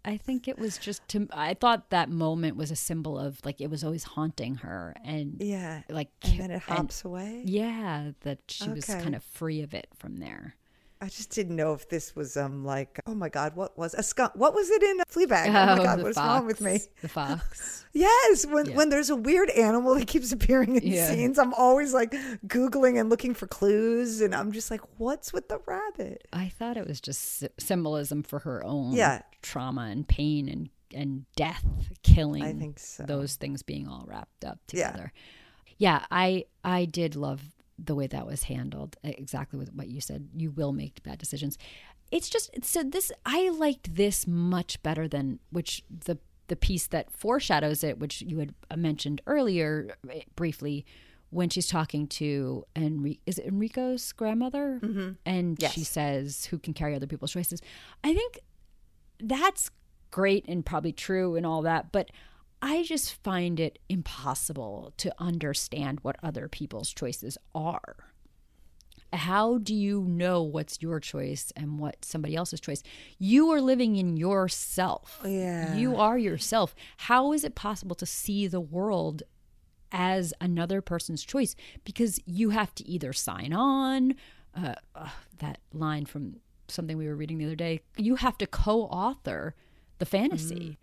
I 0.03 0.17
think 0.17 0.47
it 0.47 0.57
was 0.57 0.77
just 0.79 1.07
to. 1.09 1.27
I 1.31 1.53
thought 1.53 1.91
that 1.91 2.09
moment 2.09 2.57
was 2.57 2.71
a 2.71 2.75
symbol 2.75 3.19
of 3.19 3.39
like 3.45 3.61
it 3.61 3.69
was 3.69 3.83
always 3.83 4.03
haunting 4.03 4.55
her, 4.55 4.95
and 5.03 5.37
Yeah. 5.39 5.83
like 5.89 6.09
And 6.23 6.39
then 6.39 6.51
it 6.51 6.53
and- 6.53 6.61
hops 6.63 7.05
away. 7.05 7.43
yeah, 7.45 8.11
that 8.21 8.39
she 8.47 8.69
was 8.69 8.85
kind 8.85 9.13
of 9.15 9.23
free 9.23 9.61
of 9.61 9.73
it 9.75 9.87
from 9.95 10.17
there. 10.17 10.55
I 11.03 11.07
just 11.07 11.31
didn't 11.31 11.55
know 11.55 11.73
if 11.73 11.89
this 11.89 12.15
was 12.15 12.37
um 12.37 12.63
like 12.63 12.99
oh 13.07 13.15
my 13.15 13.27
god 13.29 13.55
what 13.55 13.77
was 13.77 13.93
a 13.95 14.03
skunk 14.03 14.33
what 14.35 14.53
was 14.53 14.69
it 14.69 14.83
in 14.83 14.97
Fleabag 15.09 15.47
oh 15.47 15.51
my 15.77 15.83
god 15.83 16.03
what's 16.03 16.17
wrong 16.17 16.45
with 16.45 16.61
me 16.61 16.79
The 17.01 17.07
fox. 17.07 17.85
yes 17.93 18.45
when 18.45 18.67
Yeah. 18.67 18.75
when 18.75 18.89
there's 18.89 19.09
a 19.09 19.15
weird 19.15 19.49
animal 19.49 19.95
that 19.95 20.07
keeps 20.07 20.31
appearing 20.31 20.75
in 20.75 20.83
Yeah. 20.83 21.07
scenes 21.09 21.39
I'm 21.39 21.53
always 21.55 21.93
like 21.93 22.11
googling 22.45 22.99
and 22.99 23.09
looking 23.09 23.33
for 23.33 23.47
clues 23.47 24.21
and 24.21 24.35
I'm 24.35 24.51
just 24.51 24.69
like 24.69 24.81
what's 24.97 25.33
with 25.33 25.49
the 25.49 25.59
rabbit 25.65 26.27
I 26.31 26.49
thought 26.49 26.77
it 26.77 26.87
was 26.87 27.01
just 27.01 27.45
symbolism 27.59 28.21
for 28.23 28.39
her 28.39 28.63
own 28.63 28.93
Yeah. 28.93 29.21
trauma 29.41 29.83
and 29.91 30.07
pain 30.07 30.47
and 30.47 30.69
and 30.93 31.25
death, 31.37 31.63
killing. 32.03 32.43
I 32.43 32.51
think 32.51 32.77
so. 32.77 33.03
Those 33.03 33.35
things 33.35 33.63
being 33.63 33.87
all 33.87 34.03
wrapped 34.05 34.43
up 34.43 34.59
together 34.67 34.81
Yeah. 34.83 34.91
together. 34.91 35.13
Yeah, 35.77 36.05
I 36.11 36.45
I 36.65 36.83
did 36.83 37.15
love 37.15 37.41
the 37.83 37.95
way 37.95 38.07
that 38.07 38.25
was 38.25 38.43
handled. 38.43 38.95
Exactly 39.03 39.57
with 39.59 39.73
what 39.73 39.87
you 39.87 40.01
said. 40.01 40.29
You 40.35 40.51
will 40.51 40.71
make 40.73 41.01
bad 41.03 41.17
decisions. 41.17 41.57
It's 42.11 42.29
just 42.29 42.49
so 42.63 42.83
this. 42.83 43.11
I 43.25 43.49
liked 43.49 43.95
this 43.95 44.27
much 44.27 44.81
better 44.83 45.07
than 45.07 45.39
which 45.49 45.83
the 45.89 46.17
the 46.47 46.55
piece 46.57 46.87
that 46.87 47.09
foreshadows 47.11 47.83
it, 47.83 47.97
which 47.99 48.21
you 48.21 48.39
had 48.39 48.53
uh, 48.69 48.75
mentioned 48.75 49.21
earlier 49.27 49.95
eh, 50.09 50.21
briefly. 50.35 50.85
When 51.29 51.47
she's 51.49 51.67
talking 51.67 52.07
to 52.07 52.65
Enrique, 52.75 53.21
is 53.25 53.37
it 53.37 53.45
Enrico's 53.45 54.11
grandmother? 54.11 54.81
Mm-hmm. 54.83 55.11
And 55.25 55.55
Yes. 55.61 55.71
she 55.71 55.85
says, 55.85 56.45
"Who 56.47 56.59
can 56.59 56.73
carry 56.73 56.93
other 56.93 57.07
people's 57.07 57.31
choices?" 57.31 57.61
I 58.03 58.13
think 58.13 58.39
that's 59.17 59.71
great 60.09 60.43
and 60.49 60.65
probably 60.65 60.91
true 60.91 61.37
and 61.37 61.45
all 61.45 61.61
that, 61.61 61.93
but 61.93 62.09
I 62.61 62.83
just 62.83 63.13
find 63.23 63.59
it 63.59 63.79
impossible 63.89 64.93
to 64.97 65.13
understand 65.17 65.99
what 66.01 66.17
other 66.21 66.47
people's 66.47 66.93
choices 66.93 67.37
are. 67.55 67.95
How 69.13 69.57
do 69.57 69.75
you 69.75 70.03
know 70.03 70.41
what's 70.41 70.81
your 70.81 70.99
choice 70.99 71.51
and 71.55 71.79
what 71.79 72.05
somebody 72.05 72.35
else's 72.35 72.61
choice? 72.61 72.81
You 73.17 73.49
are 73.51 73.59
living 73.59 73.97
in 73.97 74.15
yourself. 74.15 75.19
Yeah. 75.25 75.75
You 75.75 75.97
are 75.97 76.17
yourself. 76.17 76.73
How 76.97 77.33
is 77.33 77.43
it 77.43 77.55
possible 77.55 77.95
to 77.95 78.05
see 78.05 78.47
the 78.47 78.61
world 78.61 79.23
as 79.91 80.33
another 80.39 80.81
person's 80.81 81.23
choice? 81.25 81.55
Because 81.83 82.19
you 82.25 82.51
have 82.51 82.73
to 82.75 82.87
either 82.87 83.11
sign 83.11 83.51
on, 83.51 84.15
uh, 84.55 84.75
uh, 84.95 85.09
that 85.39 85.59
line 85.73 86.05
from 86.05 86.37
something 86.69 86.97
we 86.97 87.07
were 87.07 87.15
reading 87.15 87.37
the 87.37 87.45
other 87.45 87.55
day, 87.55 87.81
you 87.97 88.15
have 88.15 88.37
to 88.37 88.47
co 88.47 88.83
author 88.83 89.55
the 89.99 90.05
fantasy. 90.05 90.77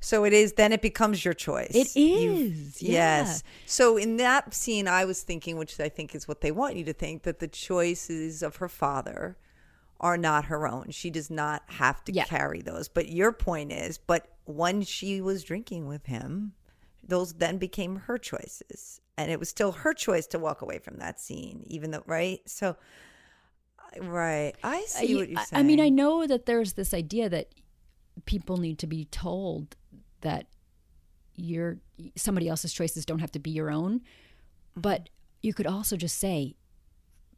So 0.00 0.24
it 0.24 0.32
is 0.32 0.54
then 0.54 0.72
it 0.72 0.82
becomes 0.82 1.24
your 1.24 1.34
choice 1.34 1.70
It 1.74 1.88
is. 1.96 2.82
You- 2.82 2.92
yeah. 2.92 3.22
yes 3.22 3.42
so 3.66 3.96
in 3.96 4.16
that 4.18 4.52
scene 4.54 4.86
I 4.88 5.04
was 5.04 5.22
thinking 5.22 5.56
which 5.56 5.78
I 5.80 5.88
think 5.88 6.14
is 6.14 6.28
what 6.28 6.40
they 6.40 6.50
want 6.52 6.76
you 6.76 6.84
to 6.84 6.92
think 6.92 7.22
that 7.22 7.38
the 7.38 7.48
choices 7.48 8.42
of 8.42 8.56
her 8.56 8.68
father 8.68 9.36
are 10.00 10.18
not 10.18 10.46
her 10.46 10.66
own. 10.68 10.90
She 10.90 11.08
does 11.08 11.30
not 11.30 11.62
have 11.66 12.04
to 12.04 12.12
Yeah. 12.12 12.24
carry 12.24 12.60
those. 12.60 12.88
But 12.88 13.08
your 13.08 13.32
point 13.32 13.72
is, 13.72 13.96
but 13.96 14.28
when 14.44 14.82
she 14.82 15.22
was 15.22 15.44
drinking 15.44 15.86
with 15.86 16.04
him, 16.06 16.52
those 17.02 17.34
then 17.34 17.56
became 17.56 17.96
her 17.96 18.18
choices. 18.18 19.00
And 19.16 19.30
it 19.30 19.38
was 19.38 19.48
still 19.48 19.72
her 19.72 19.94
choice 19.94 20.26
to 20.26 20.38
walk 20.38 20.60
away 20.60 20.78
from 20.78 20.98
that 20.98 21.20
scene, 21.20 21.64
even 21.68 21.92
though, 21.92 22.02
right? 22.06 22.40
So, 22.44 22.76
right. 24.00 24.52
I 24.62 24.82
see 24.88 25.14
uh, 25.14 25.18
what 25.18 25.28
you're 25.30 25.40
saying. 25.44 25.60
I 25.60 25.62
mean, 25.62 25.80
I 25.80 25.88
know 25.88 26.26
that 26.26 26.44
there's 26.44 26.74
this 26.74 26.92
idea 26.92 27.28
that 27.30 27.48
people 28.26 28.56
need 28.56 28.78
to 28.78 28.86
be 28.86 29.06
told 29.06 29.76
that 30.20 30.46
your 31.36 31.78
somebody 32.16 32.48
else's 32.48 32.72
choices 32.72 33.04
don't 33.04 33.18
have 33.18 33.32
to 33.32 33.38
be 33.38 33.50
your 33.50 33.70
own, 33.70 34.00
mm-hmm. 34.00 34.80
but 34.80 35.08
you 35.42 35.52
could 35.52 35.66
also 35.66 35.96
just 35.96 36.18
say 36.18 36.54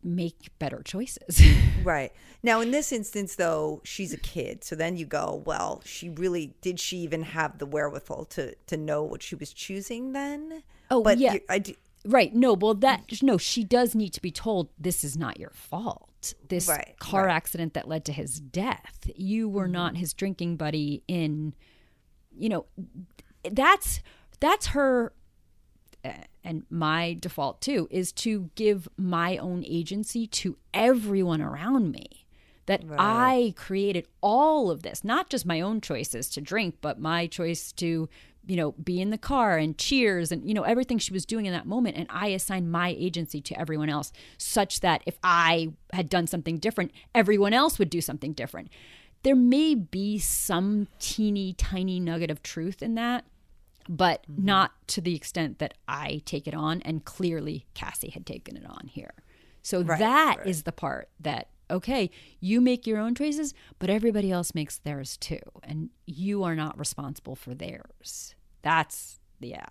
make 0.03 0.51
better 0.59 0.83
choices. 0.83 1.43
Right. 1.85 2.13
Now, 2.43 2.61
in 2.63 2.73
this 2.73 2.91
instance, 2.91 3.37
though, 3.37 3.81
she's 3.85 4.13
a 4.13 4.17
kid. 4.17 4.65
So 4.65 4.75
then 4.75 4.97
you 4.97 5.07
go, 5.07 5.41
well, 5.47 5.83
she 5.85 6.09
really 6.09 6.57
did 6.61 6.81
she 6.81 6.97
even 6.99 7.23
have 7.23 7.59
the 7.59 7.67
wherewithal 7.67 8.25
to 8.25 8.57
to 8.67 8.77
know 8.77 9.05
what 9.05 9.23
she 9.23 9.37
was 9.37 9.53
choosing 9.53 10.13
then? 10.13 10.65
Oh, 10.91 11.05
but 11.05 11.19
yeah. 11.19 11.37
I 11.49 11.61
do, 11.61 11.75
right. 12.07 12.35
No, 12.35 12.53
well 12.55 12.75
that 12.75 13.05
no, 13.23 13.37
she 13.39 13.65
does 13.65 13.95
need 13.95 14.11
to 14.15 14.23
be 14.23 14.31
told 14.31 14.69
this 14.79 15.05
is 15.05 15.17
not 15.17 15.39
your 15.39 15.51
fault. 15.51 16.35
This 16.49 16.69
Right, 16.69 16.95
car 16.99 17.23
right. 17.23 17.29
Mm-hmm. 17.29 17.37
accident 17.37 17.75
that 17.75 17.87
led 17.89 18.05
to 18.07 18.13
his 18.13 18.41
death. 18.41 19.09
You 19.15 19.49
were 19.49 19.69
not 19.69 19.97
his 19.97 20.13
drinking 20.15 20.57
buddy 20.57 21.03
in 21.07 21.55
you 22.37 22.49
know 22.49 22.67
that's 23.51 24.01
that's 24.41 24.67
her 24.69 25.13
and 26.45 26.65
my 26.71 27.17
default 27.19 27.61
too 27.61 27.89
is 27.91 28.13
to 28.13 28.51
give 28.55 28.87
my 28.97 29.37
own 29.39 29.65
agency 29.67 30.27
to 30.27 30.57
everyone 30.73 31.41
around 31.41 31.91
me 31.91 32.27
that 32.67 32.83
i 32.99 33.53
created 33.57 34.07
all 34.21 34.71
of 34.71 34.83
this 34.83 35.03
not 35.03 35.29
just 35.31 35.47
my 35.47 35.61
own 35.61 35.81
choices 35.81 36.29
to 36.29 36.41
drink 36.41 36.77
but 36.81 37.01
my 37.01 37.27
choice 37.27 37.73
to 37.73 38.09
you 38.47 38.57
know 38.57 38.73
be 38.73 39.01
in 39.01 39.11
the 39.11 39.19
car 39.19 39.59
and 39.59 39.77
cheers 39.77 40.31
and 40.31 40.47
you 40.47 40.55
know 40.55 40.63
everything 40.63 40.99
she 40.99 41.13
was 41.13 41.27
doing 41.27 41.47
in 41.47 41.53
that 41.53 41.67
moment 41.67 41.97
and 41.97 42.07
i 42.11 42.29
assigned 42.29 42.71
my 42.71 42.95
agency 42.99 43.41
to 43.41 43.59
everyone 43.59 43.89
else 43.89 44.13
such 44.39 44.81
that 44.81 45.03
if 45.07 45.19
i 45.23 45.69
had 45.93 46.09
done 46.09 46.27
something 46.27 46.59
different 46.59 46.93
everyone 47.15 47.53
else 47.53 47.79
would 47.79 47.91
do 47.91 48.01
something 48.01 48.33
different 48.33 48.69
there 49.23 49.37
may 49.37 49.75
be 49.75 50.19
some 50.19 50.87
teeny 50.99 51.53
tiny 51.53 51.99
nugget 51.99 52.31
of 52.31 52.43
truth 52.43 52.83
in 52.83 52.95
that 52.95 53.25
but 53.89 54.23
mm-hmm. 54.31 54.45
not 54.45 54.73
to 54.89 55.01
the 55.01 55.15
extent 55.15 55.59
that 55.59 55.75
I 55.87 56.23
take 56.25 56.47
it 56.47 56.55
on. 56.55 56.83
And 56.83 57.05
clearly, 57.05 57.67
Cassie 57.75 58.11
had 58.11 58.27
taken 58.27 58.57
it 58.57 58.67
on 58.67 58.89
here. 58.89 59.13
So 59.63 59.83
that 59.83 60.39
is 60.45 60.63
the 60.63 60.73
part 60.73 61.09
that, 61.21 61.49
okay, 61.71 62.11
you 62.41 62.61
make 62.61 62.87
your 62.87 62.99
own 62.99 63.15
choices, 63.15 63.55
but 63.79 63.91
everybody 63.91 64.31
else 64.31 64.55
makes 64.55 64.79
theirs 64.79 65.17
too. 65.17 65.41
And 65.63 65.91
you 66.07 66.43
are 66.45 66.55
not 66.55 66.79
responsible 66.79 67.35
for 67.37 67.55
theirs. 67.55 68.35
That's, 68.63 69.19
yeah. 69.41 69.67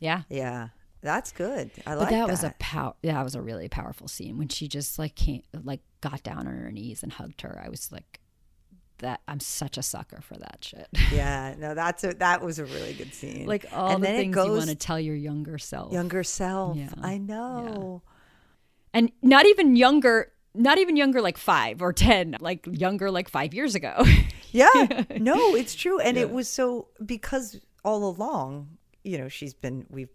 Yeah. 0.00 0.22
yeah, 0.28 0.68
that's 1.00 1.32
good. 1.32 1.70
I 1.86 1.90
But 1.94 1.98
like 1.98 2.10
that, 2.10 2.16
that. 2.26 2.28
was 2.28 2.44
a 2.44 2.54
pow- 2.58 2.96
that 3.02 3.22
was 3.24 3.34
a 3.34 3.40
really 3.42 3.68
powerful 3.68 4.06
scene 4.08 4.36
when 4.38 4.48
she 4.48 4.68
just 4.68 4.98
like 4.98 5.14
came 5.14 5.42
like 5.62 5.80
got 6.00 6.22
down 6.22 6.46
on 6.46 6.54
her 6.56 6.70
knees 6.70 7.02
and 7.02 7.12
hugged 7.12 7.40
her. 7.42 7.60
I 7.64 7.68
was 7.68 7.90
like 7.90 8.20
that 8.98 9.20
I'm 9.26 9.40
such 9.40 9.76
a 9.78 9.82
sucker 9.82 10.20
for 10.20 10.34
that 10.36 10.58
shit. 10.60 10.88
yeah. 11.12 11.54
No, 11.58 11.74
that's 11.74 12.04
a 12.04 12.14
that 12.14 12.42
was 12.42 12.58
a 12.58 12.64
really 12.64 12.92
good 12.94 13.14
scene. 13.14 13.46
like 13.46 13.66
all 13.72 13.92
and 13.94 14.02
the 14.02 14.08
things 14.08 14.36
you 14.36 14.50
want 14.52 14.68
to 14.68 14.74
tell 14.74 15.00
your 15.00 15.16
younger 15.16 15.58
self. 15.58 15.92
younger 15.92 16.22
self. 16.22 16.76
Yeah. 16.76 16.90
I 17.00 17.16
know. 17.18 18.02
and 18.92 19.10
not 19.22 19.46
even 19.46 19.76
younger 19.76 20.32
not 20.54 20.78
even 20.78 20.96
younger 20.96 21.20
like 21.20 21.36
five 21.38 21.82
or 21.82 21.92
ten 21.92 22.36
like 22.40 22.66
younger 22.70 23.10
like 23.10 23.28
five 23.28 23.52
years 23.54 23.74
ago 23.74 24.04
Yeah. 24.52 24.68
no, 25.18 25.56
it's 25.56 25.74
true. 25.74 25.98
And 25.98 26.16
it 26.16 26.30
was 26.30 26.48
so 26.48 26.86
because 27.04 27.58
all 27.84 28.04
along, 28.08 28.68
you 29.02 29.18
know, 29.18 29.28
she's 29.28 29.52
been 29.52 29.84
we've 29.90 30.08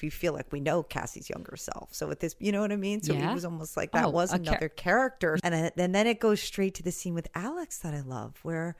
we 0.00 0.08
feel 0.10 0.32
like 0.32 0.52
we 0.52 0.60
know 0.60 0.84
Cassie's 0.84 1.28
younger 1.28 1.56
self. 1.56 1.92
So 1.92 2.06
with 2.06 2.20
this, 2.20 2.36
you 2.38 2.52
know 2.52 2.60
what 2.60 2.70
I 2.70 2.76
mean? 2.76 3.02
So 3.02 3.12
Yeah. 3.14 3.32
it 3.32 3.34
was 3.34 3.44
almost 3.44 3.76
like 3.76 3.90
that 3.90 4.04
Oh, 4.04 4.10
was 4.10 4.32
a 4.32 4.38
char- 4.38 4.52
another 4.54 4.68
character. 4.68 5.36
And, 5.42 5.52
then- 5.52 5.72
and 5.76 5.92
then 5.92 6.06
it 6.06 6.20
goes 6.20 6.40
straight 6.40 6.74
to 6.76 6.84
the 6.84 6.92
scene 6.92 7.14
with 7.14 7.26
Alex 7.34 7.78
that 7.78 7.92
I 7.92 8.00
love, 8.02 8.34
where 8.44 8.76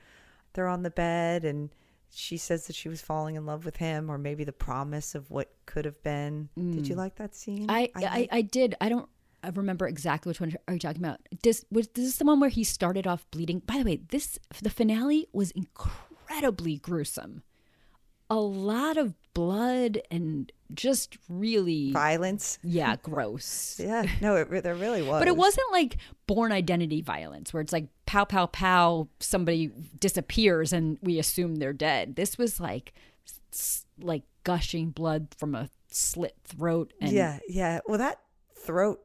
they're 0.53 0.69
on 0.69 0.83
the 0.83 0.89
bed 0.89 1.43
and 1.43 1.71
she 2.09 2.37
says 2.37 2.67
that 2.67 2.75
she 2.77 2.87
was 2.87 3.01
falling 3.01 3.35
in 3.35 3.45
love 3.45 3.65
with 3.65 3.75
him, 3.77 4.09
or 4.09 4.17
maybe 4.17 4.45
the 4.45 4.53
promise 4.53 5.13
of 5.13 5.29
what 5.29 5.51
could 5.65 5.83
have 5.83 6.01
been. 6.03 6.47
Did 6.57 6.87
you 6.87 6.95
like 6.95 7.15
that 7.15 7.35
scene? 7.35 7.67
Mm. 7.67 7.71
I, 7.71 7.89
I 7.97 8.27
I 8.31 8.41
did 8.41 8.75
i 8.79 8.87
don't 8.87 9.09
I 9.43 9.49
remember 9.49 9.87
exactly 9.87 10.29
which 10.29 10.41
one 10.41 10.53
are 10.67 10.73
you 10.73 10.79
talking 10.79 11.03
about 11.03 11.19
this 11.43 11.65
was 11.71 11.87
this 11.89 12.05
is 12.05 12.17
the 12.17 12.25
one 12.25 12.39
where 12.39 12.49
he 12.49 12.63
started 12.63 13.07
off 13.07 13.25
bleeding 13.31 13.59
by 13.59 13.77
the 13.77 13.83
way 13.83 13.99
this 14.09 14.39
the 14.61 14.69
finale 14.69 15.27
was 15.33 15.51
incredibly 15.51 16.77
gruesome 16.77 17.43
a 18.29 18.39
lot 18.39 18.95
of 18.97 19.13
blood 19.33 20.01
and 20.09 20.51
just 20.73 21.17
really 21.27 21.91
Violence. 21.91 22.59
yeah 22.63 22.95
gross 23.03 23.79
Yeah, 23.83 24.05
no, 24.21 24.35
it, 24.37 24.63
there 24.63 24.75
really 24.75 25.01
was. 25.01 25.19
But 25.19 25.27
it 25.27 25.35
wasn't 25.35 25.67
like 25.71 25.97
Bourne 26.27 26.51
Identity 26.51 27.01
violence 27.01 27.53
where 27.53 27.61
it's 27.61 27.73
like 27.73 27.87
pow 28.05 28.25
pow 28.25 28.45
pow 28.45 29.07
somebody 29.19 29.71
disappears 29.99 30.71
and 30.71 30.97
we 31.01 31.19
assume 31.19 31.55
they're 31.55 31.73
dead. 31.73 32.15
This 32.15 32.37
was 32.37 32.59
like 32.59 32.93
like 33.99 34.23
gushing 34.43 34.91
blood 34.91 35.27
from 35.37 35.55
a 35.55 35.69
slit 35.89 36.35
throat 36.45 36.93
and 37.01 37.11
yeah, 37.11 37.39
yeah. 37.49 37.79
Well, 37.85 37.97
that 37.97 38.19
throat 38.55 39.01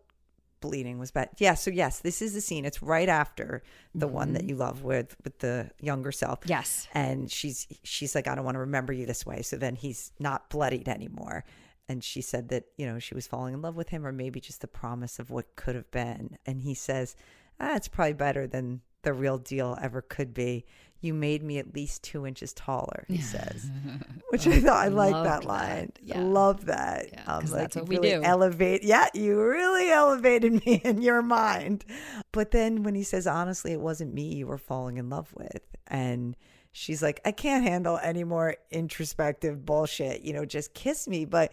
bleeding 0.61 0.99
was 0.99 1.11
bad. 1.11 1.31
Yeah. 1.39 1.55
So 1.55 1.71
yes, 1.71 2.01
this 2.01 2.21
is 2.23 2.35
the 2.35 2.41
scene. 2.41 2.65
It's 2.65 2.83
right 2.83 3.09
after 3.09 3.63
the 3.95 4.07
one 4.09 4.29
Mm-hmm. 4.29 4.35
that 4.35 4.45
you 4.45 4.57
love 4.57 4.83
with 4.83 5.17
with 5.25 5.39
the 5.41 5.71
younger 5.81 6.13
self. 6.13 6.41
Yes. 6.47 6.89
And 6.95 7.31
she's 7.31 7.67
she's 7.83 8.15
like, 8.15 8.27
I 8.29 8.35
don't 8.35 8.45
want 8.45 8.57
to 8.57 8.61
remember 8.61 8.93
you 8.93 9.07
this 9.07 9.25
way. 9.27 9.43
So 9.43 9.57
then 9.57 9.77
he's 9.77 10.13
not 10.19 10.51
bloodied 10.51 10.89
anymore. 10.89 11.45
And 11.89 12.03
she 12.03 12.21
said 12.21 12.49
that 12.49 12.65
you 12.77 12.87
know 12.87 12.99
she 12.99 13.15
was 13.15 13.27
falling 13.27 13.55
in 13.55 13.63
love 13.63 13.77
with 13.77 13.91
him, 13.91 14.05
or 14.07 14.13
maybe 14.13 14.41
just 14.41 14.61
the 14.61 14.67
promise 14.69 15.19
of 15.19 15.31
what 15.31 15.55
could 15.57 15.75
have 15.77 15.91
been. 15.91 16.37
And 16.45 16.61
he 16.63 16.75
says, 16.75 17.15
ah, 17.61 17.77
"It's 17.77 17.89
probably 17.89 18.15
better 18.15 18.47
than 18.47 18.81
the 19.03 19.13
real 19.13 19.39
deal 19.39 19.79
ever 19.81 20.03
could 20.03 20.35
be. 20.35 20.65
You 21.07 21.15
made 21.15 21.43
me 21.43 21.59
at 21.59 21.75
least 21.75 22.03
two 22.03 22.27
inches 22.27 22.53
taller." 22.53 23.05
He 23.09 23.19
says, 23.19 23.71
which 24.31 24.47
I 24.47 24.61
thought 24.61 24.85
I 24.85 24.89
like 24.89 25.15
that 25.15 25.43
that. 25.43 25.45
line. 25.45 25.93
Yeah. 26.03 26.21
Love 26.21 26.67
that. 26.67 27.07
Yeah, 27.13 27.23
Um, 27.27 27.45
like 27.45 27.51
that's 27.53 27.77
you 27.77 27.83
what 27.83 27.89
we 27.89 27.97
really 27.97 28.11
do. 28.11 28.23
Elevate, 28.23 28.83
yeah, 28.85 29.09
you 29.15 29.41
really 29.41 29.91
elevated 29.91 30.53
me 30.67 30.81
in 30.85 31.01
your 31.01 31.23
mind. 31.23 31.85
But 32.33 32.51
then 32.51 32.83
when 32.83 32.95
he 32.95 33.03
says, 33.03 33.27
honestly, 33.27 33.73
it 33.73 33.81
wasn't 33.81 34.13
me 34.13 34.35
you 34.35 34.47
were 34.47 34.59
falling 34.59 34.99
in 34.99 35.09
love 35.09 35.33
with, 35.35 35.63
and 35.87 36.37
she's 36.73 37.03
like, 37.03 37.21
I 37.25 37.33
can't 37.33 37.65
handle 37.65 37.99
any 38.03 38.25
more 38.25 38.57
introspective 38.71 39.65
bullshit. 39.65 40.23
You 40.23 40.33
know, 40.35 40.45
just 40.45 40.75
kiss 40.75 41.09
me. 41.09 41.25
But 41.25 41.53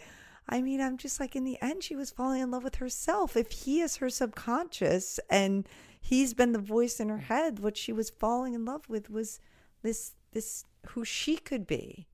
I 0.50 0.62
mean, 0.62 0.82
I'm 0.82 0.98
just 0.98 1.20
like, 1.22 1.36
in 1.38 1.46
the 1.46 1.58
end, 1.62 1.84
she 1.84 1.96
was 1.96 2.12
falling 2.12 2.42
in 2.42 2.52
love 2.52 2.64
with 2.66 2.76
herself. 2.76 3.38
If 3.38 3.52
he 3.52 3.80
is 3.80 3.96
her 3.98 4.10
subconscious 4.10 5.20
and 5.30 5.66
he's 6.04 6.34
been 6.34 6.52
the 6.52 6.60
voice 6.60 7.00
in 7.00 7.08
her 7.08 7.18
mm. 7.18 7.24
head, 7.24 7.60
what 7.60 7.78
she 7.78 7.94
was 7.94 8.10
falling 8.10 8.54
in 8.54 8.66
love 8.66 8.90
with 8.90 9.10
was 9.10 9.40
this, 9.82 10.12
this, 10.34 10.66
who 10.90 11.06
she 11.06 11.38
could 11.38 11.66
be. 11.66 12.08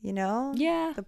You 0.00 0.14
know? 0.14 0.54
Yeah. 0.56 0.94
The, 0.96 1.04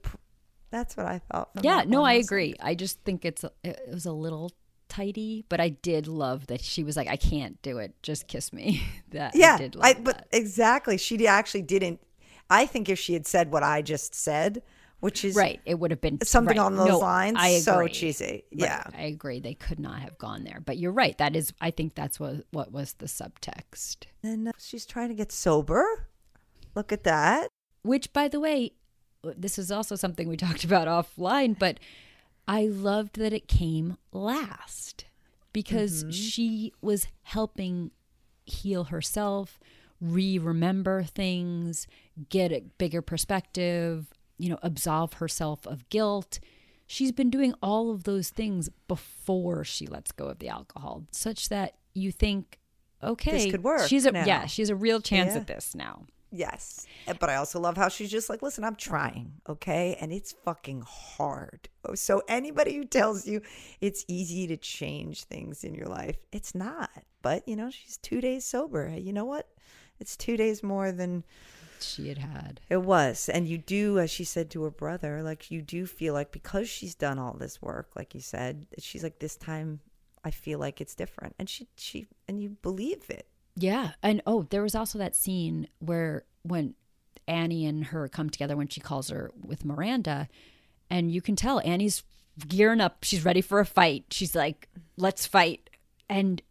that's 0.71 0.97
what 0.99 1.07
I 1.07 1.19
thought. 1.19 1.49
Yeah, 1.63 1.85
no. 1.87 2.05
I 2.05 2.15
agree. 2.15 2.55
I 2.61 2.75
just 2.75 3.01
think 3.05 3.25
it's 3.25 3.43
a, 3.43 3.51
it 3.65 3.81
was 3.91 4.05
a 4.05 4.13
little 4.13 4.53
tidy, 4.89 5.47
but 5.49 5.61
I 5.61 5.71
did 5.71 6.07
love 6.07 6.47
that 6.49 6.61
she 6.61 6.85
was 6.85 6.95
like 6.95 7.09
I 7.09 7.17
can't 7.17 7.61
do 7.63 7.79
it. 7.79 7.95
Just 8.03 8.29
kiss 8.29 8.53
me. 8.53 8.83
that 9.11 9.35
yeah, 9.35 9.55
I 9.55 9.59
did 9.59 9.75
love 9.75 9.85
I, 9.85 9.95
but 9.95 10.17
that. 10.19 10.29
exactly. 10.33 10.99
She 10.99 11.27
actually 11.27 11.63
didn't. 11.63 12.01
I 12.51 12.67
think 12.67 12.91
if 12.91 12.99
she 12.99 13.15
had 13.15 13.27
said 13.27 13.51
what 13.51 13.63
I 13.63 13.81
just 13.81 14.15
said, 14.15 14.63
which 15.03 15.25
is 15.25 15.35
Right, 15.35 15.61
it 15.67 15.75
would 15.79 15.91
have 15.91 16.01
been 16.01 16.21
something 16.23 16.57
right. 16.57 16.65
on 16.65 16.77
those 16.77 16.89
No, 16.89 16.99
lines, 17.01 17.37
I 17.39 17.59
so 17.59 17.75
agree. 17.81 17.91
cheesy. 17.91 18.25
Right, 18.25 18.45
Yeah. 18.53 18.85
I 18.97 19.03
agree. 19.03 19.41
They 19.41 19.55
could 19.55 19.81
not 19.81 19.99
have 19.99 20.17
gone 20.17 20.45
there. 20.45 20.63
But 20.65 20.79
you're 20.79 20.93
right. 20.93 21.19
That 21.19 21.35
is, 21.35 21.53
I 21.61 21.73
think 21.73 21.97
that's 21.97 22.21
what 22.21 22.47
what 22.53 22.71
was 22.71 22.93
the 22.95 23.07
subtext. 23.07 24.05
And 24.23 24.47
uh, 24.49 24.53
she's 24.59 24.87
trying 24.87 25.09
to 25.09 25.15
get 25.15 25.33
sober. 25.33 25.85
Look 26.77 26.93
at 26.93 27.03
that. 27.03 27.49
Which, 27.83 28.13
by 28.13 28.29
the 28.29 28.39
way, 28.39 28.73
this 29.25 29.59
is 29.59 29.73
also 29.73 29.97
something 29.97 30.29
we 30.29 30.37
talked 30.47 30.63
about 30.63 30.87
offline. 30.87 31.59
But 31.59 31.81
I 32.47 32.67
loved 32.67 33.17
that 33.19 33.33
it 33.33 33.49
came 33.49 33.97
last 34.13 35.05
because 35.53 36.05
she 36.11 36.73
was 36.81 37.09
helping 37.23 37.91
heal 38.47 38.85
herself, 38.85 39.59
re-remember 40.01 41.03
things, 41.03 41.87
get 42.29 42.53
a 42.53 42.63
bigger 42.79 43.03
perspective. 43.03 44.07
You 44.39 44.51
know, 44.51 44.59
absolve 44.63 45.15
herself 45.15 45.67
of 45.67 45.89
guilt. 45.89 46.41
She's 46.87 47.13
been 47.13 47.31
doing 47.31 47.55
all 47.63 47.91
of 47.91 48.05
those 48.05 48.31
things 48.31 48.69
before 48.89 49.65
she 49.65 49.87
lets 49.87 50.13
go 50.13 50.27
of 50.27 50.39
the 50.41 50.49
alcohol, 50.49 51.05
such 51.11 51.49
that 51.49 51.75
you 51.95 52.13
think, 52.13 52.59
okay, 53.03 53.31
this 53.33 53.51
could 53.51 53.63
work 53.65 53.89
She's 53.89 54.05
a 54.05 54.13
now. 54.13 54.25
yeah, 54.27 54.47
she 54.47 54.63
has 54.63 54.69
a 54.71 54.75
real 54.77 55.01
chance 55.01 55.33
Yeah. 55.35 55.41
at 55.41 55.47
this 55.47 55.75
now. 55.75 56.05
Yes. 56.35 56.87
But 57.21 57.29
I 57.29 57.37
also 57.37 57.61
love 57.61 57.77
how 57.77 57.89
she's 57.89 58.11
just 58.11 58.31
like, 58.31 58.41
listen, 58.41 58.65
I'm 58.65 58.75
trying, 58.77 59.33
okay? 59.49 59.99
And 60.01 60.13
it's 60.13 60.33
fucking 60.33 60.83
hard. 60.87 61.69
Oh, 61.85 61.95
So 61.95 62.23
anybody 62.27 62.75
who 62.75 62.85
tells 62.85 63.27
you 63.27 63.43
it's 63.83 64.05
easy 64.09 64.47
to 64.47 64.57
change 64.57 65.25
things 65.25 65.63
in 65.63 65.75
your 65.75 65.89
life, 65.89 66.17
it's 66.33 66.55
not. 66.55 66.91
But, 67.21 67.47
you 67.47 67.55
know, 67.55 67.71
she's 67.71 67.99
two 67.99 68.23
days 68.23 68.47
sober. 68.47 68.89
You 68.99 69.13
know 69.13 69.27
what? 69.27 69.47
It's 70.01 70.17
two 70.17 70.39
days 70.39 70.63
more 70.63 70.91
than 70.91 71.25
She 71.85 72.09
had 72.09 72.19
had. 72.19 72.61
it 72.69 72.83
was. 72.83 73.29
And 73.29 73.47
you 73.47 73.59
do, 73.59 73.99
as 73.99 74.11
she 74.11 74.25
said 74.25 74.51
to 74.51 74.63
her 74.65 74.71
brother, 74.71 75.23
like, 75.23 75.51
you 75.51 75.63
do 75.63 75.87
feel 75.87 76.15
like 76.15 76.33
because 76.33 76.69
she's 76.69 76.95
done 76.95 77.19
all 77.19 77.35
this 77.35 77.61
work, 77.61 77.91
like 77.97 78.15
you 78.15 78.21
said, 78.21 78.67
she's 78.79 79.03
like, 79.03 79.19
this 79.19 79.37
time 79.37 79.81
I 80.25 80.31
feel 80.31 80.59
like 80.59 80.81
it's 80.81 80.95
different. 80.95 81.35
And 81.39 81.49
she, 81.49 81.69
she, 81.77 82.07
and 82.29 82.41
you 82.41 82.51
believe 82.51 83.09
it. 83.09 83.27
Yeah. 83.57 83.93
And 84.03 84.23
oh, 84.27 84.45
there 84.51 84.63
was 84.63 84.75
also 84.75 84.99
that 84.99 85.15
scene 85.15 85.69
where 85.79 86.25
when 86.43 86.75
Ani 87.29 87.67
and 87.67 87.85
her 87.87 88.09
come 88.09 88.31
together 88.31 88.57
when 88.57 88.69
she 88.69 88.81
calls 88.81 89.11
her 89.11 89.31
with 89.41 89.65
Miranda, 89.65 90.29
and 90.91 91.11
you 91.11 91.23
can 91.23 91.37
tell 91.37 91.61
Ani's 91.61 92.03
gearing 92.49 92.81
up. 92.81 93.05
She's 93.05 93.25
ready 93.25 93.41
for 93.41 93.61
a 93.61 93.67
fight. 93.67 94.07
She's 94.11 94.35
like, 94.35 94.69
let's 94.97 95.27
fight. 95.27 95.71
And 96.09 96.43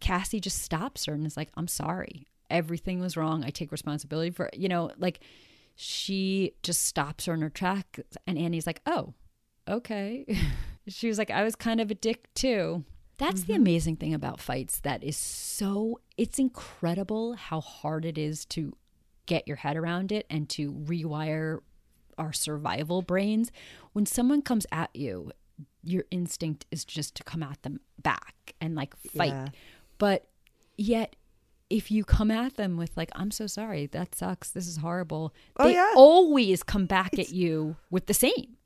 Cassie 0.00 0.40
just 0.40 0.62
stops 0.62 1.06
her 1.06 1.14
and 1.14 1.26
is 1.26 1.36
like, 1.36 1.50
I'm 1.56 1.68
sorry. 1.68 2.26
Everything 2.50 3.00
was 3.00 3.16
wrong. 3.16 3.44
I 3.44 3.50
take 3.50 3.72
responsibility 3.72 4.30
for. 4.30 4.50
You 4.52 4.68
know, 4.68 4.90
like 4.98 5.20
she 5.76 6.54
just 6.62 6.84
stops 6.84 7.26
her 7.26 7.34
in 7.34 7.42
her 7.42 7.50
track. 7.50 8.00
And 8.26 8.38
Ani's 8.38 8.66
like, 8.66 8.80
oh, 8.86 9.12
okay. 9.68 10.26
she 10.88 11.06
was 11.06 11.18
like, 11.18 11.30
I 11.30 11.44
was 11.44 11.54
kind 11.54 11.80
of 11.80 11.90
a 11.90 11.94
dick 11.94 12.32
too. 12.34 12.84
That's 13.18 13.42
the 13.42 13.54
mm-hmm. 13.54 13.62
amazing 13.62 13.96
thing 13.96 14.14
about 14.14 14.40
fights 14.40 14.80
that 14.80 15.04
is 15.04 15.16
so, 15.16 16.00
it's 16.18 16.38
incredible 16.38 17.34
how 17.34 17.60
hard 17.60 18.04
it 18.04 18.18
is 18.18 18.44
to 18.46 18.76
get 19.26 19.46
your 19.46 19.56
head 19.56 19.76
around 19.76 20.12
it 20.12 20.26
and 20.28 20.48
to 20.50 20.72
rewire 20.72 21.60
our 22.18 22.32
survival 22.32 23.02
brains. 23.02 23.50
When 23.92 24.06
someone 24.06 24.42
comes 24.42 24.66
at 24.70 24.94
you, 24.94 25.32
your 25.82 26.04
instinct 26.10 26.66
is 26.70 26.84
just 26.84 27.14
to 27.16 27.22
come 27.22 27.42
at 27.42 27.62
them 27.62 27.80
back 28.02 28.54
and 28.60 28.74
like 28.74 28.94
fight. 28.96 29.30
Yeah. 29.32 29.48
But 29.98 30.26
yet, 30.76 31.16
if 31.68 31.90
you 31.90 32.04
come 32.04 32.30
at 32.30 32.56
them 32.56 32.76
with 32.76 32.96
like, 32.96 33.10
"I'm 33.14 33.30
so 33.30 33.46
sorry, 33.46 33.86
that 33.86 34.14
sucks, 34.14 34.50
this 34.50 34.66
is 34.66 34.78
horrible," 34.78 35.34
Oh, 35.56 35.64
they 35.64 35.74
yeah. 35.74 35.92
always 35.96 36.62
come 36.62 36.86
back 36.86 37.18
at 37.18 37.30
you 37.30 37.76
with 37.90 38.06
the 38.06 38.14
same. 38.14 38.56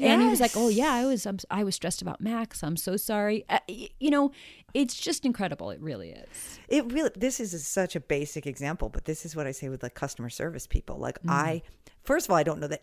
And 0.00 0.22
he 0.22 0.28
was 0.28 0.40
like, 0.40 0.52
"Oh 0.56 0.68
yeah, 0.68 0.92
I 0.92 1.04
was 1.06 1.26
I'm, 1.26 1.38
I 1.50 1.64
was 1.64 1.74
stressed 1.74 2.02
about 2.02 2.20
Max. 2.20 2.62
I'm 2.62 2.76
so 2.76 2.96
sorry." 2.96 3.44
Uh, 3.48 3.58
you 3.68 4.10
know, 4.10 4.30
it's 4.72 4.94
just 4.94 5.24
incredible. 5.26 5.70
It 5.70 5.80
really 5.80 6.10
is. 6.10 6.60
It 6.68 6.92
really, 6.92 7.10
this 7.16 7.40
is 7.40 7.52
a, 7.52 7.58
such 7.58 7.96
a 7.96 8.00
basic 8.00 8.46
example, 8.46 8.90
but 8.90 9.06
this 9.06 9.26
is 9.26 9.34
what 9.34 9.48
I 9.48 9.52
say 9.52 9.68
with 9.68 9.82
like 9.82 9.94
customer 9.94 10.30
service 10.30 10.68
people. 10.68 10.98
Like, 10.98 11.18
I, 11.26 11.62
first 12.04 12.26
of 12.26 12.30
all, 12.30 12.36
I 12.36 12.44
don't 12.44 12.60
know 12.60 12.68
that. 12.68 12.82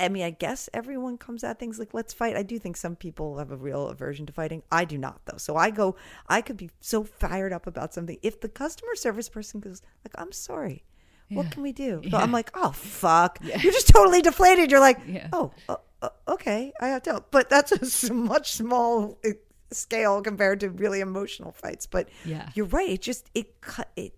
I 0.00 0.08
mean, 0.08 0.24
I 0.24 0.30
guess 0.30 0.68
everyone 0.74 1.16
comes 1.16 1.44
at 1.44 1.58
things 1.60 1.78
like, 1.78 1.94
let's 1.94 2.12
fight. 2.12 2.36
I 2.36 2.42
do 2.42 2.58
think 2.58 2.76
some 2.76 2.96
people 2.96 3.38
have 3.38 3.52
a 3.52 3.56
real 3.56 3.88
aversion 3.88 4.26
to 4.26 4.32
fighting. 4.32 4.62
I 4.72 4.84
do 4.84 4.98
not, 4.98 5.20
though. 5.26 5.36
So 5.36 5.56
I 5.56 5.70
go, 5.70 5.94
I 6.28 6.40
could 6.40 6.56
be 6.56 6.70
so 6.80 7.04
fired 7.04 7.52
up 7.52 7.66
about 7.68 7.94
something. 7.94 8.18
If 8.22 8.40
the 8.40 8.48
customer 8.48 8.96
service 8.96 9.28
person 9.28 9.60
goes, 9.60 9.80
like, 10.04 10.14
I'm 10.16 10.32
sorry, 10.32 10.84
what 11.28 11.50
can 11.50 11.62
we 11.62 11.72
do? 11.72 12.02
So 12.10 12.18
I'm 12.18 12.30
like, 12.32 12.50
oh, 12.54 12.72
fuck. 12.72 13.38
You're 13.42 13.72
just 13.72 13.88
totally 13.88 14.20
deflated. 14.20 14.70
You're 14.70 14.80
like, 14.80 14.98
Yeah. 15.06 15.28
oh, 15.32 15.52
uh, 15.68 15.76
uh, 16.02 16.08
okay, 16.28 16.72
I 16.80 16.88
have 16.88 17.02
to. 17.04 17.24
But 17.30 17.48
that's 17.48 18.02
a 18.10 18.12
much 18.12 18.52
small 18.52 19.18
uh, 19.24 19.30
scale 19.70 20.20
compared 20.20 20.60
to 20.60 20.68
really 20.68 21.00
emotional 21.00 21.52
fights. 21.52 21.86
But 21.86 22.08
Yeah. 22.26 22.50
you're 22.54 22.66
right. 22.66 22.90
It 22.90 23.00
just 23.02 23.30
it 23.34 23.60
cut 23.62 23.88
it. 23.96 24.12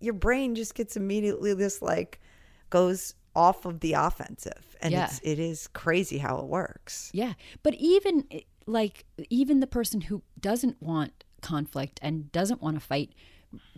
Your 0.00 0.12
brain 0.14 0.54
just 0.54 0.74
gets 0.74 0.94
immediately 0.96 1.54
this 1.54 1.80
like 1.80 2.20
goes 2.68 3.14
off 3.34 3.64
of 3.64 3.80
the 3.80 3.94
offensive, 3.94 4.67
and 4.80 4.92
Yeah. 4.92 5.04
it's 5.06 5.20
it 5.22 5.38
is 5.38 5.68
crazy 5.68 6.18
how 6.18 6.38
it 6.38 6.46
works. 6.46 7.10
Yeah. 7.12 7.34
But 7.62 7.74
even 7.74 8.24
eh, 8.30 8.40
like 8.66 9.04
even 9.30 9.60
the 9.60 9.66
person 9.66 10.02
who 10.02 10.22
doesn't 10.40 10.80
want 10.82 11.24
conflict 11.40 11.98
and 12.02 12.30
doesn't 12.32 12.60
want 12.60 12.74
to 12.76 12.80
fight 12.80 13.12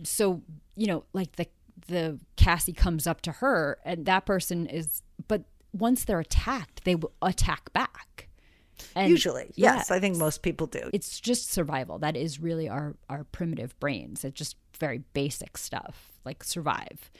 so 0.03 0.41
you 0.75 0.87
know 0.87 1.03
like 1.13 1.33
the 1.37 1.45
the 1.87 2.19
Cassie 2.35 2.73
comes 2.73 3.07
up 3.07 3.21
to 3.21 3.31
her 3.33 3.77
and 3.85 4.05
that 4.05 4.25
person 4.25 4.65
is 4.65 5.01
but 5.27 5.43
once 5.71 6.03
they're 6.03 6.19
attacked 6.19 6.83
they 6.83 6.95
will 6.95 7.13
attack 7.21 7.71
back. 7.73 8.27
And 8.95 9.09
Usually, 9.11 9.51
yeah, 9.55 9.75
yes, 9.75 9.91
I 9.91 9.99
think 9.99 10.17
most 10.17 10.41
people 10.41 10.65
do. 10.65 10.89
it's 10.91 11.19
just 11.19 11.51
survival. 11.51 11.99
That 11.99 12.17
is 12.17 12.39
really 12.39 12.67
our 12.67 12.95
our 13.09 13.23
primitive 13.25 13.79
brains. 13.79 14.25
It's 14.25 14.35
just 14.37 14.55
very 14.79 15.03
basic 15.13 15.55
stuff 15.57 16.11
like 16.25 16.43
survive. 16.43 17.11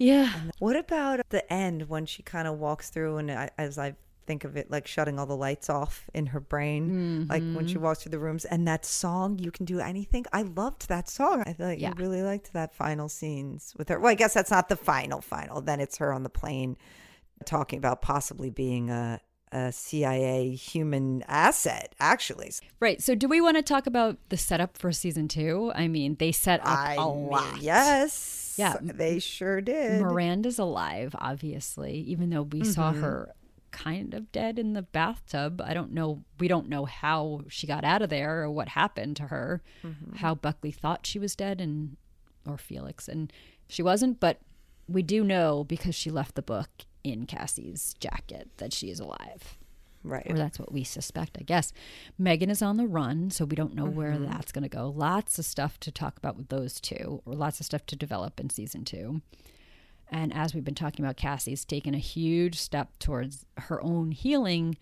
Yeah. 0.00 0.32
What 0.58 0.76
about 0.76 1.20
the 1.28 1.50
end 1.52 1.88
when 1.88 2.06
she 2.06 2.22
kind 2.22 2.48
of 2.48 2.58
walks 2.58 2.88
through 2.88 3.18
and 3.18 3.30
I, 3.30 3.50
as 3.58 3.78
I 3.78 3.94
think 4.26 4.44
of 4.44 4.56
it 4.56 4.70
like 4.70 4.86
shutting 4.86 5.18
all 5.18 5.26
the 5.26 5.36
lights 5.36 5.68
off 5.68 6.08
in 6.14 6.26
her 6.26 6.40
brain, 6.40 7.26
like 7.28 7.42
when 7.42 7.66
she 7.66 7.74
mm-hmm. 7.74 7.84
walks 7.84 8.02
through 8.02 8.10
the 8.10 8.18
rooms 8.18 8.46
and 8.46 8.66
that 8.66 8.86
song, 8.86 9.38
You 9.38 9.50
Can 9.50 9.66
Do 9.66 9.78
Anything. 9.78 10.24
I 10.32 10.42
loved 10.42 10.88
that 10.88 11.08
song. 11.08 11.42
I 11.46 11.52
feel 11.52 11.66
like 11.66 11.80
Yeah. 11.80 11.90
you 11.90 11.94
really 11.96 12.22
liked 12.22 12.52
that 12.54 12.74
final 12.74 13.08
scenes 13.10 13.74
with 13.76 13.90
her. 13.90 14.00
Well, 14.00 14.10
I 14.10 14.14
guess 14.14 14.32
that's 14.32 14.50
not 14.50 14.68
the 14.70 14.76
final, 14.76 15.20
final. 15.20 15.60
Then 15.60 15.80
it's 15.80 15.98
her 15.98 16.12
on 16.14 16.22
the 16.22 16.30
plane 16.30 16.76
talking 17.44 17.78
about 17.78 18.00
possibly 18.00 18.48
being 18.50 18.88
a, 18.88 19.20
a 19.52 19.72
CIA 19.72 20.54
human 20.54 21.24
asset, 21.28 21.94
actually. 22.00 22.52
Right. 22.78 23.02
So 23.02 23.14
do 23.14 23.28
we 23.28 23.40
want 23.40 23.56
to 23.58 23.62
talk 23.62 23.86
about 23.86 24.16
the 24.28 24.36
setup 24.36 24.78
for 24.78 24.92
season 24.92 25.28
2? 25.28 25.72
I 25.74 25.88
mean, 25.88 26.16
they 26.18 26.32
set 26.32 26.60
up 26.60 26.68
I 26.68 26.94
a 26.94 27.00
mean, 27.00 27.26
lot. 27.28 27.60
yes. 27.60 28.49
Yeah. 28.60 28.76
They 28.80 29.18
sure 29.18 29.60
did. 29.60 30.00
Miranda's 30.00 30.58
alive, 30.58 31.14
obviously, 31.18 31.94
even 31.94 32.30
though 32.30 32.42
we 32.42 32.64
saw 32.64 32.92
mm-hmm. 32.92 33.02
her 33.02 33.34
kind 33.70 34.14
of 34.14 34.30
dead 34.32 34.58
in 34.58 34.72
the 34.72 34.82
bathtub. 34.82 35.62
I 35.64 35.74
don't 35.74 35.92
know. 35.92 36.24
We 36.38 36.48
don't 36.48 36.68
know 36.68 36.84
how 36.84 37.42
she 37.48 37.66
got 37.66 37.84
out 37.84 38.02
of 38.02 38.10
there 38.10 38.42
or 38.42 38.50
what 38.50 38.68
happened 38.68 39.16
to 39.16 39.24
her. 39.24 39.62
Mm-hmm. 39.84 40.16
How 40.16 40.34
Buckley 40.34 40.72
thought 40.72 41.06
she 41.06 41.18
was 41.18 41.36
dead 41.36 41.60
and 41.60 41.96
or 42.46 42.58
Felix 42.58 43.08
and 43.08 43.32
she 43.68 43.82
wasn't, 43.82 44.18
but 44.18 44.40
we 44.88 45.02
do 45.02 45.22
know 45.22 45.64
because 45.64 45.94
she 45.94 46.10
left 46.10 46.34
the 46.34 46.42
book 46.42 46.68
in 47.04 47.26
Cassie's 47.26 47.94
jacket 48.00 48.48
that 48.56 48.72
she 48.72 48.90
is 48.90 48.98
alive. 48.98 49.56
Right. 50.02 50.26
Or 50.28 50.34
that's 50.34 50.58
what 50.58 50.72
we 50.72 50.82
suspect, 50.82 51.36
I 51.38 51.42
guess. 51.42 51.72
Megan 52.18 52.48
is 52.48 52.62
on 52.62 52.78
the 52.78 52.86
run, 52.86 53.30
so 53.30 53.44
we 53.44 53.56
don't 53.56 53.74
know 53.74 53.84
where 53.84 54.12
mm-hmm. 54.12 54.24
that's 54.26 54.52
going 54.52 54.62
to 54.62 54.68
go. 54.68 54.88
Lots 54.88 55.38
of 55.38 55.44
stuff 55.44 55.78
to 55.80 55.92
talk 55.92 56.16
about 56.16 56.36
with 56.36 56.48
those 56.48 56.80
two, 56.80 57.20
or 57.26 57.34
lots 57.34 57.60
of 57.60 57.66
stuff 57.66 57.84
to 57.86 57.96
develop 57.96 58.40
in 58.40 58.48
season 58.48 58.84
two. 58.84 59.20
And 60.10 60.34
as 60.34 60.54
we've 60.54 60.64
been 60.64 60.74
talking 60.74 61.04
about, 61.04 61.16
Cassie's 61.16 61.64
taken 61.64 61.94
a 61.94 61.98
huge 61.98 62.58
step 62.58 62.98
towards 62.98 63.44
her 63.58 63.82
own 63.82 64.12
healing. 64.12 64.76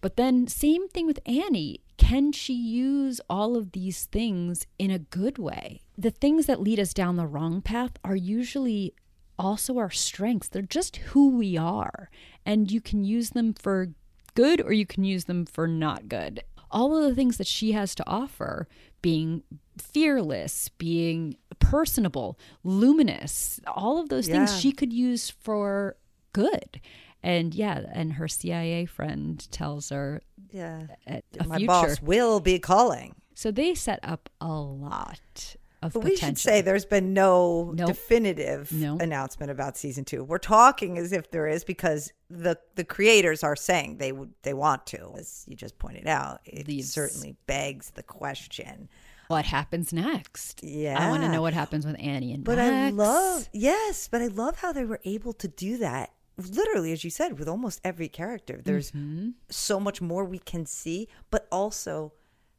But 0.00 0.16
then, 0.16 0.46
same 0.46 0.88
thing 0.88 1.06
with 1.06 1.18
Ani. 1.26 1.80
Can 1.98 2.32
she 2.32 2.54
use 2.54 3.20
all 3.28 3.56
of 3.56 3.72
these 3.72 4.04
things 4.06 4.66
in 4.78 4.90
a 4.90 4.98
good 4.98 5.36
way? 5.36 5.82
The 5.98 6.10
things 6.10 6.46
that 6.46 6.62
lead 6.62 6.80
us 6.80 6.94
down 6.94 7.16
the 7.16 7.26
wrong 7.26 7.60
path 7.60 7.92
are 8.02 8.16
usually 8.16 8.94
also 9.38 9.78
our 9.78 9.90
strengths. 9.90 10.48
They're 10.48 10.62
just 10.62 10.96
who 10.96 11.36
we 11.36 11.58
are. 11.58 12.10
And 12.46 12.70
you 12.70 12.80
can 12.80 13.04
use 13.04 13.30
them 13.30 13.52
for 13.52 13.88
good 14.34 14.60
or 14.60 14.72
you 14.72 14.86
can 14.86 15.04
use 15.04 15.24
them 15.24 15.46
for 15.46 15.66
not 15.66 16.08
good. 16.08 16.42
All 16.70 16.96
of 16.96 17.02
the 17.08 17.14
things 17.14 17.36
that 17.38 17.46
she 17.46 17.72
has 17.72 17.94
to 17.96 18.08
offer, 18.08 18.68
being 19.02 19.42
fearless, 19.76 20.68
being 20.78 21.36
personable, 21.58 22.38
luminous, 22.64 23.60
all 23.66 23.98
of 23.98 24.08
those 24.08 24.28
Yeah. 24.28 24.46
things 24.46 24.60
she 24.60 24.72
could 24.72 24.92
use 24.92 25.30
for 25.30 25.96
good. 26.32 26.80
And 27.22 27.54
yeah, 27.54 27.82
and 27.92 28.14
her 28.14 28.28
CIA 28.28 28.86
friend 28.86 29.46
tells 29.50 29.90
her 29.90 30.22
yeah. 30.50 30.82
a, 31.06 31.22
a 31.38 31.46
My 31.46 31.56
future. 31.56 31.66
boss 31.66 32.00
will 32.02 32.40
be 32.40 32.58
calling. 32.58 33.14
So 33.34 33.50
they 33.50 33.74
set 33.74 34.00
up 34.02 34.30
a 34.40 34.52
lot 34.52 35.56
of 35.82 35.92
But 35.94 36.00
potential. 36.02 36.10
we 36.10 36.16
should 36.30 36.38
say 36.38 36.60
there's 36.60 36.84
been 36.84 37.14
no 37.14 37.72
Nope. 37.74 37.88
definitive 37.88 38.70
No. 38.72 38.98
announcement 38.98 39.50
about 39.50 39.76
season 39.76 40.04
two. 40.04 40.22
We're 40.24 40.38
talking 40.38 40.98
as 40.98 41.12
if 41.12 41.30
there 41.30 41.46
is 41.46 41.64
because 41.64 42.12
the 42.28 42.58
the 42.74 42.84
creators 42.84 43.42
are 43.42 43.56
saying 43.56 43.96
they 43.98 44.12
would 44.12 44.32
they 44.42 44.54
want 44.54 44.86
to. 44.88 45.14
As 45.18 45.44
you 45.48 45.56
just 45.56 45.78
pointed 45.78 46.06
out, 46.06 46.40
it 46.44 46.66
These- 46.66 46.92
certainly 46.92 47.36
begs 47.46 47.90
the 47.90 48.02
question. 48.02 48.88
what 49.28 49.44
happens 49.44 49.92
next. 49.92 50.60
Yeah. 50.64 50.98
I 50.98 51.08
want 51.08 51.22
to 51.22 51.28
know 51.28 51.40
what 51.40 51.54
happens 51.54 51.86
with 51.86 51.94
Ani 52.00 52.32
and 52.34 52.42
But 52.44 52.58
I 52.58 52.90
love 52.90 53.48
yes, 53.52 54.08
but 54.10 54.20
I 54.20 54.26
love 54.26 54.56
how 54.58 54.72
they 54.72 54.84
were 54.84 55.00
able 55.04 55.32
to 55.34 55.46
do 55.46 55.78
that. 55.78 56.10
Literally, 56.36 56.90
as 56.92 57.04
you 57.04 57.10
said, 57.10 57.38
with 57.38 57.48
almost 57.48 57.80
every 57.84 58.08
character, 58.08 58.60
there's 58.64 58.90
Mm-hmm. 58.90 59.30
so 59.48 59.78
much 59.78 60.00
more 60.00 60.24
we 60.24 60.38
can 60.40 60.66
see, 60.66 61.06
but 61.30 61.46
also 61.52 62.12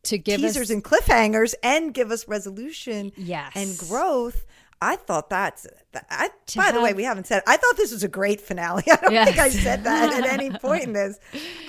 to 0.03 0.17
give 0.17 0.39
teasers 0.39 0.63
us 0.63 0.69
and 0.71 0.83
cliffhangers 0.83 1.53
and 1.63 1.93
give 1.93 2.11
us 2.11 2.27
resolution 2.27 3.11
Yes. 3.15 3.51
and 3.55 3.77
growth. 3.77 4.45
I 4.83 4.95
thought 4.95 5.29
that's. 5.29 5.67
I, 6.09 6.29
by 6.55 6.71
the 6.71 6.81
way, 6.81 6.93
we 6.93 7.03
haven't 7.03 7.27
said. 7.27 7.43
I 7.45 7.55
thought 7.57 7.77
this 7.77 7.91
was 7.91 8.03
a 8.03 8.07
great 8.07 8.41
finale. 8.41 8.81
I 8.91 8.95
don't 8.95 9.11
Yes. 9.13 9.27
think 9.27 9.37
I 9.39 9.49
said 9.49 9.83
that 9.83 10.11
at 10.13 10.25
any 10.25 10.49
point 10.59 10.85
in 10.85 10.93
this. 10.93 11.19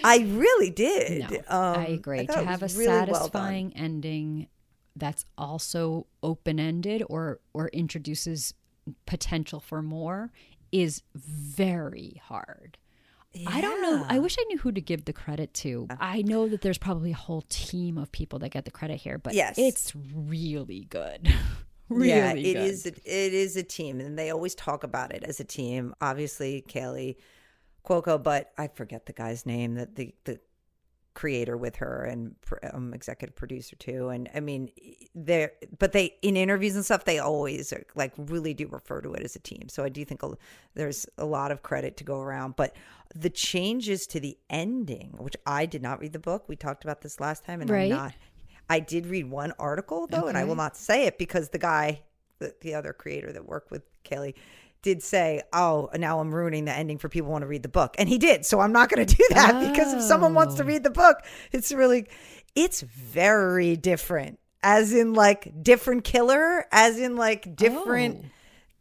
I 0.03 0.21
really 0.31 0.71
did. 0.71 1.31
No, 1.31 1.37
Um, 1.49 1.79
I 1.81 1.87
agree. 1.89 2.25
thought 2.27 2.39
to 2.39 2.45
have 2.47 2.63
a 2.63 2.69
really 2.69 2.87
well 2.87 3.07
satisfying 3.07 3.75
ending 3.77 4.49
that's 4.97 5.27
also 5.37 6.07
open 6.23 6.59
ended 6.59 7.03
or 7.11 7.41
or 7.53 7.69
introduces 7.69 8.55
potential 9.05 9.61
for 9.61 9.83
more 9.83 10.31
is 10.71 11.03
very 11.15 12.21
hard. 12.25 12.79
I 13.47 13.61
don't 13.61 13.81
know. 13.83 14.05
I 14.09 14.19
wish 14.19 14.37
I 14.39 14.45
knew 14.45 14.59
who 14.59 14.73
to 14.73 14.81
give 14.81 15.05
the 15.05 15.13
credit 15.13 15.55
to. 15.55 15.87
Uh. 15.91 15.97
I 16.01 16.23
know 16.23 16.49
that 16.49 16.61
there's 16.61 16.79
probably 16.79 17.13
a 17.13 17.17
whole 17.17 17.43
team 17.49 17.97
of 17.99 18.13
people 18.13 18.39
that 18.41 18.51
get 18.51 18.65
the 18.65 18.71
credit 18.71 18.99
here, 18.99 19.19
but 19.19 19.35
Yes. 19.35 19.57
it's 19.59 19.93
really 19.95 20.87
good. 20.91 21.33
really 21.89 22.09
yeah, 22.11 22.33
it 22.33 22.43
good. 22.43 22.57
is. 22.57 22.87
It 22.87 22.99
is 23.05 23.57
a 23.57 23.63
team, 23.63 24.01
and 24.01 24.19
they 24.19 24.31
always 24.31 24.55
talk 24.55 24.85
about 24.85 25.13
it 25.15 25.25
as 25.25 25.41
a 25.41 25.45
team. 25.45 25.95
Obviously, 26.01 26.65
Kaley 26.69 27.17
Cuoco, 27.85 28.23
but 28.23 28.53
I 28.59 28.69
forget 28.69 29.07
the 29.07 29.13
guy's 29.13 29.47
name. 29.47 29.75
That 29.75 29.97
the 29.97 30.15
the 30.25 30.41
creator 31.15 31.57
with 31.57 31.77
her 31.77 32.05
and 32.05 32.35
um, 32.73 32.95
executive 32.95 33.35
producer 33.37 33.77
too. 33.77 34.09
And 34.09 34.29
I 34.35 34.41
mean, 34.41 34.71
they're 35.15 35.53
but 35.79 35.93
they 35.93 36.15
in 36.23 36.37
interviews 36.37 36.75
and 36.75 36.85
stuff 36.85 37.05
they 37.05 37.19
always 37.19 37.73
are, 37.73 37.85
like 37.95 38.13
really 38.17 38.55
do 38.55 38.67
refer 38.69 39.01
to 39.03 39.13
it 39.15 39.23
as 39.23 39.37
a 39.37 39.41
team. 39.41 39.69
So 39.69 39.85
I 39.85 39.89
do 39.89 40.05
think 40.05 40.23
a, 40.23 40.37
there's 40.75 41.07
a 41.19 41.25
lot 41.25 41.51
of 41.51 41.63
credit 41.63 41.97
to 41.99 42.05
go 42.05 42.21
around. 42.21 42.57
But 42.57 42.75
the 43.15 43.31
changes 43.31 44.07
to 44.09 44.21
the 44.21 44.39
ending, 44.49 45.15
which 45.19 45.37
I 45.47 45.67
did 45.67 45.83
not 45.83 46.01
read 46.01 46.13
the 46.13 46.19
book. 46.19 46.49
We 46.49 46.57
talked 46.57 46.85
about 46.85 47.03
this 47.03 47.21
last 47.21 47.45
time, 47.45 47.61
and 47.61 47.71
Right. 47.71 47.93
I'm 47.93 47.99
not. 47.99 48.15
I 48.71 48.81
did 48.81 49.07
read 49.07 49.31
one 49.31 49.53
article 49.59 50.07
though, 50.07 50.29
and 50.29 50.39
I 50.39 50.45
will 50.45 50.57
not 50.57 50.77
say 50.77 51.05
it 51.07 51.19
because 51.19 51.51
the 51.51 51.59
guy, 51.59 52.03
the, 52.39 52.55
the 52.63 52.75
other 52.75 52.93
creator 52.95 53.31
that 53.33 53.47
worked 53.47 53.71
with 53.71 53.83
Kaley, 54.03 54.35
did 54.83 55.03
say, 55.03 55.43
"Oh, 55.53 55.89
now 55.97 56.21
I'm 56.21 56.35
ruining 56.35 56.65
the 56.65 56.73
ending 56.73 56.99
for 56.99 57.09
people 57.09 57.27
who 57.29 57.33
want 57.33 57.43
to 57.43 57.49
read 57.49 57.63
the 57.63 57.69
book," 57.69 57.95
and 57.99 58.09
he 58.09 58.19
did. 58.19 58.45
So 58.45 58.61
I'm 58.61 58.73
not 58.73 58.89
going 58.91 59.07
to 59.07 59.15
do 59.17 59.25
that 59.31 59.71
because 59.73 59.95
if 59.95 60.03
someone 60.03 60.35
wants 60.35 60.57
to 60.57 60.63
Oh. 60.63 60.67
read 60.67 60.83
the 60.83 60.91
book, 60.91 61.19
it's 61.53 61.73
really, 61.73 62.07
it's 62.55 62.81
very 62.83 63.77
different. 63.77 64.39
As 64.65 64.93
in, 64.93 65.13
like 65.15 65.63
different 65.63 66.05
killer. 66.05 66.67
As 66.71 66.99
in, 66.99 67.17
like 67.17 67.57
different. 67.57 68.21
Oh. 68.25 68.29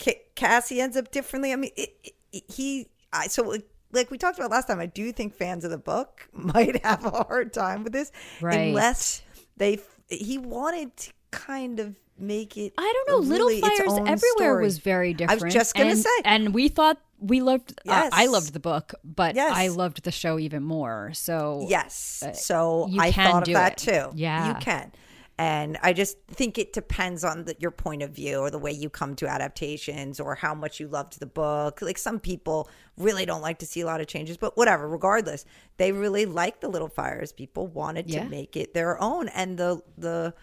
Ca- 0.03 0.21
Cassie 0.35 0.79
ends 0.81 0.95
up 0.97 1.11
differently. 1.11 1.53
I 1.53 1.55
mean, 1.55 1.71
it, 1.75 2.13
it, 2.31 2.43
he. 2.51 2.87
I, 3.13 3.27
so 3.27 3.43
like, 3.43 3.67
like 3.91 4.09
we 4.11 4.17
talked 4.17 4.37
about 4.39 4.51
last 4.51 4.67
time, 4.67 4.79
I 4.79 4.85
do 4.85 5.11
think 5.11 5.33
fans 5.35 5.65
of 5.65 5.71
the 5.71 5.77
book 5.77 6.27
might 6.33 6.83
have 6.85 7.05
a 7.05 7.09
hard 7.23 7.51
time 7.53 7.83
with 7.83 7.93
this, 7.93 8.11
Right. 8.41 8.69
unless 8.69 9.21
they. 9.57 9.79
He 10.07 10.37
wanted 10.37 10.95
to 10.97 11.11
kind 11.31 11.79
of 11.79 11.95
make 12.21 12.57
it. 12.57 12.73
I 12.77 12.93
don't 12.93 13.09
know. 13.09 13.27
Little 13.27 13.47
really 13.47 13.59
its 13.59 13.67
Fires 13.67 13.93
Everywhere 13.99 14.19
story. 14.37 14.63
was 14.63 14.77
very 14.77 15.13
different. 15.13 15.41
I 15.41 15.45
was 15.45 15.53
just 15.53 15.75
gonna 15.75 15.91
and, 15.91 15.99
say. 15.99 16.09
and 16.23 16.53
we 16.53 16.67
thought 16.67 16.99
we 17.19 17.41
loved. 17.41 17.79
uh, 17.87 18.09
I 18.11 18.27
loved 18.27 18.53
the 18.53 18.59
book, 18.59 18.93
but 19.03 19.35
Yes. 19.35 19.53
I 19.55 19.67
loved 19.67 20.03
the 20.03 20.11
show 20.11 20.39
even 20.39 20.63
more. 20.63 21.11
So 21.13 21.65
Yes. 21.69 22.23
So 22.33 22.89
I 22.99 23.11
thought 23.11 23.47
of 23.47 23.53
that 23.53 23.73
it. 23.73 23.91
too. 23.91 24.11
Yeah. 24.15 24.47
You 24.49 24.53
can. 24.55 24.91
And 25.37 25.79
I 25.81 25.93
just 25.93 26.17
think 26.27 26.59
it 26.59 26.71
depends 26.71 27.23
on 27.23 27.45
the, 27.45 27.55
your 27.57 27.71
point 27.71 28.03
of 28.03 28.11
view 28.11 28.37
or 28.37 28.51
the 28.51 28.59
way 28.59 28.71
you 28.71 28.91
come 28.91 29.15
to 29.15 29.27
adaptations 29.27 30.19
or 30.19 30.35
how 30.35 30.53
much 30.53 30.79
you 30.79 30.87
loved 30.87 31.19
the 31.19 31.25
book. 31.25 31.81
Like 31.81 31.97
some 31.97 32.19
people 32.19 32.69
really 32.95 33.25
don't 33.25 33.41
like 33.41 33.57
to 33.59 33.65
see 33.65 33.81
a 33.81 33.87
lot 33.87 34.01
of 34.01 34.07
changes, 34.07 34.37
but 34.37 34.55
whatever, 34.55 34.87
regardless, 34.87 35.45
they 35.77 35.93
really 35.93 36.27
like 36.27 36.59
the 36.59 36.67
Little 36.69 36.89
Fires. 36.89 37.31
People 37.31 37.65
wanted 37.65 38.07
to 38.09 38.23
make 38.25 38.55
it 38.55 38.75
their 38.75 39.01
own. 39.01 39.29
And 39.29 39.57
the, 39.57 39.81
the 39.97 40.35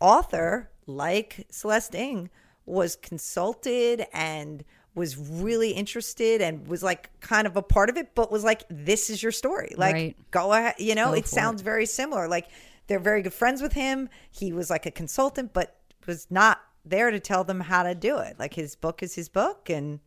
author, 0.00 0.68
like 0.96 1.46
Celeste 1.50 1.94
Ng, 1.94 2.30
was 2.66 2.96
consulted 2.96 4.06
and 4.12 4.64
was 4.94 5.16
really 5.16 5.70
interested 5.70 6.40
and 6.42 6.66
was 6.66 6.82
like 6.82 7.10
kind 7.20 7.46
of 7.46 7.56
a 7.56 7.62
part 7.62 7.88
of 7.88 7.96
it, 7.96 8.14
but 8.14 8.30
was 8.30 8.44
like, 8.44 8.64
this 8.68 9.08
is 9.08 9.22
your 9.22 9.32
story. 9.32 9.72
Like, 9.76 9.94
Right. 9.94 10.16
go 10.30 10.52
ahead. 10.52 10.74
You 10.78 10.94
know, 10.94 11.08
Go 11.08 11.14
it 11.14 11.26
sounds 11.26 11.62
very 11.62 11.86
similar. 11.86 12.28
Like, 12.28 12.48
they're 12.86 12.98
very 12.98 13.22
good 13.22 13.32
friends 13.32 13.62
with 13.62 13.72
him. 13.72 14.08
He 14.30 14.52
was 14.52 14.68
like 14.68 14.86
a 14.86 14.90
consultant, 14.90 15.52
but 15.52 15.76
was 16.06 16.26
not 16.30 16.60
there 16.84 17.10
to 17.10 17.20
tell 17.20 17.44
them 17.44 17.60
how 17.60 17.82
to 17.84 17.94
do 17.94 18.18
it. 18.18 18.36
Like, 18.38 18.54
his 18.54 18.74
book 18.74 19.02
is 19.02 19.14
his 19.14 19.28
book, 19.28 19.70
and 19.70 20.00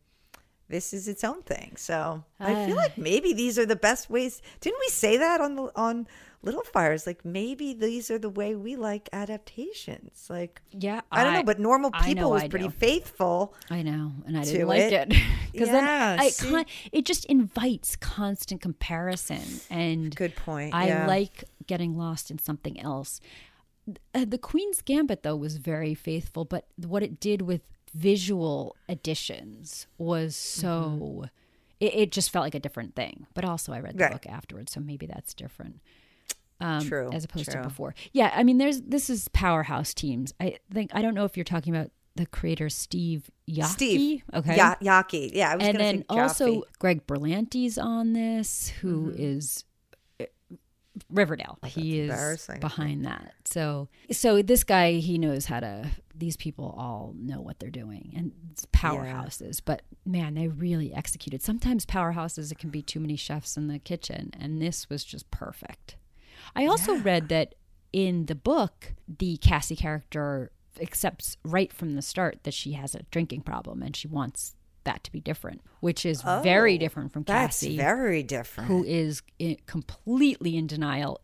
this 0.68 0.92
is 0.92 1.08
its 1.08 1.22
own 1.24 1.42
thing. 1.42 1.74
So 1.76 2.24
I 2.40 2.66
feel 2.66 2.74
Ah. 2.78 2.82
like 2.82 2.98
maybe 2.98 3.32
these 3.32 3.58
are 3.58 3.66
the 3.66 3.76
best 3.76 4.08
ways. 4.10 4.40
Didn't 4.60 4.78
we 4.80 4.88
say 4.88 5.16
that 5.18 5.40
on 5.40 5.54
the 5.56 5.70
on 5.76 6.06
Little 6.42 6.62
Fires? 6.64 7.06
Like 7.06 7.24
maybe 7.24 7.72
these 7.74 8.10
are 8.10 8.18
the 8.18 8.28
way 8.30 8.54
we 8.54 8.76
like 8.76 9.08
adaptations. 9.12 10.26
Like 10.28 10.62
yeah, 10.70 11.00
I 11.12 11.24
don't 11.24 11.34
know, 11.34 11.42
but 11.42 11.58
normal 11.58 11.90
people 11.90 12.30
was 12.30 12.42
I 12.44 12.48
pretty 12.48 12.68
do. 12.68 12.74
faithful. 12.74 13.54
I 13.70 13.82
know, 13.82 14.12
and 14.26 14.36
I 14.38 14.44
didn't 14.44 14.68
like 14.68 14.80
it. 14.80 14.92
it 14.92 15.08
because 15.52 15.68
Yeah, 15.68 15.72
then 16.16 16.20
I 16.20 16.30
con- 16.38 16.66
it 16.92 17.04
just 17.04 17.24
invites 17.26 17.96
constant 17.96 18.60
comparison, 18.60 19.42
and 19.70 20.14
Good 20.14 20.36
point. 20.36 20.74
I 20.74 20.86
yeah. 20.88 21.06
like 21.06 21.44
getting 21.66 21.96
lost 21.96 22.30
in 22.30 22.38
something 22.38 22.80
else. 22.80 23.20
Uh, 24.14 24.24
the 24.26 24.38
Queen's 24.38 24.80
Gambit 24.80 25.22
though 25.22 25.36
was 25.36 25.56
very 25.58 25.94
faithful, 25.94 26.44
but 26.46 26.66
what 26.76 27.02
it 27.02 27.20
did 27.20 27.42
with 27.42 27.60
visual 27.94 28.76
additions 28.88 29.86
was 29.98 30.36
so. 30.36 30.68
Mm-hmm. 30.68 31.24
It, 31.80 31.94
it 31.94 32.12
just 32.12 32.30
felt 32.30 32.44
like 32.44 32.54
a 32.54 32.60
different 32.60 32.94
thing. 32.94 33.26
But 33.34 33.44
also, 33.44 33.72
I 33.72 33.80
read 33.80 33.96
the 33.98 34.04
Right. 34.04 34.12
book 34.12 34.26
afterwards, 34.26 34.72
so 34.72 34.80
maybe 34.80 35.06
that's 35.06 35.34
different. 35.34 35.80
Um, 36.60 36.86
True, 36.86 37.10
as 37.12 37.24
opposed 37.24 37.50
true. 37.50 37.60
to 37.62 37.68
before. 37.68 37.94
Yeah, 38.12 38.32
I 38.34 38.44
mean, 38.44 38.58
there's 38.58 38.80
this 38.82 39.10
is 39.10 39.28
powerhouse 39.28 39.92
teams. 39.92 40.32
I 40.40 40.58
think 40.72 40.90
I 40.94 41.02
don't 41.02 41.14
know 41.14 41.24
if 41.24 41.36
you're 41.36 41.44
talking 41.44 41.74
about 41.74 41.90
the 42.16 42.26
creator 42.26 42.68
Steve 42.70 43.28
Yockey. 43.50 43.64
Steve. 43.64 44.22
okay, 44.32 44.56
Ya- 44.56 44.76
Yockey. 44.76 45.30
Yeah, 45.34 45.50
I 45.50 45.56
was 45.56 45.66
and 45.66 45.78
then 45.80 46.04
also 46.08 46.62
Greg 46.78 47.06
Berlanti's 47.08 47.76
on 47.76 48.12
this, 48.12 48.68
who 48.68 49.08
Mm-hmm. 49.10 49.16
is 49.22 49.64
Riverdale. 51.10 51.58
he 51.64 52.00
is 52.00 52.48
behind 52.60 53.04
that. 53.04 53.34
So, 53.44 53.88
so 54.12 54.42
this 54.42 54.64
guy, 54.64 54.92
he 54.94 55.18
knows 55.18 55.46
how 55.46 55.60
to. 55.60 55.90
These 56.16 56.36
people 56.36 56.74
all 56.78 57.12
know 57.18 57.40
what 57.40 57.58
they're 57.58 57.70
doing, 57.70 58.12
and 58.16 58.32
powerhouses. 58.72 59.60
But 59.64 59.82
man, 60.06 60.34
they 60.34 60.46
really 60.46 60.94
executed. 60.94 61.42
Sometimes 61.42 61.84
powerhouses, 61.84 62.52
it 62.52 62.58
can 62.58 62.70
be 62.70 62.82
too 62.82 63.00
many 63.00 63.16
chefs 63.16 63.56
in 63.56 63.66
the 63.66 63.80
kitchen, 63.80 64.30
and 64.38 64.62
this 64.62 64.88
was 64.88 65.02
just 65.02 65.30
perfect. 65.32 65.96
I 66.54 66.66
also 66.66 66.96
read 66.96 67.28
that 67.30 67.56
in 67.92 68.26
the 68.26 68.34
book, 68.34 68.94
the 69.08 69.36
Cassie 69.38 69.76
character 69.76 70.50
accepts 70.80 71.36
right 71.44 71.72
from 71.72 71.94
the 71.94 72.02
start 72.02 72.40
that 72.42 72.54
she 72.54 72.72
has 72.72 72.94
a 72.94 73.04
drinking 73.10 73.42
problem 73.42 73.82
and 73.82 73.94
she 73.94 74.08
wants 74.08 74.56
that 74.84 75.04
to 75.04 75.12
be 75.12 75.20
different, 75.20 75.60
which 75.80 76.04
is 76.06 76.22
very 76.22 76.74
Oh, 76.74 76.78
different 76.78 77.12
from 77.12 77.24
That's 77.24 77.60
Cassie, 77.60 77.76
very 77.76 78.22
different. 78.22 78.68
who 78.68 78.84
is 78.84 79.22
i 79.40 79.56
completely 79.66 80.56
in 80.56 80.66
denial 80.66 81.20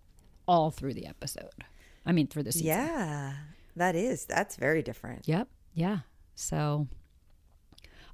all 0.46 0.70
through 0.70 0.94
the 0.94 1.06
episode. 1.06 1.50
I 2.04 2.12
mean, 2.12 2.26
through 2.26 2.44
the 2.44 2.52
season. 2.52 2.66
yeah, 2.68 3.34
that 3.76 3.94
is. 3.94 4.24
That's 4.24 4.56
very 4.56 4.82
different. 4.82 5.28
Yep. 5.28 5.48
Yeah. 5.74 5.98
So 6.34 6.88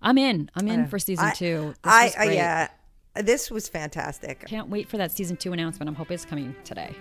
I'm 0.03 0.19
in. 0.19 0.51
I'm 0.55 0.69
in 0.69 0.81
uh, 0.83 0.87
for 0.87 0.99
season 0.99 1.27
I- 1.27 1.33
two. 1.33 1.75
This 1.83 1.93
I, 1.93 2.13
I 2.19 2.25
yeah, 2.33 2.69
this 3.15 3.51
was 3.51 3.69
fantastic. 3.69 4.45
Can't 4.47 4.69
wait 4.69 4.89
for 4.89 4.99
that 4.99 5.13
season 5.13 5.37
two 5.37 5.53
announcement. 5.53 5.89
I'm 5.89 5.95
hoping 5.95 6.15
it's 6.17 6.25
coming 6.25 6.55
today. 6.65 6.95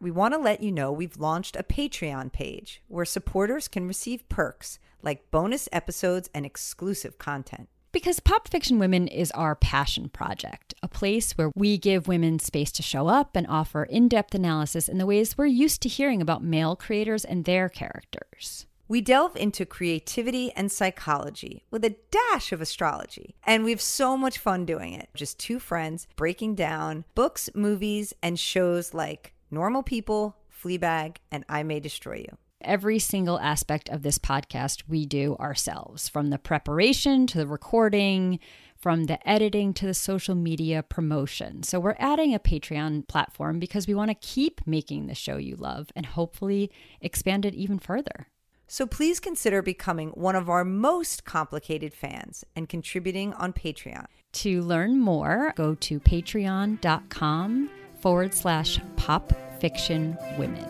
We 0.00 0.10
want 0.10 0.34
to 0.34 0.38
let 0.38 0.62
you 0.62 0.70
know 0.70 0.92
we've 0.92 1.16
launched 1.16 1.56
a 1.56 1.62
Patreon 1.62 2.32
page 2.32 2.82
where 2.88 3.04
supporters 3.04 3.68
can 3.68 3.88
receive 3.88 4.28
perks 4.28 4.78
like 5.02 5.30
bonus 5.30 5.68
episodes 5.72 6.28
and 6.34 6.44
exclusive 6.44 7.18
content. 7.18 7.68
Because 7.92 8.20
Pop 8.20 8.48
Fiction 8.48 8.78
Women 8.78 9.08
is 9.08 9.30
our 9.30 9.54
passion 9.54 10.10
project, 10.10 10.74
a 10.82 10.88
place 10.88 11.32
where 11.32 11.50
we 11.54 11.78
give 11.78 12.08
women 12.08 12.38
space 12.38 12.70
to 12.72 12.82
show 12.82 13.08
up 13.08 13.34
and 13.34 13.46
offer 13.46 13.84
in 13.84 14.08
depth 14.08 14.34
analysis 14.34 14.86
in 14.86 14.98
the 14.98 15.06
ways 15.06 15.38
we're 15.38 15.46
used 15.46 15.80
to 15.80 15.88
hearing 15.88 16.20
about 16.20 16.44
male 16.44 16.76
creators 16.76 17.24
and 17.24 17.46
their 17.46 17.70
characters. 17.70 18.66
We 18.88 19.00
delve 19.00 19.34
into 19.34 19.64
creativity 19.64 20.52
and 20.52 20.70
psychology 20.70 21.64
with 21.70 21.84
a 21.84 21.96
dash 22.10 22.52
of 22.52 22.60
astrology, 22.60 23.34
and 23.44 23.64
we 23.64 23.70
have 23.70 23.80
so 23.80 24.16
much 24.16 24.38
fun 24.38 24.66
doing 24.66 24.92
it. 24.92 25.08
Just 25.14 25.40
two 25.40 25.58
friends 25.58 26.06
breaking 26.16 26.54
down 26.54 27.04
books, 27.14 27.48
movies, 27.54 28.12
and 28.22 28.38
shows 28.38 28.92
like 28.92 29.32
Normal 29.50 29.82
People, 29.82 30.36
Fleabag, 30.50 31.16
and 31.30 31.44
I 31.48 31.62
May 31.62 31.80
Destroy 31.80 32.16
You. 32.16 32.36
Every 32.60 32.98
single 32.98 33.38
aspect 33.38 33.88
of 33.88 34.02
this 34.02 34.18
podcast 34.18 34.84
we 34.88 35.06
do 35.06 35.36
ourselves, 35.36 36.08
from 36.08 36.30
the 36.30 36.38
preparation 36.38 37.26
to 37.28 37.38
the 37.38 37.46
recording, 37.46 38.40
from 38.76 39.04
the 39.04 39.28
editing 39.28 39.72
to 39.74 39.86
the 39.86 39.94
social 39.94 40.34
media 40.34 40.82
promotion. 40.82 41.62
So, 41.62 41.78
we're 41.78 41.96
adding 41.98 42.34
a 42.34 42.38
Patreon 42.38 43.06
platform 43.08 43.58
because 43.58 43.86
we 43.86 43.94
want 43.94 44.10
to 44.10 44.26
keep 44.26 44.66
making 44.66 45.06
the 45.06 45.14
show 45.14 45.36
you 45.36 45.54
love 45.56 45.90
and 45.94 46.06
hopefully 46.06 46.70
expand 47.00 47.44
it 47.44 47.54
even 47.54 47.78
further. 47.78 48.28
So 48.68 48.84
please 48.86 49.20
consider 49.20 49.62
becoming 49.62 50.08
one 50.10 50.34
of 50.34 50.50
our 50.50 50.64
most 50.64 51.24
complicated 51.24 51.94
fans 51.94 52.44
and 52.56 52.68
contributing 52.68 53.32
on 53.34 53.52
Patreon. 53.52 54.06
To 54.32 54.62
learn 54.62 54.98
more, 54.98 55.52
go 55.56 55.76
to 55.76 56.00
patreon.com 56.00 57.70
forward 57.98 58.34
slash 58.34 58.78
pop 58.96 59.32
fiction 59.60 60.16
women. 60.38 60.64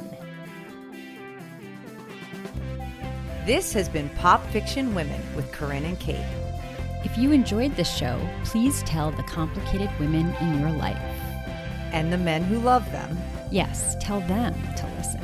This 3.45 3.73
has 3.75 3.89
been 3.89 4.09
Pop 4.11 4.45
Fiction 4.47 4.95
Women 4.95 5.21
with 5.37 5.53
Corinne 5.53 5.85
and 5.85 5.99
Kate. 6.01 6.27
If 7.05 7.17
you 7.17 7.31
enjoyed 7.31 7.77
this 7.77 7.95
show, 7.95 8.19
please 8.45 8.83
tell 8.83 9.13
the 9.13 9.23
complicated 9.23 9.89
women 10.01 10.35
in 10.41 10.61
your 10.61 10.73
life. 10.73 10.97
And 11.93 12.13
the 12.13 12.19
men 12.19 12.43
who 12.43 12.59
love 12.59 12.91
them. 12.91 13.17
Yes, 13.53 13.95
tell 14.01 14.21
them 14.23 14.55
to 14.77 14.87
listen. 14.97 15.21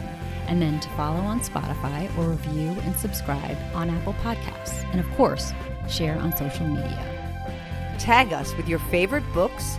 and 0.52 0.60
then 0.60 0.78
to 0.80 0.88
follow 0.90 1.20
on 1.20 1.40
Spotify 1.40 2.14
or 2.18 2.28
review 2.28 2.76
and 2.82 2.94
subscribe 2.96 3.56
on 3.74 3.88
Apple 3.88 4.12
Podcasts. 4.14 4.84
And 4.92 5.00
of 5.00 5.10
course, 5.12 5.52
share 5.88 6.18
on 6.18 6.36
social 6.36 6.66
media. 6.66 7.96
Tag 7.98 8.32
us 8.34 8.54
with 8.56 8.68
your 8.68 8.78
favorite 8.78 9.24
books, 9.32 9.78